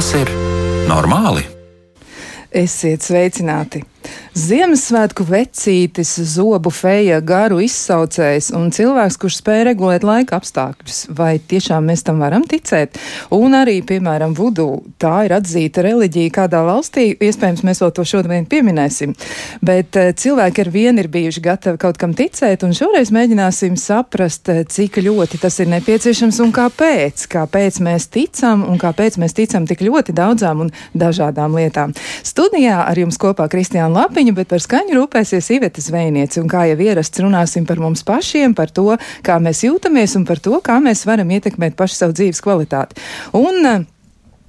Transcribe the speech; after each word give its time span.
Tas 0.00 0.14
ir 0.16 0.30
normāli? 0.88 1.42
Esiet 2.56 3.04
sveicināti! 3.04 3.82
Ziemassvētku 4.40 5.24
vecītis, 5.26 6.14
zobu 6.32 6.70
feja, 6.72 7.18
garu 7.24 7.58
izsaucējs 7.60 8.50
un 8.56 8.70
cilvēks, 8.72 9.16
kurš 9.20 9.40
spēj 9.40 9.64
regulēt 9.68 10.04
laika 10.06 10.38
apstākļus. 10.38 11.00
Vai 11.16 11.34
tiešām 11.50 11.90
mēs 11.90 12.04
tam 12.06 12.22
varam 12.22 12.46
ticēt? 12.48 12.96
Un 13.36 13.56
arī, 13.58 13.80
piemēram, 13.84 14.32
vudu, 14.38 14.68
tā 15.02 15.26
ir 15.26 15.34
atzīta 15.36 15.84
reliģija 15.84 16.32
kādā 16.38 16.62
valstī, 16.64 17.10
iespējams, 17.20 17.64
mēs 17.66 17.82
vēl 17.82 17.92
to 17.96 18.04
šodien 18.06 18.46
pieminēsim. 18.48 19.12
Bet 19.66 19.98
uh, 19.98 20.12
cilvēki 20.16 20.64
ar 20.64 20.72
vienu 20.72 21.04
ir 21.04 21.10
bijuši 21.12 21.44
gatavi 21.44 21.82
kaut 21.82 22.00
kam 22.00 22.14
ticēt, 22.16 22.64
un 22.64 22.72
šoreiz 22.76 23.12
mēģināsim 23.12 23.76
saprast, 23.80 24.48
uh, 24.48 24.62
cik 24.64 25.02
ļoti 25.04 25.42
tas 25.42 25.60
ir 25.60 25.68
nepieciešams 25.74 26.40
un 26.46 26.54
kāpēc. 26.56 27.26
Kāpēc 27.34 27.82
mēs 27.84 28.08
ticam 28.14 28.64
un 28.70 28.80
kāpēc 28.80 29.20
mēs 29.20 29.36
ticam 29.36 29.68
tik 29.68 29.84
ļoti 29.84 30.16
daudzām 30.16 30.64
un 30.64 30.72
dažādām 30.96 31.60
lietām. 31.60 31.92
Studijā 32.24 32.80
ar 32.86 33.04
jums 33.04 33.20
kopā 33.20 33.50
Kristiāna 33.50 33.92
Lapiņa 34.00 34.29
lapiņu, 34.30 34.36
bet 34.36 34.48
par 34.48 34.60
skaņu 34.62 34.96
rūpēsies 34.96 35.50
Iveta 35.56 35.80
Zvejniece. 35.80 36.40
Un 36.40 36.48
kā 36.48 36.66
jau 36.68 36.78
ierasts, 36.78 37.20
runāsim 37.20 37.66
par 37.66 37.78
mums 37.78 38.02
pašiem, 38.02 38.54
par 38.54 38.70
to, 38.70 38.96
kā 39.22 39.38
mēs 39.40 39.64
jūtamies 39.64 40.16
un 40.16 40.26
par 40.26 40.38
to, 40.38 40.60
kā 40.62 40.80
mēs 40.80 41.06
varam 41.06 41.30
ietekmēt 41.30 41.76
pašu 41.76 41.94
savu 41.94 42.12
dzīves 42.14 42.40
kvalitāti. 42.40 43.00
Un, 43.32 43.86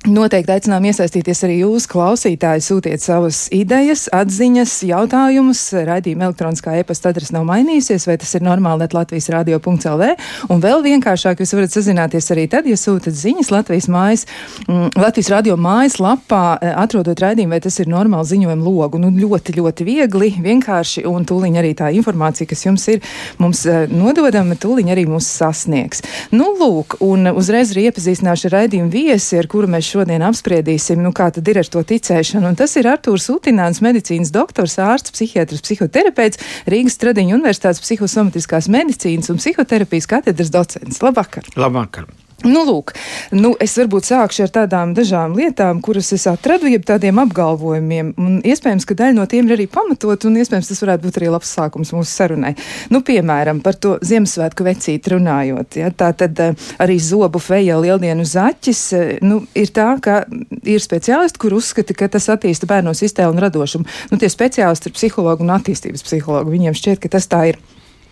Noteikti 0.01 0.49
aicinām 0.49 0.81
iesaistīties 0.89 1.43
arī 1.45 1.59
jūs, 1.59 1.85
klausītāji, 1.85 2.63
sūtiet 2.65 3.03
savas 3.03 3.43
idejas, 3.53 4.07
atziņas, 4.09 4.71
jautājumus. 4.89 5.59
Raidījuma 5.85 6.25
elektroniskā 6.25 6.73
e-pasta 6.79 7.11
adrese 7.11 7.35
nav 7.35 7.43
mainījusies, 7.45 8.07
vai 8.09 8.15
tas 8.17 8.31
ir 8.33 8.41
normāli, 8.41 8.87
Latvijas 8.89 9.29
radio.lv. 9.29 10.07
Un 10.49 10.63
vēl 10.63 10.81
vienkāršāk 10.87 11.43
jūs 11.43 11.53
varat 11.53 11.75
sazināties 11.75 12.31
arī 12.33 12.47
tad, 12.49 12.65
ja 12.65 12.79
sūtat 12.81 13.13
ziņas 13.13 13.51
Latvijas 13.53 13.87
mājas, 13.93 14.25
m, 14.65 14.87
Latvijas 14.97 15.29
radio 15.35 15.59
mājas 15.61 15.99
lapā, 16.01 16.57
e, 16.57 16.73
atrodot 16.81 17.21
raidījumu, 17.21 17.53
vai 17.53 17.61
tas 17.61 17.77
ir 17.77 17.93
normāli 17.93 18.31
ziņojumu 18.31 18.65
logu. 18.65 18.97
Nu, 19.05 19.13
ļoti, 19.13 19.53
ļoti 19.59 19.85
viegli, 19.85 20.31
vienkārši, 20.41 21.05
un 21.05 21.29
tūliņ 21.29 21.61
arī 21.61 21.75
tā 21.77 21.91
informācija, 21.93 22.49
kas 22.49 22.65
jums 22.65 22.87
ir, 22.89 23.05
mums 23.37 23.67
e, 23.69 23.85
nododama, 23.93 24.57
tūliņ 24.57 24.91
arī 24.97 25.05
mūs 25.13 25.29
sasniegs. 25.29 26.01
Nu, 26.33 26.55
lūk, 26.57 26.97
un 27.05 27.35
uzreiz 27.35 27.75
arī 27.77 27.85
iepazīstināšu 27.91 28.49
raidījumu 28.57 28.89
viesi, 28.97 29.37
ar 29.37 29.51
kuru 29.51 29.69
mēs 29.69 29.90
šodien 29.91 30.23
apspriedīsim, 30.25 31.01
nu, 31.03 31.11
kā 31.15 31.29
tad 31.35 31.47
ir 31.51 31.61
ar 31.61 31.69
to 31.71 31.83
ticēšanu. 31.91 32.51
Un 32.51 32.57
tas 32.59 32.75
ir 32.79 32.89
Artūrs 32.91 33.29
Utināns, 33.33 33.83
medicīnas 33.83 34.33
doktors, 34.33 34.77
ārsts, 34.81 35.13
psihiatrs, 35.15 35.63
psihoterapeits, 35.65 36.41
Rīgas 36.71 36.97
Stradiņa 36.99 37.37
Universitātes 37.37 37.83
psihosomatiskās 37.83 38.71
medicīnas 38.71 39.31
un 39.33 39.41
psihoterapijas 39.41 40.09
katedras 40.09 40.53
docents. 40.53 41.03
Labvakar! 41.03 41.51
Labvakar! 41.59 42.09
Nu, 42.41 42.63
lūk, 42.65 42.95
nu, 43.37 43.51
es 43.61 43.75
varbūt 43.77 44.07
sākšu 44.07 44.47
ar 44.47 44.51
tādām 44.55 44.95
dažām 44.97 45.35
lietām, 45.37 45.81
kuras 45.85 46.09
es 46.15 46.23
atradu, 46.29 46.65
jeb 46.71 46.85
tādiem 46.87 47.19
apgalvojumiem. 47.21 48.13
Un 48.17 48.39
iespējams, 48.41 48.87
ka 48.89 48.97
daļa 48.97 49.13
no 49.19 49.25
tiem 49.29 49.49
ir 49.49 49.57
arī 49.59 49.67
pamatot, 49.69 50.25
un 50.25 50.39
iespējams 50.41 50.71
tas 50.71 50.81
varētu 50.81 51.05
būt 51.05 51.19
arī 51.19 51.29
labs 51.35 51.51
sākums 51.53 51.93
mūsu 51.93 52.09
sarunai. 52.09 52.55
Nu, 52.89 53.03
piemēram, 53.05 53.59
par 53.61 53.77
to 53.77 53.97
Ziemassvētku 54.01 54.65
vecīti 54.65 55.13
runājot. 55.13 55.77
Ja, 55.83 55.91
tā 55.93 56.09
tad 56.17 56.41
eh, 56.41 56.55
arī 56.81 56.97
zobu 57.03 57.41
feja 57.43 57.77
lieldienu 57.81 58.25
zaķis 58.25 58.81
eh, 58.97 59.11
nu, 59.21 59.43
ir 59.53 59.69
tā, 59.75 59.91
ka 60.01 60.23
ir 60.65 60.81
speciālisti, 60.81 61.41
kur 61.41 61.57
uzskata, 61.59 61.93
ka 61.97 62.09
tas 62.17 62.29
attīsta 62.33 62.69
bērnos 62.69 63.03
iztēlu 63.05 63.35
un 63.35 63.43
radošumu. 63.45 63.85
Nu, 64.09 64.17
tie 64.17 64.31
speciālisti 64.33 64.89
ir 64.89 64.97
psihologi 64.97 65.45
un 65.45 65.53
attīstības 65.59 66.09
psihologi. 66.09 66.55
Viņiem 66.57 66.81
šķiet, 66.81 67.03
ka 67.05 67.13
tas 67.19 67.29
tā 67.29 67.45
ir. 67.53 67.61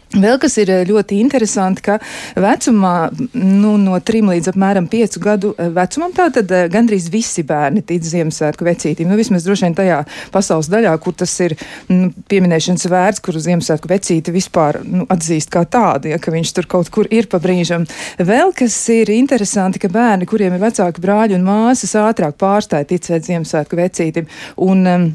Vēl 0.09 0.39
kas 0.41 0.55
ir 0.57 0.71
eh, 0.73 0.79
ļoti 0.89 1.19
interesanti, 1.21 1.83
ka 1.85 1.99
vecumā 2.33 3.11
nu, 3.37 3.75
no 3.77 3.99
3 4.01 4.23
līdz 4.25 4.49
apmēram 4.49 4.87
5 4.89 5.19
gadu 5.21 5.51
eh, 5.53 5.69
vecumam 5.75 6.15
tātad 6.17 6.49
eh, 6.49 6.65
gandrīz 6.71 7.11
visi 7.13 7.43
bērni 7.45 7.83
tic 7.85 8.07
Ziemassvētku 8.07 8.65
vecītīm. 8.65 9.05
Nu, 9.05 9.19
vismaz 9.19 9.45
droši 9.45 9.67
vien 9.67 9.77
tajā 9.77 9.99
pasaules 10.33 10.71
daļā, 10.73 10.95
kur 11.03 11.13
tas 11.19 11.35
ir 11.45 11.53
nu, 11.93 12.09
pieminēšanas 12.25 12.89
vērts, 12.89 13.21
kur 13.21 13.37
Ziemassvētku 13.37 13.93
vecīti 13.93 14.33
vispār 14.33 14.81
nu, 14.81 15.05
atzīst 15.13 15.53
kā 15.53 15.61
tādu, 15.69 16.09
ja 16.09 16.17
ka 16.17 16.33
viņš 16.33 16.55
tur 16.57 16.71
kaut 16.73 16.89
kur 16.89 17.09
ir 17.13 17.29
pa 17.29 17.37
brīžam. 17.43 17.85
Vēl 18.17 18.55
kas 18.57 18.81
ir 18.95 19.13
interesanti, 19.13 19.77
ka 19.83 19.93
bērni, 19.93 20.25
kuriem 20.29 20.57
ir 20.57 20.65
vecāki 20.65 21.05
brāļi 21.05 21.37
un 21.37 21.45
māsas, 21.45 21.93
ātrāk 22.01 22.41
pārstāja 22.41 22.89
ticēt 22.95 23.29
Ziemassvētku 23.29 23.77
vecītim. 23.77 24.29
Un, 24.65 24.87
um, 24.89 25.11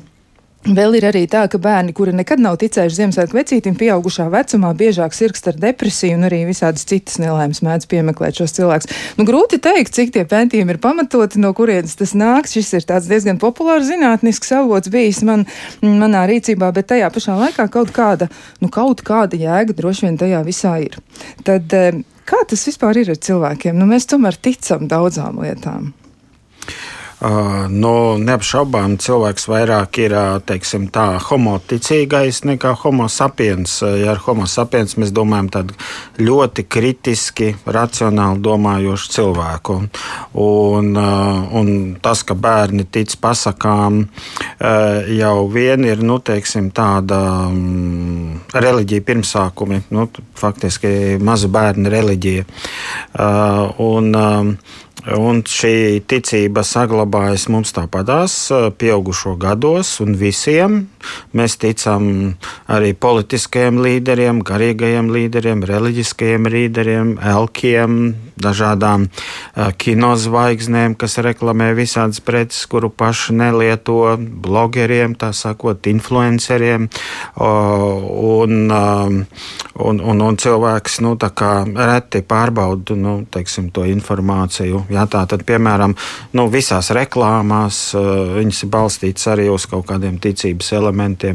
Vēl 0.64 0.94
ir 0.96 1.04
arī 1.04 1.26
tā, 1.28 1.42
ka 1.52 1.58
bērni, 1.60 1.92
kuri 1.92 2.14
nekad 2.16 2.40
nav 2.40 2.54
ticējuši 2.62 2.96
Ziemassvētku 2.96 3.36
vecītim, 3.36 3.74
pieaugušā 3.76 4.30
vecumā 4.32 4.70
biežāk 4.72 5.12
sirgst 5.12 5.50
ar 5.50 5.58
depresiju 5.60 6.16
un 6.16 6.24
arī 6.24 6.38
visādas 6.48 6.86
citas 6.88 7.18
nelaimes 7.20 7.60
mēdz 7.66 7.84
piemeklēt 7.90 8.40
šos 8.40 8.56
cilvēkus. 8.56 8.88
Nu, 9.18 9.26
grūti 9.28 9.58
teikt, 9.60 9.92
cik 9.92 10.14
tie 10.14 10.22
pētījumi 10.30 10.72
ir 10.72 10.80
pamatoti, 10.80 11.42
no 11.44 11.50
kurienes 11.56 11.98
tas 12.00 12.14
nāks. 12.16 12.56
Šis 12.56 12.72
ir 12.78 12.86
tāds 12.88 13.10
diezgan 13.12 13.36
populārs 13.42 13.90
zinātnisks 13.90 14.54
avots 14.56 14.88
bijis 14.94 15.20
man, 15.28 15.44
manā 15.84 16.24
rīcībā, 16.32 16.72
bet 16.72 16.88
tajā 16.94 17.12
pašā 17.12 17.36
laikā 17.42 17.68
kaut 17.74 17.92
kāda, 17.92 18.30
nu, 18.64 18.72
kaut 18.72 19.04
kāda 19.04 19.36
jēga 19.36 19.76
droši 19.76 20.08
vien 20.08 20.16
tajā 20.24 20.40
visā 20.48 20.78
ir. 20.86 20.96
Tad 21.44 21.76
eh, 21.76 22.00
kā 22.24 22.40
tas 22.48 22.64
vispār 22.70 23.04
ir 23.04 23.12
ar 23.12 23.20
cilvēkiem? 23.20 23.76
Nu, 23.76 23.84
mēs 23.92 24.08
tomēr 24.08 24.40
ticam 24.40 24.88
daudzām 24.88 25.44
lietām. 25.44 25.92
Nu, 27.24 27.90
neapšaubām 28.20 28.98
cilvēks 29.00 29.46
vairāk 29.48 29.96
ir 30.02 30.12
teiksim, 30.44 30.90
tā, 30.92 31.06
homoticīgais 31.24 32.42
nekā 32.44 32.74
homo 32.82 33.06
sapiens. 33.08 33.78
Ja 33.80 34.10
ar 34.12 34.20
homo 34.26 34.44
sapiens 34.50 34.98
mēs 35.00 35.12
domājam 35.14 35.48
tādu 35.54 35.78
ļoti 36.20 36.66
kritiski, 36.68 37.54
racionāli 37.64 38.44
domājošu 38.44 39.10
cilvēku. 39.16 39.78
Un, 40.44 40.92
un 41.00 41.72
tas, 42.04 42.26
ka 42.28 42.36
bērni 42.36 42.84
tic 42.92 43.16
pasakām, 43.24 44.02
jau 45.16 45.34
vien 45.54 45.88
ir 45.88 46.04
nu, 46.04 46.20
teiksim, 46.20 46.68
tāda 46.76 47.22
um, 47.48 48.36
reliģija 48.52 49.06
pirmsākumi, 49.06 49.84
nu, 49.96 50.10
faktiski 50.36 51.16
maza 51.24 51.48
bērna 51.48 51.88
reliģija. 51.94 52.44
Un, 53.80 54.12
Un 55.04 55.42
šī 55.44 56.00
ticība 56.08 56.62
saglabājas 56.64 57.50
mums 57.52 57.74
tāpatās, 57.76 58.38
pieaugušo 58.80 59.34
gados, 59.36 59.98
un 60.00 60.16
visiem 60.16 60.86
mēs 61.36 61.56
ticam 61.60 62.34
arī 62.70 62.92
politiskajiem 62.94 63.80
līderiem, 63.84 64.42
garīgajiem 64.46 65.10
līderiem, 65.14 65.64
reliģiskajiem 65.68 66.48
līderiem, 66.54 67.14
elkiem, 67.34 68.14
dažādām 68.40 69.08
kinozvaigznēm, 69.78 70.96
kas 70.98 71.18
reklamē 71.22 71.72
visādas 71.78 72.20
preces, 72.24 72.64
kuru 72.70 72.90
paši 72.90 73.36
nelieto, 73.38 74.16
blogeriem, 74.18 75.14
tā 75.18 75.32
sakot, 75.36 75.86
influenceriem. 75.90 76.88
Un, 77.44 78.56
un, 78.70 80.00
un, 80.00 80.24
un 80.28 80.40
cilvēks 80.40 81.00
nu, 81.04 81.14
reti 81.18 82.24
pārbauda 82.26 82.98
nu, 82.98 83.16
teiksim, 83.30 83.70
to 83.74 83.86
informāciju 83.88 84.84
Ja, 84.92 85.06
tā 85.10 85.24
tad, 85.28 85.42
piemēram, 85.46 85.94
nu, 86.36 86.46
visās 86.52 86.90
reklāmās 86.94 87.78
uh, 87.96 88.36
viņas 88.36 88.62
ir 88.66 88.70
balstītas 88.72 89.28
arī 89.32 89.48
uz 89.52 89.66
kaut 89.70 89.86
kādiem 89.88 90.18
ticības 90.22 90.72
elementiem. 90.76 90.93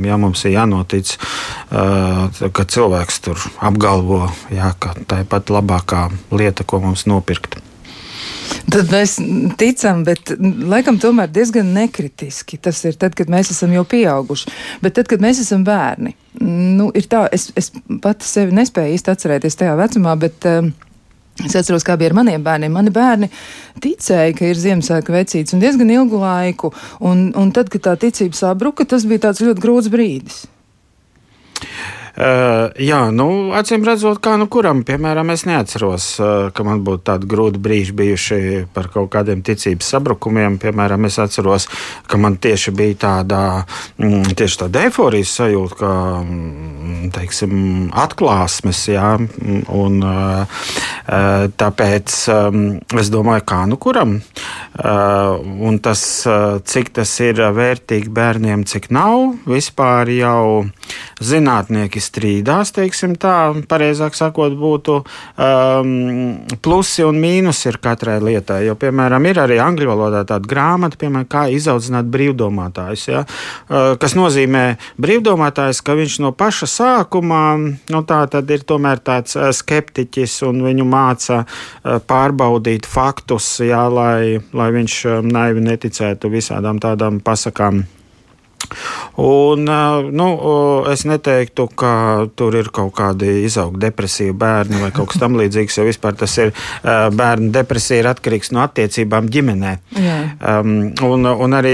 Ja 0.10 0.18
mums 0.22 0.44
ir 0.46 0.56
jānotic, 0.58 1.16
ka 1.70 2.68
cilvēks 2.76 3.24
tur 3.26 3.48
apgalvo, 3.60 4.26
ja, 4.54 4.74
ka 4.80 4.96
tā 5.08 5.24
ir 5.24 5.32
pat 5.32 5.52
labākā 5.54 6.08
lieta, 6.32 6.66
ko 6.68 6.82
mums 6.84 7.08
nopirkt. 7.10 7.60
Tad 8.70 8.92
mēs 8.94 9.16
ticam, 9.58 10.04
bet 10.06 10.32
laikam 10.40 11.00
tomēr 11.02 11.30
diezgan 11.34 11.72
nekritiski. 11.74 12.60
Tas 12.62 12.82
ir 12.86 12.98
tad, 13.02 13.16
kad 13.18 13.32
mēs 13.32 13.52
esam 13.54 13.74
jau 13.74 13.86
pieauguši. 13.88 14.52
Bet 14.84 14.98
tad, 14.98 15.10
kad 15.10 15.24
mēs 15.24 15.42
esam 15.42 15.64
bērni, 15.66 16.14
nu, 16.42 16.90
ir 16.98 17.08
tā, 17.10 17.26
es, 17.34 17.50
es 17.60 17.72
pati 18.04 18.28
sevi 18.28 18.54
nespēju 18.58 18.98
īsti 18.98 19.14
atcerēties 19.16 19.60
tajā 19.64 19.80
vecumā, 19.80 20.16
bet. 20.22 20.46
Uh, 20.50 20.70
Es 21.46 21.56
atceros, 21.56 21.86
kā 21.88 21.96
bija 22.00 22.12
ar 22.12 22.18
maniem 22.20 22.44
bērniem. 22.44 22.74
Mani 22.76 22.92
bērni 22.94 23.30
ticēja, 23.84 24.36
ka 24.36 24.48
ir 24.50 24.60
Ziemassvētku 24.60 25.16
vecītis 25.16 25.56
un 25.56 25.64
diezgan 25.64 25.92
ilgu 25.94 26.20
laiku. 26.20 26.74
Un, 27.06 27.30
un 27.40 27.54
tad, 27.56 27.72
kad 27.72 27.86
tā 27.88 27.96
ticība 28.02 28.36
sabruka, 28.38 28.88
tas 28.90 29.08
bija 29.08 29.30
tāds 29.30 29.44
ļoti 29.46 29.64
grūts 29.64 29.92
brīdis. 29.94 30.44
Uh, 32.20 32.74
jā, 32.76 32.98
nu, 33.16 33.54
acīm 33.56 33.86
redzot, 33.88 34.18
kā 34.20 34.34
nu 34.36 34.50
kuram, 34.52 34.82
piemēram, 34.84 35.30
es 35.32 35.46
neatceros, 35.48 36.08
uh, 36.20 36.32
ka 36.52 36.66
man 36.68 36.82
būtu 36.84 37.06
tādi 37.08 37.30
grūti 37.32 37.62
brīži 37.64 37.94
bijuši 37.96 38.40
par 38.76 38.90
kaut 38.92 39.08
kādiem 39.14 39.40
ticības 39.48 39.94
sabrukumiem. 39.94 40.58
Piemēram, 40.60 41.08
es 41.08 41.16
atceros, 41.24 41.70
ka 42.12 42.20
man 42.20 42.36
tieši 42.44 42.74
bija 42.76 42.98
tāda, 43.06 43.40
mm, 44.04 44.36
tieši 44.36 44.60
tāda 44.66 44.82
eforijas 44.90 45.32
sajūta, 45.40 45.78
ka, 45.80 45.94
mm, 46.26 47.14
teiksim, 47.16 47.54
atklāsmes, 48.04 48.84
jā, 48.92 49.14
un 49.80 50.04
uh, 50.04 50.68
tāpēc 51.64 52.18
um, 52.36 52.60
es 53.00 53.14
domāju, 53.16 53.48
kā 53.48 53.62
nu 53.70 53.80
kuram. 53.80 54.20
Un 54.80 55.80
tas, 55.84 56.02
cik 56.72 56.92
tas 56.96 57.12
ir 57.24 57.40
vērtīgi 57.56 58.12
bērniem, 58.14 58.64
cik 58.70 58.90
nav, 58.96 59.40
vispār 59.50 60.12
jau 60.14 60.44
zinātnieki 61.24 62.02
strīdās, 62.10 62.74
teiksim 62.76 63.16
tā, 63.20 63.36
pareizāk 63.70 64.18
sakot, 64.18 64.56
būtu 64.60 65.00
um, 65.00 65.94
plusi 66.66 67.06
un 67.08 67.20
mīnusi 67.22 67.70
ir 67.72 67.80
katrai 67.84 68.20
lietai. 68.24 68.62
Jo, 68.68 68.76
piemēram, 68.80 69.30
ir 69.30 69.42
arī 69.46 69.60
angļu 69.64 69.90
valodā 69.90 70.24
tāda 70.28 70.50
grāmata, 70.50 71.00
piemēram, 71.00 71.28
kā 71.30 71.46
izaudzināt 71.54 72.10
brīvdomātājus. 72.12 73.06
Ja? 73.12 73.24
Uh, 73.70 73.94
kas 74.02 74.18
nozīmē 74.20 74.66
brīvdomātājs, 75.02 75.84
ka 75.86 75.98
viņš 76.00 76.20
no 76.26 76.34
paša 76.38 76.70
sākuma 76.70 77.44
nu, 77.60 78.04
tā 78.08 78.24
ir 78.50 78.66
tomēr 78.68 79.04
tāds 79.06 79.38
skeptiķis 79.60 80.40
un 80.50 80.64
viņu 80.66 80.88
māca 80.90 81.44
pārbaudīt 81.84 82.88
faktus, 82.90 83.52
ja, 83.66 83.86
lai, 83.92 84.40
lai 84.54 84.70
viņš 84.76 85.00
naivi 85.26 85.64
neticētu 85.70 86.32
visādām 86.34 86.82
tādām 86.84 87.22
pasakām 87.24 87.84
Un, 89.20 89.66
nu, 90.12 90.28
es 90.92 91.04
neteiktu, 91.08 91.66
ka 91.76 91.92
tur 92.40 92.56
ir 92.56 92.70
kaut 92.74 92.94
kādi 92.96 93.42
izaugti 93.44 93.82
depresīvi 93.84 94.36
bērni 94.40 94.80
vai 94.80 94.92
kaut 94.96 95.12
kas 95.12 95.20
tamlīdzīgs, 95.24 95.80
jo 95.80 95.86
vispār 95.88 96.16
tas 96.20 96.36
ir 96.40 96.54
bērnu 96.84 97.50
depresija 97.56 98.04
ir 98.04 98.10
atkarīgs 98.14 98.54
no 98.56 98.62
attiecībām 98.64 99.28
ģimenē. 99.34 99.74
Um, 100.00 100.72
un, 101.04 101.28
un 101.28 101.58
arī 101.58 101.74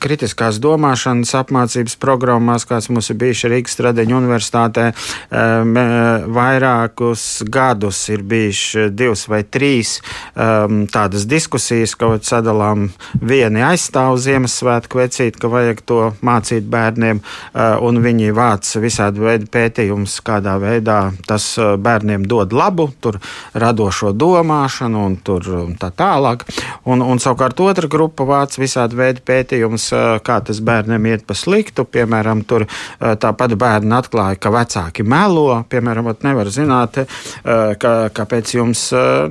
kritiskās 0.00 0.60
domāšanas 0.62 1.34
apmācības 1.42 1.98
programmās, 2.00 2.66
kāds 2.68 2.88
mums 2.92 3.10
ir 3.12 3.18
bijuši 3.20 3.52
Rīgas 3.52 3.76
Stradeņu 3.76 4.16
universitātē, 4.22 4.88
um, 5.28 5.76
vairākus 6.38 7.26
gadus 7.52 8.00
ir 8.14 8.24
bijuši 8.28 8.88
divas 8.96 9.26
vai 9.28 9.42
trīs 9.44 9.98
um, 10.32 10.86
tādas 10.92 11.26
diskusijas, 11.28 11.96
ko 11.98 12.14
sadalām 12.22 12.88
vieni 13.20 13.64
aizstāv 13.66 14.16
Ziemassvētku 14.22 15.02
vecīt, 15.02 15.36
ka 15.40 15.50
vajag 15.52 15.84
to 15.84 16.01
mācīt 16.24 16.66
bērniem, 16.70 17.20
eh, 17.20 17.76
un 17.82 18.00
viņi 18.02 18.32
vāc 18.36 18.68
visādi 18.82 19.22
veidi 19.22 19.48
pētījumus, 19.52 20.18
kādā 20.26 20.56
veidā 20.62 20.98
tas 21.28 21.46
eh, 21.58 21.74
bērniem 21.76 22.26
dod 22.28 22.54
labu, 22.56 22.88
tur 23.00 23.18
radošo 23.54 24.12
domāšanu 24.16 25.04
un 25.06 25.16
tur 25.24 25.48
tā 25.80 25.92
tālāk. 25.96 26.46
Un, 26.84 27.02
un 27.02 27.22
savukārt 27.22 27.60
otra 27.64 27.88
grupa 27.88 28.26
vāc 28.28 28.58
visādi 28.60 28.98
veidi 28.98 29.24
pētījumus, 29.26 29.88
eh, 29.96 30.08
kā 30.24 30.40
tas 30.44 30.60
bērniem 30.60 31.10
iet 31.12 31.26
pa 31.26 31.36
sliktu. 31.38 31.86
Piemēram, 31.92 32.44
tur 32.48 32.64
tāpat 32.98 33.54
bērni 33.58 33.92
atklāja, 33.96 34.38
ka 34.40 34.52
vecāki 34.54 35.04
melo. 35.06 35.64
Piemēram, 35.70 36.08
nevar 36.22 36.48
zināt, 36.52 36.98
ka, 37.44 37.92
kāpēc 38.14 38.52
jums 38.54 38.82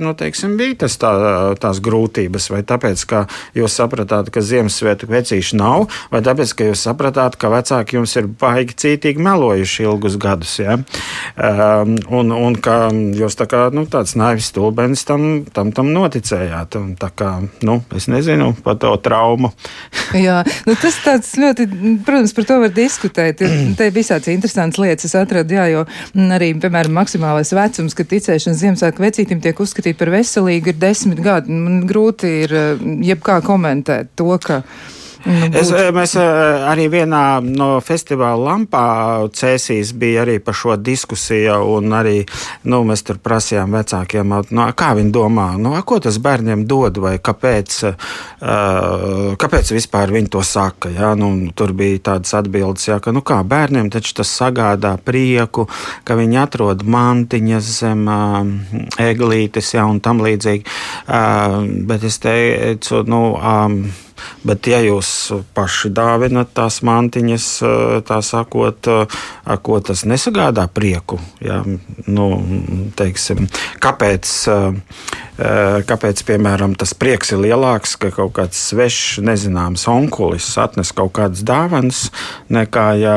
nu, 0.02 0.12
teiksim, 0.18 0.54
bija 0.60 0.82
tas 0.84 0.96
tā, 1.00 1.12
tās 1.60 1.80
grūtības, 1.84 2.48
vai 2.52 2.62
tāpēc, 2.66 3.04
ka 3.08 3.24
jūs 3.56 3.76
sapratāt, 3.78 4.30
ka 4.32 4.42
Ziemassvētku 4.44 5.10
vecīši 5.12 5.58
nav, 5.60 5.88
vai 6.12 6.22
tāpēc, 6.24 6.54
ka 6.58 6.61
jūs 6.68 6.84
sapratāt, 6.86 7.36
ka 7.40 7.50
vecāki 7.52 7.98
jums 7.98 8.14
ir 8.18 8.28
baigi 8.40 8.76
cītīgi 8.82 9.22
melojuši 9.22 9.86
ilgus 9.86 10.16
gadus. 10.20 10.54
Ja? 10.62 10.78
Um, 11.36 11.96
un, 12.12 12.32
un 12.34 12.56
ka 12.62 12.76
jūs 12.92 13.36
tā 13.38 13.46
kā 13.50 13.64
nu, 13.74 13.84
tāds 13.90 14.14
naivis 14.18 14.50
stulbenis 14.52 15.04
tam, 15.08 15.44
tam, 15.54 15.72
tam 15.74 15.92
noticējāt. 15.94 16.78
Un, 16.80 16.94
tā 17.00 17.10
kā, 17.16 17.32
nu, 17.66 17.78
es 17.96 18.08
nezinu 18.12 18.52
par 18.64 18.78
to 18.82 18.92
traumu. 19.02 19.52
Jā, 20.26 20.42
nu, 20.68 20.76
tas 20.78 20.98
tāds 21.04 21.34
ļoti, 21.40 21.66
protams, 22.06 22.34
par 22.36 22.48
to 22.48 22.58
var 22.64 22.72
diskutēt. 22.76 23.42
Te 23.78 23.88
ir 23.88 23.94
visāds 23.94 24.30
interesants 24.32 24.80
lietas. 24.80 25.08
Es 25.08 25.16
atradu, 25.18 25.56
jā, 25.56 25.66
jo 25.72 25.82
arī, 26.36 26.52
piemēram, 26.60 26.94
maksimālais 26.96 27.52
vecums, 27.56 27.96
kad 27.96 28.10
ticēšana 28.10 28.58
Ziemassvētku 28.60 29.02
vecītim 29.02 29.42
tiek 29.42 29.58
uzskatīta 29.60 29.98
par 29.98 30.12
veselīgu, 30.14 30.72
ir 30.72 30.80
desmit 30.80 31.22
gadi. 31.24 31.52
Man 31.52 31.82
grūti 31.88 32.32
ir 32.44 32.56
jebkā 33.08 33.40
komentēt 33.46 34.12
to, 34.20 34.30
ka. 34.44 34.62
Nu, 35.24 35.58
es, 35.58 35.70
eh, 35.70 35.90
mēs 35.94 36.14
eh, 36.18 36.64
arī 36.66 36.88
vienā 36.90 37.22
no 37.44 37.76
festivāla 37.84 38.50
lampā 38.50 38.86
cēsīs 39.34 39.92
bija 39.98 40.24
arī 40.24 40.38
par 40.42 40.56
šo 40.58 40.76
diskusiju, 40.76 41.58
un 41.76 41.94
arī 41.94 42.16
nu, 42.70 42.82
mēs 42.88 43.04
tur 43.06 43.20
prasījām 43.22 43.76
vecākiem, 43.76 44.34
nu, 44.50 44.66
kā 44.78 44.92
viņi 44.98 45.14
domā, 45.14 45.52
nu, 45.62 45.74
ko 45.86 46.00
tas 46.02 46.18
bērniem 46.22 46.64
dod, 46.68 46.98
vai 47.02 47.14
kāpēc, 47.22 47.78
uh, 47.88 49.34
kāpēc 49.38 49.72
vispār 49.74 50.12
viņi 50.14 50.30
to 50.32 50.42
saka. 50.46 50.90
Ja? 50.92 51.12
Nu, 51.18 51.30
tur 51.56 51.74
bija 51.76 52.00
tādas 52.12 52.34
atbildes, 52.38 52.88
ja, 52.88 52.98
ka 53.02 53.14
nu, 53.14 53.22
kā, 53.26 53.42
bērniem 53.46 53.90
tas 53.92 54.30
sagādā 54.30 54.96
prieku, 55.02 55.68
ka 56.04 56.16
viņi 56.18 56.40
atrod 56.42 56.84
mantiņas 56.86 57.72
zem 57.82 58.06
eglītes 59.02 59.74
ja, 59.76 59.86
un 59.90 60.00
tam 60.04 60.22
līdzīgi. 60.24 60.64
Bet 61.88 62.06
es 62.08 62.18
teicu, 62.22 63.02
nu, 63.08 63.22
Bet, 64.46 64.66
ja 64.70 64.80
jūs 64.84 65.08
paši 65.54 65.92
dāvinat 65.94 66.52
tās 66.56 66.80
mantiņas, 66.86 67.48
tā 68.08 68.20
sakot, 68.26 68.90
ar 68.90 69.62
ko 69.62 69.80
tas 69.84 70.04
nesagādā 70.08 70.66
prieku, 70.72 71.20
ja, 71.42 71.60
nu, 72.06 72.28
teiksim, 72.98 73.46
kāpēc, 73.82 74.34
kāpēc, 75.88 76.20
piemēram, 76.28 76.74
tas 76.76 76.92
prieks 76.92 77.32
ir 77.32 77.40
lielāks, 77.40 77.94
ka 77.96 78.10
kaut 78.12 78.34
kāds 78.36 78.58
svešs, 78.68 79.22
nezināms 79.24 79.86
onkulis 79.88 80.50
atnes 80.60 80.92
kaut 80.92 81.14
kādas 81.16 81.40
dāvanas, 81.48 82.02
nekā 82.52 82.86
ja 83.00 83.14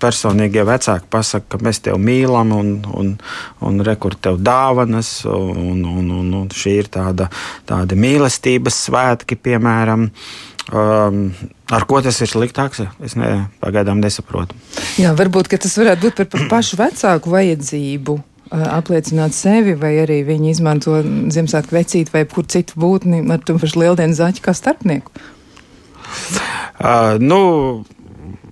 personīgie 0.00 0.64
vecāki 0.64 1.10
pasaka, 1.12 1.44
ka 1.52 1.62
mēs 1.64 1.82
tevi 1.84 2.00
mīlam 2.00 2.54
un, 2.56 2.72
un, 2.96 3.14
un 3.60 3.84
rekur 3.84 4.16
tev 4.16 4.40
dāvanas, 4.40 5.12
un, 5.28 5.84
un, 5.84 6.12
un, 6.22 6.32
un 6.40 6.48
šī 6.48 6.78
ir 6.82 6.88
tāda, 6.94 7.28
tāda 7.68 7.98
mīlestības 7.98 8.84
svētki, 8.88 9.36
piemēram. 9.36 10.08
Um, 10.68 11.30
ar 11.72 11.84
ko 11.88 12.00
tas 12.04 12.18
ir 12.20 12.28
sliktāks? 12.28 12.82
Es 13.04 13.14
ne, 13.16 13.46
pagaidām 13.60 14.02
nesaprotu. 14.04 14.56
Jā, 15.00 15.14
varbūt 15.16 15.48
tas 15.56 15.78
varētu 15.80 16.04
būt 16.04 16.18
par, 16.18 16.28
par 16.34 16.48
pašu 16.56 16.80
vecāku 16.80 17.32
vajadzību. 17.32 18.18
Apliecināt 18.48 19.36
sevi, 19.36 19.74
vai 19.76 19.92
arī 20.02 20.22
viņi 20.24 20.52
izmanto 20.54 20.98
Ziemassvētku 21.04 21.76
vecīti 21.76 22.14
vai 22.14 22.24
kur 22.28 22.46
citu 22.48 22.78
būtni 22.80 23.20
ar 23.32 23.42
to 23.44 23.58
pašu 23.60 23.82
lieldienu 23.82 24.16
zaķi 24.16 24.44
kā 24.44 24.54
starpnieku. 24.56 25.12
Uh, 26.78 27.18
nu, 27.20 27.40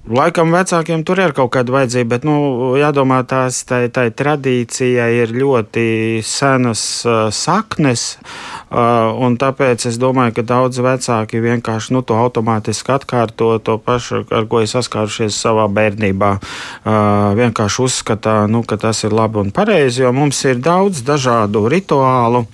Laikam 0.07 0.53
vecākiem 0.55 1.01
tur 1.03 1.19
ir 1.19 1.33
kaut 1.35 1.51
kāda 1.57 1.73
vajadzība, 1.75 2.09
bet, 2.13 2.25
nu, 2.29 2.35
jādomā, 2.79 3.25
tās 3.27 3.65
tai, 3.67 3.89
tai 3.91 4.05
tradīcijai 4.15 5.09
ir 5.25 5.33
ļoti 5.35 5.87
senas 6.23 6.83
uh, 7.03 7.25
saknes, 7.35 8.05
uh, 8.15 9.11
un 9.27 9.35
tāpēc 9.35 9.89
es 9.91 9.99
domāju, 9.99 10.37
ka 10.37 10.45
daudz 10.47 10.79
vecāki 10.79 11.43
vienkārši 11.43 11.97
nu, 11.97 12.05
to 12.07 12.15
automātiski 12.23 12.95
atkārto 12.95 13.57
to 13.59 13.81
pašu, 13.83 14.23
ar 14.31 14.47
ko 14.47 14.63
ir 14.63 14.71
saskārušies 14.71 15.41
savā 15.43 15.67
bērnībā. 15.75 16.33
Uh, 16.39 17.35
vienkārši 17.43 17.83
uzskatā, 17.89 18.37
nu, 18.47 18.63
ka 18.63 18.79
tas 18.79 19.03
ir 19.03 19.17
labi 19.17 19.43
un 19.43 19.51
pareizi, 19.51 20.05
jo 20.07 20.15
mums 20.15 20.39
ir 20.47 20.63
daudz 20.63 21.03
dažādu 21.03 21.67
rituālu, 21.67 22.47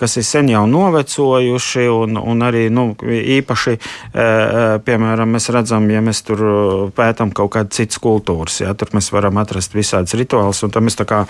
kas 0.00 0.16
ir 0.20 0.24
sen 0.26 0.50
jau 0.50 0.64
novecojuši, 0.70 1.86
un, 1.92 2.18
un 2.20 2.44
arī 2.46 2.66
nu, 2.72 2.88
īpaši, 3.36 3.76
piemēram, 4.86 5.32
mēs 5.36 5.50
redzam, 5.54 5.88
ja 5.92 6.02
mēs 6.04 6.22
tur 6.26 6.42
pētām 6.96 7.32
kaut 7.36 7.52
kādas 7.56 7.78
citas 7.78 8.00
kultūras. 8.02 8.60
Ja? 8.62 8.74
Tur 8.78 8.92
mēs 8.96 9.10
varam 9.14 9.40
atrast 9.42 9.76
visādas 9.76 10.16
rituālus, 10.18 10.62
un 10.66 10.74
tam 10.74 10.86
mēs 10.88 10.98
tā 10.98 11.06
kā, 11.08 11.22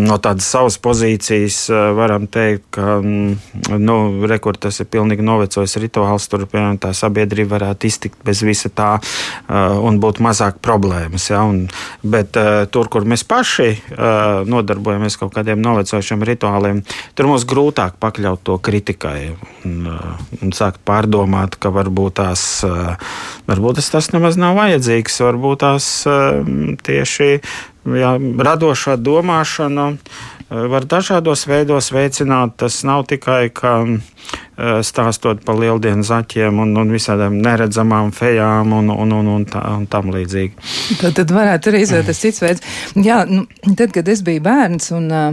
no 0.00 0.18
tādas 0.22 0.48
savas 0.48 0.78
pozīcijas 0.82 1.60
varam 1.98 2.28
teikt, 2.30 2.66
ka 2.74 2.98
mm, 3.00 3.78
nu, 3.82 3.98
rekur, 4.28 4.58
tas 4.60 4.80
ir 4.82 4.90
pilnīgi 4.90 5.26
novecojis 5.26 5.78
rituāls. 5.82 6.28
Tur 6.28 6.46
piemēram, 6.46 6.80
tā 6.82 6.92
sabiedrība 6.96 7.56
varētu 7.56 7.88
iztikt 7.88 8.22
bez 8.26 8.42
visa 8.46 8.70
tā 8.70 8.90
un 9.48 10.00
būt 10.02 10.22
mazāk 10.24 10.60
problēmas. 10.64 11.30
Ja? 11.32 11.44
Un, 11.48 11.66
bet 12.02 12.36
tur, 12.74 12.90
kur 12.92 13.06
mēs 13.08 13.24
paši 13.28 13.70
nodarbojamies 14.48 15.18
kaut 15.20 15.34
kādiem 15.36 15.62
novecojušiem 15.64 16.24
rituāliem, 16.28 16.82
tur 17.16 17.30
mums 17.30 17.46
grūtāk 17.48 17.87
pakļaut 18.00 18.44
to 18.46 18.58
kritikai 18.62 19.32
un, 19.66 19.88
un 20.42 20.54
sākt 20.56 20.82
pārdomāt, 20.88 21.56
ka 21.60 21.72
varbūt 21.74 22.18
tās, 22.20 22.44
varbūt 23.48 23.82
tas 23.92 24.12
nemaz 24.14 24.38
nav 24.40 24.58
vajadzīgs. 24.58 25.20
Varbūt 25.28 25.64
tās 25.64 25.88
ehm, 26.10 26.76
tieši 26.84 27.30
jā, 27.96 28.12
radošā 28.18 28.96
domāšana 29.00 29.86
eh, 29.94 30.64
var 30.72 30.86
dažādos 30.88 31.46
veidos 31.48 31.90
veicināt. 31.94 32.56
Tas 32.60 32.80
nav 32.86 33.06
tikai 33.10 33.48
eh, 33.48 33.98
stāstot 34.84 35.44
par 35.46 35.60
lieldienu 35.60 36.04
zaķiem 36.06 36.60
un, 36.64 36.74
un 36.80 36.94
visādām 36.94 37.38
neredzamām 37.44 38.12
fejām 38.16 38.74
un, 38.80 38.90
un, 38.94 39.14
un, 39.20 39.30
un, 39.36 39.46
tā, 39.48 39.62
un 39.76 39.86
tam 39.90 40.12
līdzīgi. 40.14 40.68
Tad, 41.02 41.14
tad 41.20 41.34
varētu 41.34 41.72
arī 41.72 41.84
izvēlēties 41.86 42.24
cits 42.24 42.44
veids. 42.44 42.66
Jā, 42.96 43.22
nu, 43.28 43.46
tad, 43.74 43.92
kad 43.94 44.08
es 44.08 44.24
biju 44.26 44.44
bērns 44.44 44.92
un 44.96 45.08
uh, 45.12 45.30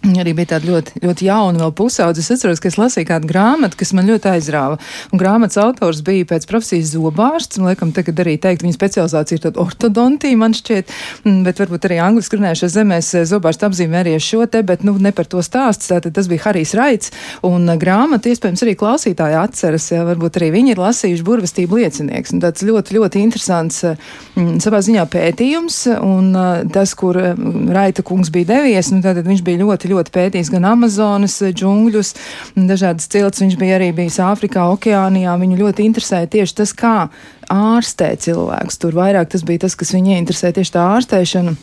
Arī 0.00 0.32
bija 0.32 0.54
tāda 0.54 0.64
ļoti, 0.64 1.00
ļoti 1.02 1.26
jauna 1.26 1.60
vēl 1.60 1.72
pusaudze. 1.76 2.22
Es 2.22 2.32
atceros, 2.32 2.60
ka 2.62 2.70
es 2.70 2.78
lasīju 2.80 3.04
kādu 3.10 3.28
grāmatu, 3.28 3.76
kas 3.76 3.90
man 3.92 4.06
ļoti 4.08 4.30
aizrāva. 4.30 4.78
Un 5.12 5.20
grāmatas 5.20 5.58
autors 5.60 5.98
bija 6.06 6.24
pēc 6.30 6.46
profesijas 6.48 6.94
zobārsts, 6.94 7.58
un, 7.60 7.66
laikam, 7.68 7.90
tagad 7.92 8.22
arī 8.24 8.38
teikt, 8.40 8.64
viņa 8.64 8.78
specializācija 8.78 9.36
ir 9.36 9.42
tāda 9.44 9.60
ortodontija, 9.60 10.38
man 10.40 10.56
šķiet, 10.56 10.94
mm, 11.26 11.42
bet 11.44 11.60
varbūt 11.60 11.84
arī 11.90 11.98
angliski 12.00 12.40
runājušās 12.40 12.72
zemēs 12.78 13.10
eh, 13.12 13.26
zobārsts 13.28 13.66
apzīmē 13.68 14.00
arī 14.00 14.14
šo 14.24 14.46
te, 14.48 14.62
bet, 14.64 14.86
nu, 14.88 14.94
ne 14.96 15.12
par 15.12 15.28
to 15.28 15.44
stāsts. 15.44 15.90
Tātad 15.92 16.16
tas 16.16 16.32
bija 16.32 16.46
Harijs 16.46 16.72
Raits, 16.80 17.12
un 17.44 17.68
eh, 17.68 17.76
grāmatu 17.84 18.32
iespējams 18.32 18.64
arī 18.64 18.76
klausītāji 18.80 19.36
atceras, 19.42 19.90
ja 19.92 20.06
varbūt 20.08 20.40
arī 20.40 20.48
viņi 20.56 20.74
ir 20.78 20.80
lasījuši 20.80 21.28
burvestību 21.28 21.82
liecinieks. 21.82 22.32
Un 22.32 22.40
tāds 22.46 22.64
ļoti, 22.64 22.96
ļoti 22.96 23.26
interesants 23.26 23.84
eh, 23.84 24.00
m, 24.40 24.56
savā 24.64 24.80
ziņā 24.88 25.04
pētījums, 25.12 25.82
un 26.00 26.32
tas, 26.72 26.96
kur 26.96 27.20
Raita 27.20 28.00
kungs 28.06 28.32
bija 28.32 28.54
devies, 28.54 28.94
nu, 28.94 29.04
tātad 29.04 29.28
viņš 29.28 29.44
bija 29.44 29.60
ļoti 29.66 29.89
ļoti 29.90 30.14
pētījis 30.14 30.52
gan 30.54 30.68
Amazonas 30.72 31.38
eh, 31.44 31.54
džungļus, 31.56 32.14
dažādas 32.56 33.10
cilts. 33.12 33.42
Viņš 33.44 33.58
bija 33.60 33.78
arī 33.80 33.90
bijis 33.96 34.20
Āfrikā, 34.24 34.68
Okeānijā. 34.76 35.34
Viņu 35.40 35.58
ļoti 35.60 35.88
interesēja 35.88 36.30
tieši 36.36 36.56
tas, 36.62 36.74
kā 36.76 36.94
ārstēt 37.50 38.26
cilvēkus. 38.28 38.80
Tur 38.80 38.96
vairāk 38.98 39.32
tas 39.34 39.44
bija 39.46 39.66
tas, 39.66 39.76
kas 39.78 39.94
viņu 39.96 40.16
interesē 40.18 40.54
tieši 40.56 40.76
tā 40.76 40.86
ārstēšana 40.96 41.58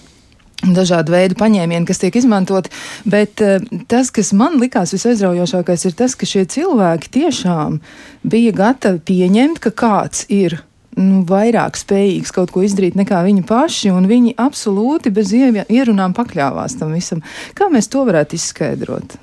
dažādu 0.66 1.14
veidu 1.14 1.38
paņēmieni, 1.38 1.86
kas 1.86 2.02
tiek 2.02 2.16
izmantoti, 2.18 2.72
bet 3.06 3.44
uh, 3.46 3.62
tas, 3.90 4.10
kas 4.14 4.32
man 4.34 4.58
likās 4.62 4.96
visaizraujošākais, 4.96 5.86
ir 5.86 5.98
tas, 6.00 6.16
ka 6.18 6.26
šie 6.26 6.48
cilvēki 6.50 7.12
tiešām 7.20 7.78
bija 8.26 8.56
gatavi 8.58 9.04
pieņemt, 9.06 9.62
ka 9.62 9.74
kāds 9.78 10.26
ir 10.34 10.58
nu, 10.98 11.22
vairāk 11.28 11.78
spējīgs 11.80 12.34
kaut 12.36 12.52
ko 12.56 12.66
izdarīt 12.66 12.98
nekā 13.00 13.22
viņi 13.28 13.46
paši, 13.48 13.94
un 13.94 14.10
viņi 14.10 14.36
absolūti 14.42 15.14
bez 15.14 15.34
ierunām 15.36 16.18
pakļāvās 16.18 16.80
tam 16.82 16.98
visam. 16.98 17.24
Kā 17.58 17.70
mēs 17.74 17.90
to 17.94 18.04
varētu 18.08 18.38
izskaidrot? 18.40 19.20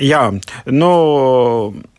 Jā, 0.00 0.22
nu, 0.72 0.90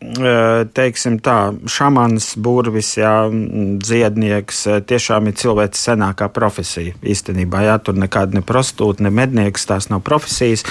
e, 0.00 0.32
teiksim 0.74 1.18
tā, 1.22 1.36
šamans, 1.70 2.32
burvis, 2.42 2.94
jā, 2.98 3.28
dziednieks 3.30 4.62
e, 4.66 4.78
tiešām 4.88 5.28
ir 5.30 5.36
cilvēks 5.38 5.84
senākā 5.86 6.26
profesija. 6.34 6.96
Īstenībā, 7.04 7.62
jā, 7.68 7.76
tur 7.84 7.98
nekāda 8.00 8.38
ne 8.38 8.42
prostitūta, 8.46 9.04
ne 9.06 9.12
mednieks, 9.14 9.66
tās 9.68 9.88
nav 9.92 10.02
profesijas, 10.06 10.64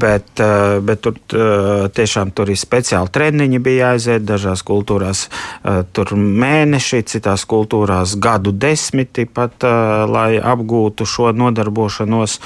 bet, 0.00 0.40
bet 0.86 1.02
tur 1.04 1.18
tiešām 1.96 2.30
tur 2.36 2.52
ir 2.52 2.58
speciāli 2.60 3.12
treniņi 3.12 3.60
bija 3.62 3.90
jāaiziet, 3.90 4.24
dažās 4.28 4.62
kultūrās 4.66 5.26
tur 5.96 6.14
mēneši, 6.16 7.02
citās 7.10 7.44
kultūrās 7.50 8.16
gadu 8.22 8.52
desmiti 8.52 9.26
pat, 9.26 9.64
lai 10.10 10.40
apgūtu 10.40 11.06
šo 11.08 11.30
nodarbošanos. 11.36 12.38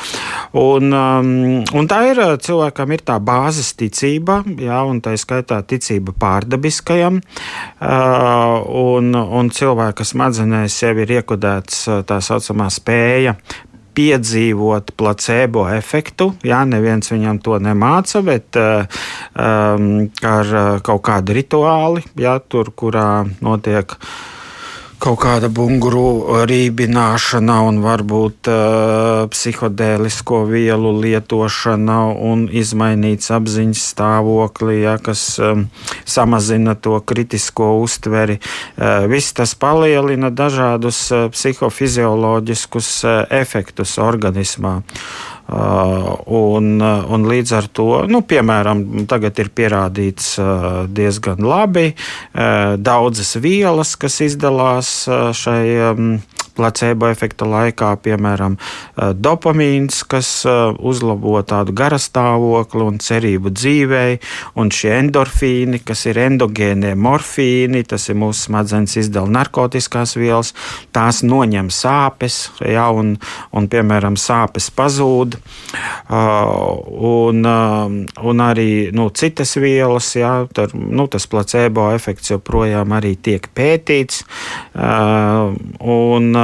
Un, 0.59 0.91
un 0.95 1.91
tā 1.91 2.01
ir 2.11 2.23
cilvēks 2.45 2.54
cilvēkam 2.55 2.95
ir 2.95 3.03
tā 3.03 3.19
bāzes 3.23 3.75
ticība, 3.79 4.43
jā, 4.61 4.79
un 4.87 5.01
tā 5.03 5.15
skaitā 5.19 5.61
ticība 5.67 6.15
pārdabiskajam, 6.19 7.21
un, 7.83 9.15
un 9.15 9.51
cilvēka 9.51 10.07
smadzenēs 10.07 10.83
jau 10.85 10.95
ir 11.03 11.17
iekodēts 11.19 11.87
tā 12.07 12.21
saucamā 12.23 12.71
spēja 12.71 13.37
piedzīvot 13.95 14.95
placebo 14.99 15.69
efektu. 15.71 16.33
Jā, 16.47 16.65
neviens 16.67 17.13
viņam 17.13 17.39
to 17.47 17.61
nemāca, 17.63 18.25
bet 18.27 18.59
um, 18.59 19.91
ar 20.27 20.55
kaut 20.87 21.05
kādu 21.07 21.37
rituāli, 21.39 22.03
jā, 22.19 22.41
tur, 22.51 22.73
kurā 22.75 23.23
notiek 23.39 23.95
uh, 23.95 24.34
kaut 25.05 25.19
kāda 25.21 25.51
bunguru 25.53 26.45
rībināšana 26.49 27.59
un 27.67 27.81
varbūt 27.85 28.49
uh, 28.49 29.27
psihodēlisko 29.29 30.39
vielu 30.49 30.93
lietošana 31.03 31.99
un 32.25 32.47
izmainīts 32.49 33.29
apziņas 33.37 33.83
stāvokli, 33.93 34.79
ja, 34.87 34.97
kas 34.97 35.27
um, 35.45 35.67
samazina 36.09 36.73
to 36.75 36.97
kritisko 37.05 37.75
uztveri. 37.83 38.39
Uh, 38.41 39.05
viss 39.11 39.37
tas 39.37 39.53
palielina 39.61 40.33
dažādus 40.33 41.05
uh, 41.13 41.29
psihofizioloģiskus 41.37 42.91
uh, 43.05 43.21
efektus 43.45 43.99
organismā. 44.01 44.79
Uh, 44.81 45.34
un, 45.47 46.69
uh, 46.81 47.05
un 47.13 47.27
līdz 47.29 47.55
ar 47.59 47.69
to, 47.77 47.89
nu, 48.09 48.23
piemēram, 48.25 49.05
tagad 49.11 49.39
ir 49.43 49.51
pierādīts 49.55 50.35
uh, 50.41 50.85
diezgan 50.89 51.45
labi 51.45 51.93
daudzas 52.85 53.35
vielas, 53.43 53.95
kas 54.01 54.17
izdalās 54.25 54.91
šai 55.37 55.65
um, 55.91 56.09
placebo 56.55 57.09
efekta 57.11 57.47
laikā, 57.49 57.91
piemēram, 58.05 58.57
eh, 58.57 59.13
dopamīns, 59.15 60.03
kas 60.09 60.31
eh, 60.47 60.75
uzlabo 60.79 61.37
tādu 61.43 61.75
garastāvokli 61.77 62.87
un 62.87 62.99
cerību 63.03 63.53
dzīvei, 63.55 64.19
un 64.61 64.71
šie 64.71 64.93
endorfīni, 65.01 65.83
kas 65.85 66.07
ir 66.11 66.21
endogēnie 66.25 66.95
morfīni, 66.95 67.85
tas 67.89 68.09
ir 68.09 68.19
mūsu 68.21 68.49
smadzenes 68.49 68.97
izdala 69.01 69.31
narkotiskās 69.41 70.17
vielas, 70.17 70.55
tās 70.95 71.23
noņem 71.27 71.71
sāpes, 71.75 72.51
ja, 72.61 72.89
un, 72.95 73.17
un, 73.53 73.69
piemēram, 73.69 74.19
sāpes 74.21 74.71
pazūd, 74.75 75.39
un, 76.11 77.47
un 78.25 78.45
arī 78.45 78.69
nu, 78.95 79.09
citas 79.11 79.57
vielas, 79.61 80.11
ja, 80.19 80.35
tur, 80.55 80.75
nu, 80.75 81.07
tas 81.11 81.27
placebo 81.31 81.91
efekts 81.95 82.33
joprojām 82.35 82.95
arī 82.97 83.15
tiek 83.17 83.49
pētīts, 83.55 84.23
un 84.75 86.39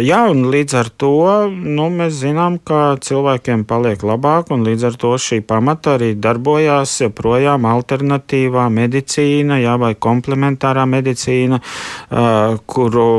jā, 0.00 0.20
un 0.30 0.44
līdz 0.50 0.76
ar 0.78 0.88
to 0.98 1.12
nu, 1.50 1.88
mēs 1.94 2.20
zinām, 2.22 2.58
ka 2.64 2.96
cilvēkiem 3.02 3.64
paliek 3.68 4.02
labāk, 4.06 4.50
un 4.54 4.64
līdz 4.66 4.86
ar 4.90 4.96
to 5.00 5.12
šī 5.20 5.40
pamata 5.46 5.96
arī 5.98 6.14
darbojās 6.16 6.96
joprojām 7.04 7.66
alternatīvā 7.68 8.68
medicīna, 8.72 9.60
jā, 9.62 9.76
vai 9.80 9.94
komplementārā 9.94 10.86
medicīna, 10.88 11.60
kuru 12.66 13.10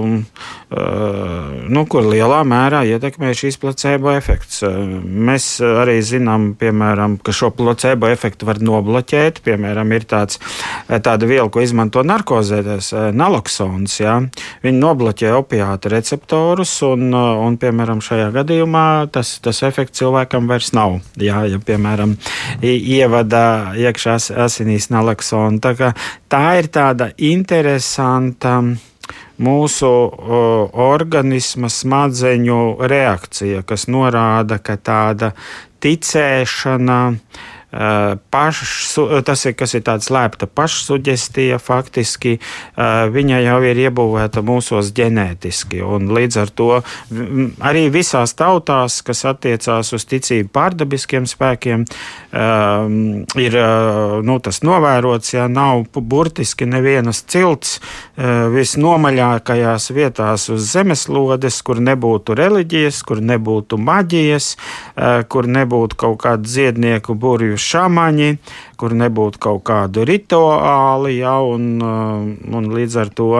nu, 0.71 1.83
kur 1.91 2.05
lielā 2.07 2.41
mērā 2.47 2.81
ietekmē 2.87 3.33
šīs 3.35 3.57
placebo 3.59 4.13
efekts. 4.15 4.61
Mēs 4.63 5.47
arī 5.65 5.97
zinām, 6.05 6.53
piemēram, 6.59 7.17
ka 7.19 7.33
šo 7.35 7.49
placebo 7.55 8.07
efektu 8.07 8.47
var 8.47 8.61
nobloķēt. 8.63 9.41
Piemēram, 9.43 9.91
ir 9.91 10.05
tāds, 10.07 10.39
tāda 10.87 11.27
viela, 11.27 11.49
ko 11.51 11.63
izmanto 11.63 12.03
narkozēs, 12.07 12.93
naloksons. 13.11 13.97
Ja? 13.99 14.17
Viņi 14.63 14.79
nobloķē 14.79 15.33
opiāta 15.35 15.91
receptorus, 15.91 16.77
un, 16.87 17.09
un, 17.11 17.57
piemēram, 17.59 18.03
šajā 18.05 18.29
gadījumā 18.37 18.85
tas, 19.11 19.33
tas 19.43 19.59
efekts 19.67 19.99
cilvēkam 19.99 20.47
vairs 20.51 20.71
nav. 20.77 21.01
Ja, 21.19 21.43
ja 21.49 21.59
piemēram, 21.59 22.15
ievada 22.63 23.43
iekšā 23.75 24.15
asinīs 24.45 24.87
naloksonu. 24.93 25.59
Tā, 25.59 25.91
tā 26.31 26.45
ir 26.61 26.71
tāda 26.71 27.11
interesanta 27.19 28.61
mūsu 29.41 29.89
organisma 30.85 31.71
smadzeņu 31.71 32.59
reakcija, 32.91 33.63
kas 33.67 33.87
norāda, 33.91 34.59
ka 34.63 34.77
tāda 34.77 35.33
ticēšana, 35.81 37.01
Eh, 37.71 38.15
paš, 38.29 38.57
tas 39.23 39.45
ir, 39.47 39.53
ir 39.55 39.83
tāds 39.87 40.09
lēpta 40.11 40.43
pašsugestija, 40.43 41.55
faktiski 41.55 42.33
eh, 42.35 42.89
viņa 43.07 43.37
jau 43.45 43.59
ir 43.63 43.79
iebūvēta 43.85 44.43
mūsos 44.43 44.89
ģenētiski. 44.97 45.79
Līdz 46.11 46.39
ar 46.41 46.51
to 46.51 46.67
arī 47.63 47.85
visās 47.93 48.35
tautās, 48.35 48.99
kas 49.07 49.23
attiecās 49.31 49.93
uz 49.95 50.03
ticību 50.03 50.51
pārdabiskiem 50.51 51.29
spēkiem, 51.31 51.87
ir 52.31 53.55
nu, 54.23 54.37
tas 54.39 54.61
novērots, 54.63 55.33
ja 55.33 55.47
nav 55.51 55.83
burtiski 55.91 56.65
nevienas 56.69 57.23
cilts 57.27 57.79
visnomaļākajās 58.55 59.89
vietās 59.91 60.47
uz 60.53 60.69
zemeslodes, 60.71 61.59
kur 61.67 61.81
nebūtu 61.83 62.35
reliģijas, 62.39 63.01
kur 63.03 63.19
nebūtu 63.19 63.79
maģijas, 63.81 64.53
kur 65.27 65.49
nebūtu 65.51 65.99
kaut 65.99 66.21
kādu 66.23 66.47
dziednieku 66.47 67.17
burvju 67.19 67.59
šāmaņi, 67.59 68.31
kur 68.79 68.95
nebūtu 68.95 69.41
kaut 69.41 69.65
kādu 69.67 70.07
rituāli, 70.07 71.17
ja, 71.19 71.35
un, 71.43 71.83
un 71.83 72.71
līdz 72.71 72.99
ar 73.03 73.11
to 73.15 73.31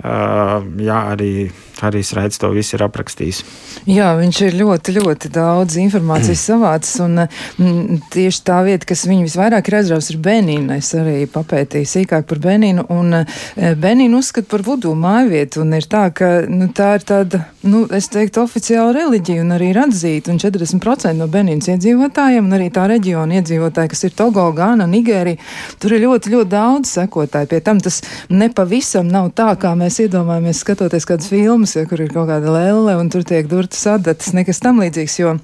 jā, 0.00 1.00
arī 1.14 1.50
Harijs 1.84 2.12
Raits 2.16 2.40
to 2.40 2.50
visu 2.54 2.76
ir 2.76 2.84
aprakstījis. 2.86 3.42
Jā, 3.90 4.12
viņš 4.18 4.40
ir 4.46 4.58
ļoti, 4.60 4.94
ļoti 4.98 5.30
daudz 5.34 5.78
informācijas 5.80 6.42
savācis, 6.50 6.98
un 7.04 7.24
m, 7.24 8.00
tieši 8.12 8.42
tā 8.46 8.60
vieta, 8.66 8.88
kas 8.90 9.06
viņu 9.08 9.26
visvairāk 9.28 9.70
ir 9.70 9.78
aizrausis, 9.80 10.14
ir 10.14 10.20
Benīna. 10.24 10.78
Es 10.80 10.92
arī 10.98 11.24
papētīju 11.30 11.88
sīkāk 11.88 12.28
par 12.30 12.42
Benīnu, 12.44 12.86
un 12.92 13.22
Benīnu 13.56 14.20
uzskata 14.20 14.50
par 14.50 14.64
vudu 14.66 14.94
mājvietu, 14.98 15.64
un 15.64 15.74
ir 15.78 15.88
tā, 15.90 16.06
ka 16.14 16.30
nu, 16.50 16.70
tā 16.76 16.92
ir 16.98 17.06
tāda, 17.08 17.42
nu, 17.66 17.84
es 17.96 18.10
teiktu, 18.12 18.44
oficiāla 18.44 18.94
reliģija, 18.96 19.44
un 19.44 19.56
arī 19.56 19.70
ir 19.72 19.80
atzīta, 19.84 20.32
un 20.32 20.40
40% 20.42 21.16
no 21.18 21.28
Benīnas 21.30 21.70
iedzīvotājiem, 21.74 22.46
un 22.46 22.58
arī 22.58 22.70
tā 22.74 22.86
reģiona 22.90 23.40
iedzīvotāji, 23.40 23.92
kas 23.94 24.06
ir 24.08 24.16
Togo, 24.18 24.46
Gana, 24.56 24.88
Nigērija, 24.90 25.40
tur 25.80 25.96
ir 25.96 26.04
ļoti, 26.06 26.34
ļoti 26.34 26.50
daudz 26.50 26.94
sekotāji. 26.98 27.50
Pie 27.50 27.62
tam 27.64 27.80
tas 27.82 28.00
nepavisam 28.30 29.08
nav 29.10 29.30
tā, 29.36 29.50
kā 29.60 29.72
mēs 29.78 30.00
iedomājamies 30.04 30.62
skatoties 30.64 31.06
kādas 31.08 31.30
filmas, 31.30 31.69
ja, 31.78 31.86
kur 31.88 32.02
ir 32.02 32.12
kaut 32.12 32.28
kāda 32.30 32.52
lelle 32.54 32.96
un 33.00 33.10
tur 33.12 33.24
tiek 33.26 33.48
durtas 33.50 33.82
adatas, 33.90 34.32
nekas 34.36 34.62
tam 34.62 34.82
līdzīgs, 34.82 35.18
jo 35.22 35.36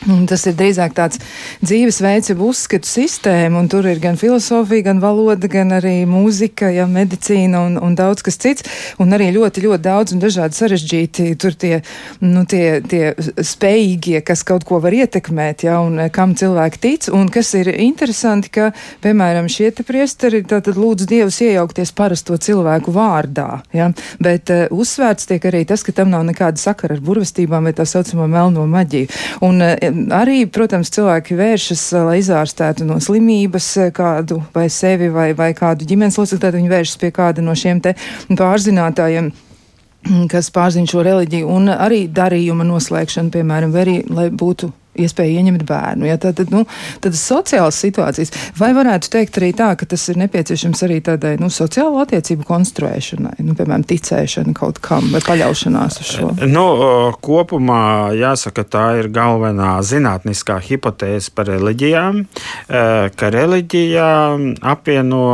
Tas 0.00 0.46
ir 0.48 0.54
drīzāk 0.56 0.94
tāds 0.96 1.20
dzīvesveids, 1.60 2.30
jeb 2.32 2.40
uzskatu 2.44 2.88
sistēma, 2.88 3.60
un 3.60 3.68
tur 3.68 3.84
ir 3.90 3.98
gan 4.00 4.16
filozofija, 4.16 4.86
gan 4.86 5.00
valoda, 5.02 5.48
gan 5.50 5.74
arī 5.76 6.06
mūzika, 6.08 6.70
ja, 6.72 6.86
medicīna 6.88 7.60
un, 7.66 7.76
un 7.76 7.96
daudz 7.98 8.24
kas 8.24 8.40
cits, 8.40 8.64
un 9.02 9.12
arī 9.12 9.28
ļoti, 9.34 9.64
ļoti 9.66 9.84
daudz 9.84 10.14
un 10.16 10.22
dažādi 10.22 10.56
sarežģīti 10.56 11.26
tur 11.40 11.52
tie, 11.52 11.82
nu, 12.24 12.46
tie, 12.48 12.80
tie 12.80 13.12
spējīgie, 13.20 14.22
kas 14.24 14.44
kaut 14.48 14.64
ko 14.68 14.80
var 14.80 14.96
ietekmēt, 14.96 15.66
ja, 15.68 15.82
un 15.84 16.00
kam 16.14 16.32
cilvēki 16.38 16.80
tic, 16.80 17.10
un 17.12 17.28
kas 17.32 17.52
ir 17.60 17.68
interesanti, 17.74 18.52
ka, 18.56 18.70
piemēram, 19.04 19.50
šie 19.52 19.68
te 19.76 19.84
priesteri, 19.84 20.40
tātad 20.48 20.80
lūdzu 20.80 21.10
Dievus 21.10 21.42
iejaukties 21.44 21.92
parasto 21.96 22.40
cilvēku 22.40 22.96
vārdā, 22.96 23.60
ja, 23.76 23.90
bet 24.22 24.48
uh, 24.54 24.64
uzsvērts 24.72 25.28
tiek 25.28 25.44
arī 25.52 25.66
tas, 25.68 25.84
ka 25.84 25.92
tam 25.92 26.08
nav 26.14 26.24
nekāda 26.28 26.60
sakara 26.60 26.96
ar 26.96 27.04
burvestībām 27.04 27.68
vai 27.68 27.76
tā 27.76 27.84
saucamo 27.84 28.30
melno 28.30 28.64
maģiju. 28.70 29.12
Un, 29.44 29.60
uh, 29.60 29.89
arī, 30.16 30.44
protams, 30.50 30.90
cilvēki 30.94 31.36
vēršas, 31.38 31.84
eh, 31.92 32.06
lai 32.06 32.16
izārstētu 32.22 32.86
no 32.88 32.98
slimības 33.02 33.68
eh, 33.76 33.92
kādu 33.94 34.40
vai 34.54 34.68
sevi 34.70 35.10
vai, 35.12 35.30
vai 35.34 35.52
kādu 35.54 35.86
ģimenes 35.88 36.18
locekli, 36.18 36.42
tad 36.42 36.58
viņi 36.58 36.72
vēršas 36.72 37.00
pie 37.00 37.12
kāda 37.14 37.44
no 37.44 37.54
šiem 37.54 37.80
te 37.84 37.94
pārzinātājiem 38.28 39.32
kas 40.32 40.48
pārzina 40.54 40.88
šo 40.88 41.02
reliģiju, 41.04 41.48
un 41.52 41.68
arī 41.74 42.06
darījuma 42.08 42.64
noslēgšana, 42.64 43.32
piemēram, 43.34 43.74
arī, 43.76 44.00
lai 44.08 44.30
būtu 44.32 44.70
iespēja 44.98 45.40
ieņemt 45.40 45.64
bērnu. 45.68 46.06
Ja, 46.08 46.16
tad, 46.20 46.38
tad, 46.40 46.50
nu, 46.54 46.64
tad 47.02 47.16
sociālas 47.18 47.78
situācijas. 47.82 48.32
Vai 48.58 48.72
varētu 48.76 49.10
teikt 49.12 49.38
arī 49.38 49.52
tā, 49.56 49.72
ka 49.78 49.86
tas 49.90 50.06
ir 50.10 50.18
nepieciešams 50.20 50.82
arī 50.86 50.98
tādai 51.06 51.36
nu, 51.40 51.50
sociālo 51.52 52.00
attiecību 52.02 52.46
konstruēšanai, 52.48 53.36
nu, 53.46 53.54
piemēram, 53.58 53.84
ticēšana 53.86 54.54
kaut 54.56 54.80
kam 54.84 55.10
vai 55.14 55.22
paļaušanās 55.24 56.00
uz 56.02 56.12
šo? 56.16 56.32
Nu, 56.50 56.66
kopumā 57.22 57.82
jāsaka, 58.18 58.66
tā 58.66 58.86
ir 59.00 59.10
galvenā 59.14 59.76
zinātniskā 59.86 60.58
hipotēze 60.66 61.32
par 61.34 61.50
reliģijām, 61.52 62.24
e, 62.24 62.84
ka 63.14 63.32
reliģija 63.34 64.10
apvieno 64.72 65.24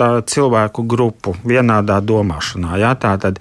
cilvēku 0.00 0.84
grupu 0.90 1.36
vienādā 1.46 2.00
domāšanā. 2.02 2.76
Ja? 2.80 2.94
Tātad 3.00 3.38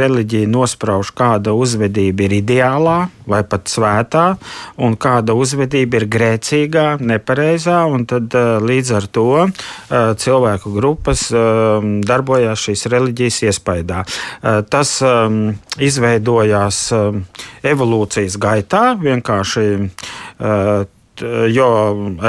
reliģija 0.00 0.48
nosprauž, 0.50 1.12
kāda 1.16 1.54
uzvedība 1.56 2.28
ir 2.28 2.38
ideālā 2.40 2.98
vai 3.30 3.42
pat 3.46 3.70
svētā, 3.70 4.24
un 4.82 4.96
kāda 5.00 5.34
uzvedība 5.38 6.00
ir 6.00 6.06
grēcīgā, 6.10 6.86
nepareizā, 7.00 7.82
un 7.90 8.06
tad 8.10 8.34
eh, 8.36 8.52
līdz 8.62 8.92
ar 8.98 9.08
to 9.12 9.26
eh, 9.46 9.54
cilvēku 10.20 10.74
grupas 10.74 11.28
eh, 11.32 11.88
darbojās 12.06 12.66
šīs 12.66 12.86
reliģijas 12.90 13.42
iespaidā. 13.48 14.02
Tas 14.70 14.90
izveidojās 15.80 16.78
evolūcijas 17.66 18.36
gaitā 18.40 18.82
vienkārši 19.00 19.64
jo 21.54 21.70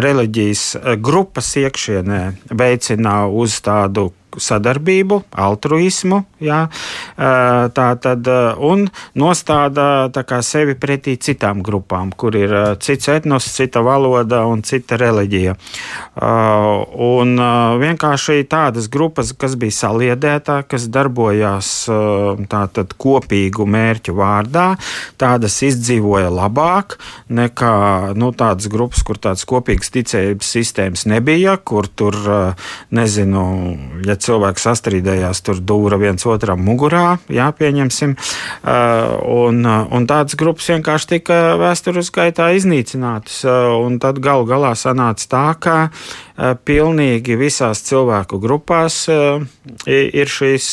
reliģijas 0.05 0.63
grupas 1.03 1.53
iekšienē 1.61 2.21
veicina 2.61 3.15
uz 3.27 3.59
tādu 3.63 4.09
sadarbību, 4.39 5.21
altruismu, 5.31 6.21
jā, 6.43 6.61
tā 7.17 7.87
tad, 8.03 8.27
un 8.61 8.87
nostāda 9.19 10.09
sevi 10.45 10.75
pretī 10.79 11.17
citām 11.21 11.61
grupām, 11.65 12.11
kur 12.15 12.35
ir 12.37 12.53
cits 12.81 13.09
etnos, 13.11 13.47
cita 13.51 13.81
valoda 13.85 14.43
un 14.49 14.63
cita 14.65 14.97
reliģija. 15.01 15.55
Un 17.11 17.35
vienkārši 17.81 18.45
tādas 18.51 18.89
grupas, 18.91 19.33
kas 19.37 19.57
bija 19.59 19.77
saliedētā, 19.81 20.61
kas 20.69 20.87
darbojās 20.91 21.71
tātad 22.51 22.95
kopīgu 23.01 23.67
mērķu 23.69 24.15
vārdā, 24.17 24.67
tādas 25.21 25.59
izdzīvoja 25.65 26.31
labāk 26.33 26.97
nekā 27.31 27.75
nu, 28.19 28.31
tādas 28.37 28.69
grupas, 28.71 29.03
kur 29.07 29.19
tādas 29.21 29.45
kopīgas 29.49 29.91
ticības 29.93 30.51
sistēmas 30.57 31.05
nebija, 31.09 31.57
kur 31.57 31.87
tur, 31.87 32.17
nezinu, 32.93 33.45
ja 34.07 34.17
cilvēki 34.21 34.61
sastrīdējās, 34.63 35.41
tur 35.45 35.61
dūra 35.61 35.99
viens 36.01 36.25
otram 36.29 36.61
mugurā, 36.65 37.17
jā, 37.31 37.49
pieņemsim. 37.57 38.15
Uh, 38.15 39.15
un, 39.47 39.61
uh, 39.65 39.85
un 39.93 40.07
tādas 40.09 40.37
grupas 40.39 40.69
vienkārši 40.73 41.09
tika 41.15 41.39
vēstures 41.61 42.11
gaitā 42.15 42.51
iznīcinātas. 42.57 43.41
Uh, 43.45 43.75
un 43.85 43.99
tad 44.01 44.21
galu 44.23 44.47
galā 44.49 44.73
sanāca 44.77 45.27
tā, 45.31 45.45
ka 45.61 45.77
pilnīgi 46.65 47.35
visās 47.37 47.83
cilvēku 47.85 48.39
grupās 48.41 49.03
ir 49.85 50.31
šīs 50.31 50.67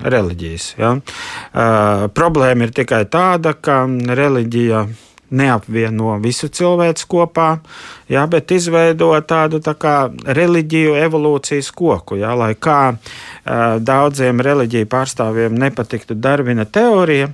reliģijas. 0.00 0.68
Ja? 0.80 0.94
Problēma 2.16 2.68
ir 2.68 2.72
tikai 2.72 3.02
tāda, 3.12 3.52
ka 3.52 3.82
reliģija 3.90 4.86
neapvieno 5.32 6.16
visu 6.22 6.48
cilvēku 6.52 7.08
kopā, 7.08 7.48
jā, 8.12 8.22
bet 8.30 8.52
izveido 8.54 9.10
tādu 9.26 9.60
tā 9.64 9.74
kā 9.78 9.96
reliģiju 10.10 10.94
evolūcijas 11.00 11.72
koku. 11.76 12.18
Jā, 12.20 12.34
lai 12.38 12.52
kā 12.54 12.94
daudziem 13.82 14.40
reliģiju 14.44 14.86
pārstāvjiem 14.90 15.56
nepatiktu 15.58 16.14
Darvina 16.14 16.64
teorija, 16.68 17.32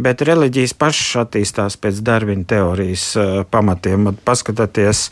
bet 0.00 0.24
reliģijas 0.24 0.74
pašas 0.80 1.26
attīstās 1.26 1.76
pēc 1.80 2.00
Darvina 2.06 2.46
teorijas 2.48 3.10
pamatiem. 3.52 4.14
Paskatieties 4.24 5.08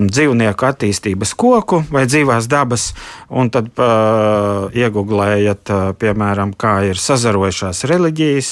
dzīvnieku 0.00 0.70
attīstības 0.70 1.34
koku 1.38 1.82
vai 1.92 2.06
dzīvās 2.08 2.48
dabas, 2.50 2.92
un 3.28 3.50
tad 3.52 3.70
iegūlējat, 3.74 5.74
piemēram, 6.00 6.54
kā 6.56 6.74
ir 6.88 7.00
sazarojušās 7.00 7.84
reliģijas, 7.90 8.50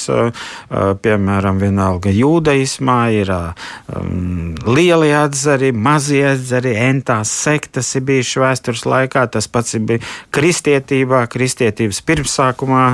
piemēram, 1.03 1.61
vienalga 1.63 2.13
jūdaismā 2.13 2.99
ir 3.17 3.33
um, 3.33 4.53
lielie 4.67 5.13
atzari, 5.17 5.71
mazie 5.93 6.23
atzari, 6.33 6.73
entās 6.89 7.31
sektas 7.43 7.91
ir 7.97 8.05
bijušas 8.07 8.41
vēstures 8.41 8.83
laikā. 8.89 9.25
Tas 9.33 9.47
pats 9.51 9.75
ir 9.77 10.07
kristietībā, 10.33 11.23
kristietības 11.31 12.01
pirmsākumā. 12.07 12.85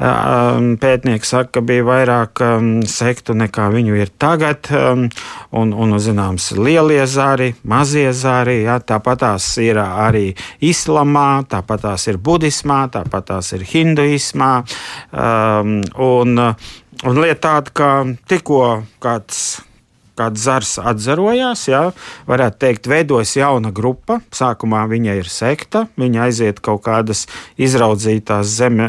Um, 0.00 0.70
pētnieki 0.80 1.28
saka, 1.28 1.58
ka 1.58 1.64
bija 1.66 1.84
vairāk 1.86 2.42
sektu 2.90 3.36
nekā 3.36 3.68
viņu 3.74 3.98
ir 4.00 4.12
tagad. 4.18 4.70
Un, 4.72 5.74
un, 5.74 5.96
zināms, 6.00 6.50
lielie 6.56 7.04
zari, 7.10 7.52
mazie 7.68 8.08
zari, 8.16 8.62
jā, 8.66 8.78
tāpat 8.80 9.22
tās 9.24 9.50
ir 9.62 9.80
arī 9.82 10.26
islamā, 10.64 11.44
tāpat 11.50 11.86
tās 11.86 12.08
ir 12.10 12.20
budismā, 12.22 12.86
tāpat 12.92 13.30
tās 13.32 13.52
ir 13.56 13.64
hinduismā. 13.68 14.52
Um, 15.12 15.78
un, 15.96 16.44
Un 17.04 17.18
lieta 17.20 17.50
tāda, 17.50 17.72
ka 17.76 17.88
tikko 18.24 18.60
kāds 19.04 19.58
kāds 20.16 20.42
zars 20.42 20.76
atzarojās, 20.82 21.66
jā, 21.70 21.82
varētu 22.28 22.60
teikt, 22.64 22.88
veidojas 22.90 23.36
jauna 23.38 23.72
grupa. 23.74 24.20
Sākumā 24.34 24.84
viņa 24.90 25.18
ir 25.20 25.30
sekta, 25.30 25.86
viņa 26.00 26.26
aiziet 26.28 26.62
kaut 26.64 26.84
kādas 26.86 27.26
izraudzītās 27.60 28.50
zeme, 28.58 28.88